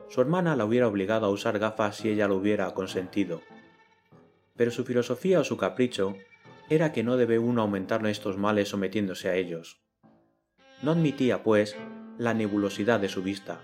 su 0.09 0.21
hermana 0.21 0.55
la 0.55 0.65
hubiera 0.65 0.88
obligado 0.88 1.27
a 1.27 1.30
usar 1.30 1.59
gafas 1.59 1.97
si 1.97 2.09
ella 2.09 2.27
lo 2.27 2.36
hubiera 2.36 2.73
consentido. 2.73 3.41
Pero 4.55 4.71
su 4.71 4.84
filosofía 4.84 5.39
o 5.39 5.43
su 5.43 5.55
capricho 5.55 6.15
era 6.67 6.91
que 6.91 7.03
no 7.03 7.15
debe 7.15 7.38
uno 7.38 7.61
aumentar 7.61 8.05
estos 8.07 8.36
males 8.36 8.69
sometiéndose 8.69 9.30
a 9.30 9.36
ellos. 9.36 9.82
No 10.82 10.91
admitía, 10.91 11.43
pues, 11.43 11.75
la 12.17 12.34
nebulosidad 12.34 12.99
de 12.99 13.09
su 13.09 13.21
vista, 13.21 13.61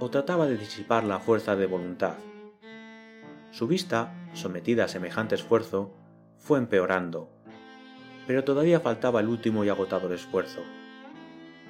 o 0.00 0.10
trataba 0.10 0.46
de 0.46 0.56
disipar 0.56 1.04
la 1.04 1.20
fuerza 1.20 1.54
de 1.54 1.66
voluntad. 1.66 2.16
Su 3.56 3.66
vista, 3.66 4.12
sometida 4.34 4.84
a 4.84 4.88
semejante 4.88 5.34
esfuerzo, 5.34 5.90
fue 6.36 6.58
empeorando, 6.58 7.30
pero 8.26 8.44
todavía 8.44 8.80
faltaba 8.80 9.20
el 9.20 9.28
último 9.28 9.64
y 9.64 9.70
agotador 9.70 10.12
esfuerzo. 10.12 10.60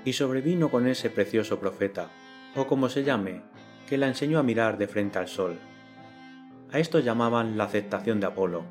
Y 0.04 0.14
sobrevino 0.14 0.68
con 0.68 0.88
ese 0.88 1.10
precioso 1.10 1.60
profeta, 1.60 2.10
o 2.56 2.66
como 2.66 2.88
se 2.88 3.04
llame, 3.04 3.42
que 3.88 3.98
la 3.98 4.08
enseñó 4.08 4.40
a 4.40 4.42
mirar 4.42 4.78
de 4.78 4.88
frente 4.88 5.20
al 5.20 5.28
sol. 5.28 5.60
A 6.72 6.80
esto 6.80 6.98
llamaban 6.98 7.56
la 7.56 7.66
aceptación 7.66 8.18
de 8.18 8.26
Apolo. 8.26 8.64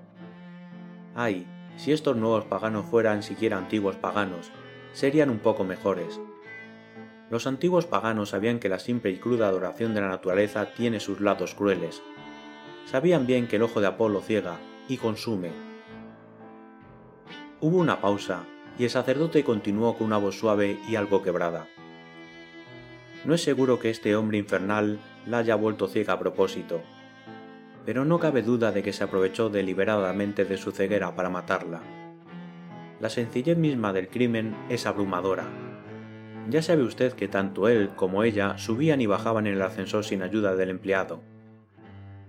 Ay, 1.15 1.47
si 1.77 1.93
estos 1.93 2.17
nuevos 2.17 2.43
paganos 2.43 2.85
fueran 2.85 3.23
siquiera 3.23 3.57
antiguos 3.57 3.95
paganos, 3.95 4.51
serían 4.91 5.29
un 5.29 5.39
poco 5.39 5.63
mejores. 5.63 6.19
Los 7.29 7.47
antiguos 7.47 7.85
paganos 7.85 8.31
sabían 8.31 8.59
que 8.59 8.67
la 8.67 8.79
simple 8.79 9.11
y 9.11 9.19
cruda 9.19 9.47
adoración 9.47 9.93
de 9.93 10.01
la 10.01 10.09
naturaleza 10.09 10.73
tiene 10.73 10.99
sus 10.99 11.21
lados 11.21 11.55
crueles. 11.55 12.01
Sabían 12.85 13.25
bien 13.25 13.47
que 13.47 13.55
el 13.55 13.63
ojo 13.63 13.81
de 13.81 13.87
Apolo 13.87 14.21
ciega 14.21 14.57
y 14.87 14.97
consume. 14.97 15.49
Hubo 17.59 17.77
una 17.77 17.99
pausa, 17.99 18.43
y 18.77 18.83
el 18.83 18.89
sacerdote 18.89 19.43
continuó 19.43 19.97
con 19.97 20.07
una 20.07 20.17
voz 20.17 20.37
suave 20.37 20.77
y 20.87 20.95
algo 20.95 21.23
quebrada. 21.23 21.67
No 23.25 23.33
es 23.33 23.41
seguro 23.41 23.79
que 23.79 23.89
este 23.89 24.15
hombre 24.15 24.37
infernal 24.37 24.99
la 25.25 25.39
haya 25.39 25.55
vuelto 25.55 25.87
ciega 25.87 26.13
a 26.13 26.19
propósito, 26.19 26.81
pero 27.85 28.05
no 28.05 28.19
cabe 28.19 28.43
duda 28.43 28.71
de 28.71 28.83
que 28.83 28.93
se 28.93 29.03
aprovechó 29.03 29.49
deliberadamente 29.49 30.45
de 30.45 30.57
su 30.57 30.71
ceguera 30.71 31.15
para 31.15 31.29
matarla. 31.29 31.81
La 32.99 33.09
sencillez 33.09 33.57
misma 33.57 33.93
del 33.93 34.09
crimen 34.09 34.55
es 34.69 34.85
abrumadora. 34.85 35.45
Ya 36.49 36.61
sabe 36.61 36.83
usted 36.83 37.13
que 37.13 37.27
tanto 37.27 37.67
él 37.67 37.89
como 37.95 38.23
ella 38.23 38.57
subían 38.57 39.01
y 39.01 39.07
bajaban 39.07 39.47
en 39.47 39.55
el 39.55 39.61
ascensor 39.63 40.03
sin 40.03 40.21
ayuda 40.21 40.55
del 40.55 40.69
empleado. 40.69 41.23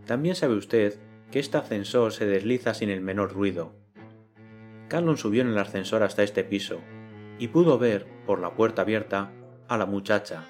También 0.06 0.36
sabe 0.36 0.54
usted 0.54 0.98
que 1.30 1.40
este 1.40 1.58
ascensor 1.58 2.12
se 2.12 2.26
desliza 2.26 2.74
sin 2.74 2.90
el 2.90 3.00
menor 3.00 3.32
ruido. 3.32 3.74
Callon 4.88 5.16
subió 5.16 5.42
en 5.42 5.48
el 5.48 5.58
ascensor 5.58 6.04
hasta 6.04 6.22
este 6.22 6.44
piso 6.44 6.80
y 7.38 7.48
pudo 7.48 7.76
ver, 7.78 8.06
por 8.24 8.40
la 8.40 8.54
puerta 8.54 8.82
abierta, 8.82 9.32
a 9.68 9.76
la 9.76 9.84
muchacha, 9.86 10.44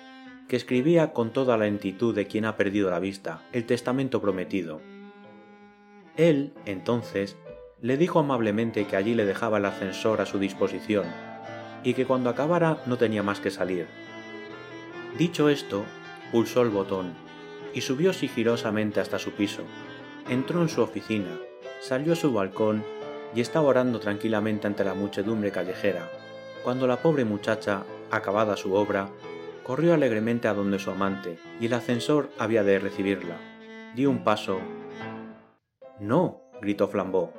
que 0.47 0.57
escribía 0.57 1.13
con 1.13 1.33
toda 1.33 1.57
la 1.57 1.65
lentitud 1.65 2.15
de 2.15 2.27
quien 2.27 2.45
ha 2.45 2.57
perdido 2.57 2.91
la 2.91 3.01
vista 3.01 3.43
el 3.53 3.65
testamento 3.65 4.21
prometido. 4.21 4.81
Él, 6.17 6.53
entonces, 6.67 7.37
le 7.81 7.97
dijo 7.97 8.19
amablemente 8.19 8.87
que 8.87 8.97
allí 8.97 9.15
le 9.15 9.25
dejaba 9.25 9.59
el 9.59 9.65
ascensor 9.65 10.21
a 10.21 10.27
su 10.27 10.39
disposición 10.39 11.07
y 11.83 11.95
que 11.95 12.07
cuando 12.07 12.31
acabara 12.31 12.83
no 12.87 12.99
tenía 12.99 13.23
más 13.23 13.41
que 13.41 13.51
salir. 13.51 13.87
Dicho 15.19 15.49
esto, 15.49 15.85
pulsó 16.31 16.63
el 16.63 16.69
botón 16.69 17.26
y 17.77 17.83
subió 17.83 18.15
sigilosamente 18.15 19.01
hasta 19.01 19.19
su 19.19 19.33
piso. 19.33 19.61
Entró 20.31 20.63
en 20.63 20.71
su 20.71 20.81
oficina, 20.81 21.39
salió 21.83 22.15
a 22.15 22.17
su 22.17 22.33
balcón 22.33 22.83
y 23.35 23.43
estaba 23.43 23.69
orando 23.69 24.01
tranquilamente 24.01 24.67
ante 24.67 24.83
la 24.83 24.95
muchedumbre 24.95 25.53
callejera, 25.53 26.11
cuando 26.65 26.87
la 26.87 26.97
pobre 26.97 27.27
muchacha, 27.27 27.85
acabada 28.11 28.57
su 28.57 28.73
obra, 28.73 29.11
corrió 29.63 29.93
alegremente 29.93 30.49
a 30.49 30.55
donde 30.55 30.79
su 30.79 30.91
amante, 30.91 31.39
y 31.61 31.67
el 31.67 31.75
ascensor 31.75 32.31
había 32.39 32.65
de 32.65 32.79
recibirla. 32.79 33.37
Dio 33.95 34.09
un 34.09 34.25
paso. 34.25 34.59
No, 36.01 36.41
gritó 36.63 36.89
Flambeau. 36.89 37.31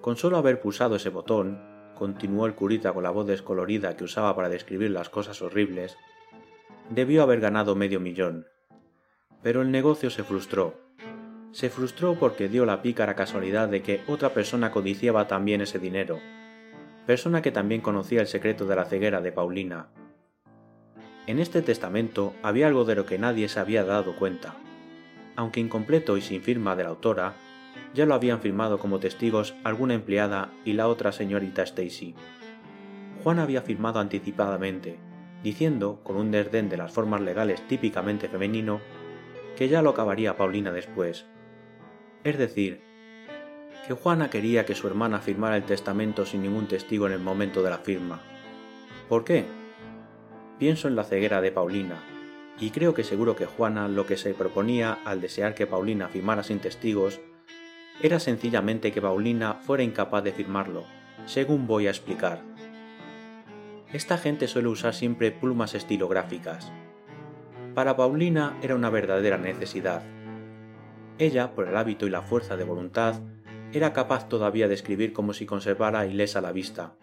Con 0.00 0.16
solo 0.16 0.36
haber 0.36 0.60
pulsado 0.60 0.94
ese 0.94 1.08
botón, 1.08 1.60
continuó 1.96 2.46
el 2.46 2.54
curita 2.54 2.92
con 2.92 3.02
la 3.02 3.10
voz 3.10 3.26
descolorida 3.26 3.96
que 3.96 4.04
usaba 4.04 4.36
para 4.36 4.48
describir 4.48 4.92
las 4.92 5.08
cosas 5.08 5.42
horribles, 5.42 5.96
debió 6.90 7.24
haber 7.24 7.40
ganado 7.40 7.74
medio 7.74 7.98
millón. 7.98 8.46
Pero 9.46 9.62
el 9.62 9.70
negocio 9.70 10.10
se 10.10 10.24
frustró. 10.24 10.74
se 11.52 11.70
frustró 11.70 12.16
porque 12.16 12.48
dio 12.48 12.66
la 12.66 12.82
pícara 12.82 13.14
casualidad 13.14 13.68
de 13.68 13.80
que 13.80 14.00
otra 14.08 14.34
persona 14.34 14.72
codiciaba 14.72 15.28
también 15.28 15.60
ese 15.60 15.78
dinero, 15.78 16.18
persona 17.06 17.42
que 17.42 17.52
también 17.52 17.80
conocía 17.80 18.20
el 18.20 18.26
secreto 18.26 18.66
de 18.66 18.74
la 18.74 18.86
ceguera 18.86 19.20
de 19.20 19.30
Paulina. 19.30 19.86
En 21.28 21.38
este 21.38 21.62
testamento 21.62 22.34
había 22.42 22.66
algo 22.66 22.84
de 22.84 22.96
lo 22.96 23.06
que 23.06 23.20
nadie 23.20 23.48
se 23.48 23.60
había 23.60 23.84
dado 23.84 24.16
cuenta. 24.16 24.56
Aunque 25.36 25.60
incompleto 25.60 26.16
y 26.16 26.22
sin 26.22 26.42
firma 26.42 26.74
de 26.74 26.82
la 26.82 26.88
autora, 26.88 27.34
ya 27.94 28.04
lo 28.04 28.14
habían 28.14 28.40
firmado 28.40 28.80
como 28.80 28.98
testigos 28.98 29.54
alguna 29.62 29.94
empleada 29.94 30.50
y 30.64 30.72
la 30.72 30.88
otra 30.88 31.12
señorita 31.12 31.62
Stacy. 31.62 32.16
Juan 33.22 33.38
había 33.38 33.62
firmado 33.62 34.00
anticipadamente, 34.00 34.98
diciendo, 35.44 36.00
con 36.02 36.16
un 36.16 36.32
desdén 36.32 36.68
de 36.68 36.78
las 36.78 36.90
formas 36.90 37.20
legales 37.20 37.62
típicamente 37.68 38.28
femenino, 38.28 38.80
que 39.56 39.68
ya 39.68 39.82
lo 39.82 39.90
acabaría 39.90 40.36
Paulina 40.36 40.70
después. 40.70 41.26
Es 42.22 42.38
decir, 42.38 42.80
que 43.86 43.94
Juana 43.94 44.30
quería 44.30 44.64
que 44.66 44.74
su 44.74 44.86
hermana 44.86 45.20
firmara 45.20 45.56
el 45.56 45.64
testamento 45.64 46.26
sin 46.26 46.42
ningún 46.42 46.68
testigo 46.68 47.06
en 47.06 47.12
el 47.12 47.20
momento 47.20 47.62
de 47.62 47.70
la 47.70 47.78
firma. 47.78 48.20
¿Por 49.08 49.24
qué? 49.24 49.44
Pienso 50.58 50.88
en 50.88 50.96
la 50.96 51.04
ceguera 51.04 51.40
de 51.40 51.52
Paulina, 51.52 52.02
y 52.58 52.70
creo 52.70 52.94
que 52.94 53.04
seguro 53.04 53.36
que 53.36 53.46
Juana 53.46 53.88
lo 53.88 54.06
que 54.06 54.16
se 54.16 54.34
proponía 54.34 54.98
al 55.04 55.20
desear 55.20 55.54
que 55.54 55.66
Paulina 55.66 56.08
firmara 56.08 56.42
sin 56.42 56.58
testigos 56.58 57.20
era 58.02 58.18
sencillamente 58.18 58.92
que 58.92 59.00
Paulina 59.00 59.54
fuera 59.54 59.82
incapaz 59.82 60.22
de 60.24 60.32
firmarlo, 60.32 60.84
según 61.26 61.66
voy 61.66 61.86
a 61.86 61.90
explicar. 61.90 62.42
Esta 63.92 64.18
gente 64.18 64.48
suele 64.48 64.68
usar 64.68 64.94
siempre 64.94 65.30
plumas 65.30 65.74
estilográficas. 65.74 66.72
Para 67.76 67.94
Paulina 67.94 68.58
era 68.60 68.74
una 68.74 68.90
verdadera 68.90 69.38
necesidad. 69.38 70.02
Ella, 71.18 71.54
por 71.54 71.68
el 71.68 71.76
hábito 71.76 72.08
y 72.08 72.10
la 72.10 72.22
fuerza 72.22 72.56
de 72.56 72.64
voluntad, 72.64 73.20
era 73.72 73.92
capaz 73.92 74.28
todavía 74.28 74.66
de 74.66 74.74
escribir 74.74 75.12
como 75.12 75.32
si 75.32 75.46
conservara 75.46 76.06
ilesa 76.06 76.40
la 76.40 76.50
vista 76.50 76.96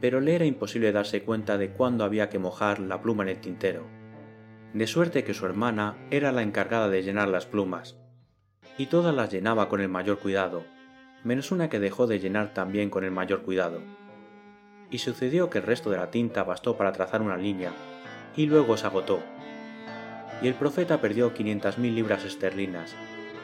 pero 0.00 0.20
le 0.20 0.34
era 0.34 0.46
imposible 0.46 0.92
darse 0.92 1.22
cuenta 1.22 1.58
de 1.58 1.70
cuándo 1.70 2.04
había 2.04 2.30
que 2.30 2.38
mojar 2.38 2.78
la 2.80 3.02
pluma 3.02 3.22
en 3.22 3.28
el 3.28 3.40
tintero. 3.40 3.86
De 4.72 4.86
suerte 4.86 5.24
que 5.24 5.34
su 5.34 5.46
hermana 5.46 5.96
era 6.10 6.32
la 6.32 6.42
encargada 6.42 6.88
de 6.88 7.02
llenar 7.02 7.28
las 7.28 7.46
plumas, 7.46 7.98
y 8.78 8.86
todas 8.86 9.14
las 9.14 9.30
llenaba 9.30 9.68
con 9.68 9.80
el 9.80 9.88
mayor 9.88 10.18
cuidado, 10.18 10.64
menos 11.22 11.52
una 11.52 11.68
que 11.68 11.80
dejó 11.80 12.06
de 12.06 12.18
llenar 12.18 12.54
también 12.54 12.88
con 12.88 13.04
el 13.04 13.10
mayor 13.10 13.42
cuidado. 13.42 13.82
Y 14.90 14.98
sucedió 14.98 15.50
que 15.50 15.58
el 15.58 15.64
resto 15.64 15.90
de 15.90 15.98
la 15.98 16.10
tinta 16.10 16.44
bastó 16.44 16.76
para 16.76 16.92
trazar 16.92 17.20
una 17.20 17.36
línea, 17.36 17.72
y 18.36 18.46
luego 18.46 18.76
se 18.76 18.86
agotó. 18.86 19.20
Y 20.42 20.48
el 20.48 20.54
profeta 20.54 21.00
perdió 21.00 21.32
mil 21.78 21.94
libras 21.94 22.24
esterlinas, 22.24 22.94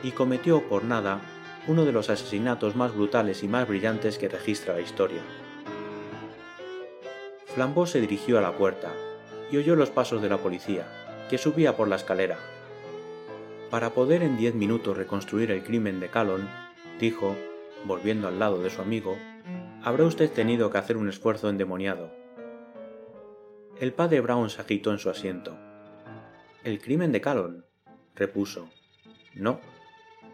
y 0.02 0.12
cometió 0.12 0.68
por 0.68 0.84
nada 0.84 1.20
uno 1.68 1.84
de 1.84 1.92
los 1.92 2.10
asesinatos 2.10 2.76
más 2.76 2.94
brutales 2.94 3.42
y 3.42 3.48
más 3.48 3.66
brillantes 3.66 4.18
que 4.18 4.28
registra 4.28 4.74
la 4.74 4.80
historia. 4.80 5.20
Flambeau 7.46 7.86
se 7.86 8.00
dirigió 8.00 8.38
a 8.38 8.42
la 8.42 8.56
puerta 8.56 8.92
y 9.50 9.56
oyó 9.56 9.76
los 9.76 9.90
pasos 9.90 10.22
de 10.22 10.28
la 10.28 10.38
policía, 10.38 10.86
que 11.28 11.38
subía 11.38 11.76
por 11.76 11.88
la 11.88 11.96
escalera. 11.96 12.38
Para 13.70 13.90
poder 13.90 14.22
en 14.22 14.36
diez 14.36 14.54
minutos 14.54 14.96
reconstruir 14.96 15.50
el 15.50 15.64
crimen 15.64 15.98
de 15.98 16.08
Calon, 16.08 16.48
dijo, 17.00 17.36
volviendo 17.84 18.28
al 18.28 18.38
lado 18.38 18.62
de 18.62 18.70
su 18.70 18.80
amigo, 18.80 19.16
habrá 19.82 20.04
usted 20.04 20.30
tenido 20.30 20.70
que 20.70 20.78
hacer 20.78 20.96
un 20.96 21.08
esfuerzo 21.08 21.48
endemoniado. 21.48 22.10
El 23.80 23.92
padre 23.92 24.20
Brown 24.20 24.50
se 24.50 24.60
agitó 24.60 24.92
en 24.92 24.98
su 24.98 25.10
asiento. 25.10 25.56
¿El 26.66 26.80
crimen 26.80 27.12
de 27.12 27.20
Calon? 27.20 27.64
repuso. 28.16 28.68
No. 29.36 29.60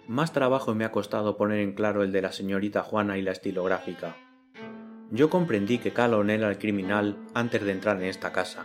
Más 0.08 0.32
trabajo 0.32 0.74
me 0.74 0.86
ha 0.86 0.90
costado 0.90 1.36
poner 1.36 1.58
en 1.58 1.74
claro 1.74 2.02
el 2.02 2.10
de 2.10 2.22
la 2.22 2.32
señorita 2.32 2.82
Juana 2.82 3.18
y 3.18 3.22
la 3.22 3.32
estilográfica. 3.32 4.16
Yo 5.10 5.28
comprendí 5.28 5.76
que 5.76 5.92
Calon 5.92 6.30
era 6.30 6.48
el 6.48 6.56
criminal 6.56 7.18
antes 7.34 7.62
de 7.62 7.72
entrar 7.72 7.98
en 7.98 8.08
esta 8.08 8.32
casa. 8.32 8.64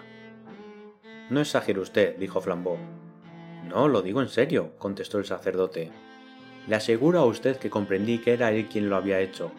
No 1.29 1.41
exagere 1.41 1.81
usted, 1.81 2.15
dijo 2.15 2.39
Flambeau. 2.39 2.77
No, 3.67 3.89
lo 3.89 4.01
digo 4.01 4.21
en 4.21 4.29
serio, 4.29 4.71
contestó 4.77 5.17
el 5.17 5.25
sacerdote. 5.25 5.91
Le 6.69 6.75
aseguro 6.77 7.19
a 7.19 7.25
usted 7.25 7.57
que 7.57 7.69
comprendí 7.69 8.19
que 8.19 8.31
era 8.31 8.53
él 8.53 8.67
quien 8.67 8.89
lo 8.89 8.95
había 8.95 9.19
hecho, 9.19 9.51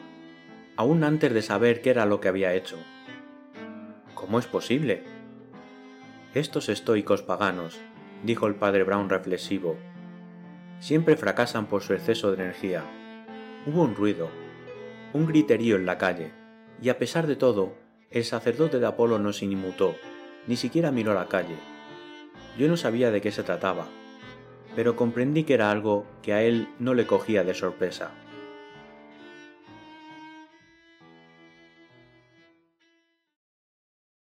aún 0.77 1.05
antes 1.05 1.35
de 1.35 1.43
saber 1.43 1.83
qué 1.83 1.91
era 1.91 2.07
lo 2.07 2.21
que 2.21 2.29
había 2.29 2.55
hecho. 2.55 2.79
¿Cómo 4.15 4.39
es 4.39 4.47
posible? 4.47 5.05
Estos 6.35 6.71
estoicos 6.71 7.23
paganos, 7.23 7.79
dijo 8.23 8.47
el 8.47 8.55
padre 8.55 8.85
Brown 8.85 9.09
reflexivo, 9.09 9.77
siempre 10.81 11.17
fracasan 11.17 11.67
por 11.67 11.83
su 11.83 11.95
exceso 11.95 12.31
de 12.31 12.43
energía. 12.43 12.85
Hubo 13.67 13.83
un 13.83 13.95
ruido, 13.95 14.29
un 15.13 15.27
griterío 15.27 15.77
en 15.77 15.87
la 15.87 15.99
calle 15.99 16.33
y 16.81 16.89
a 16.89 16.99
pesar 16.99 17.27
de 17.27 17.37
todo, 17.37 17.75
el 18.11 18.25
sacerdote 18.25 18.79
de 18.79 18.87
Apolo 18.87 19.19
no 19.19 19.33
se 19.33 19.45
inmutó, 19.45 19.95
ni 20.47 20.57
siquiera 20.57 20.91
miró 20.91 21.13
a 21.13 21.15
la 21.15 21.29
calle. 21.29 21.57
Yo 22.59 22.69
no 22.69 22.77
sabía 22.77 23.11
de 23.11 23.21
qué 23.21 23.31
se 23.31 23.43
trataba, 23.43 23.87
pero 24.75 24.97
comprendí 24.97 25.45
que 25.45 25.55
era 25.55 25.71
algo 25.71 26.07
que 26.23 26.33
a 26.33 26.43
él 26.43 26.69
no 26.79 26.95
le 26.95 27.07
cogía 27.07 27.45
de 27.45 27.55
sorpresa. 27.55 28.13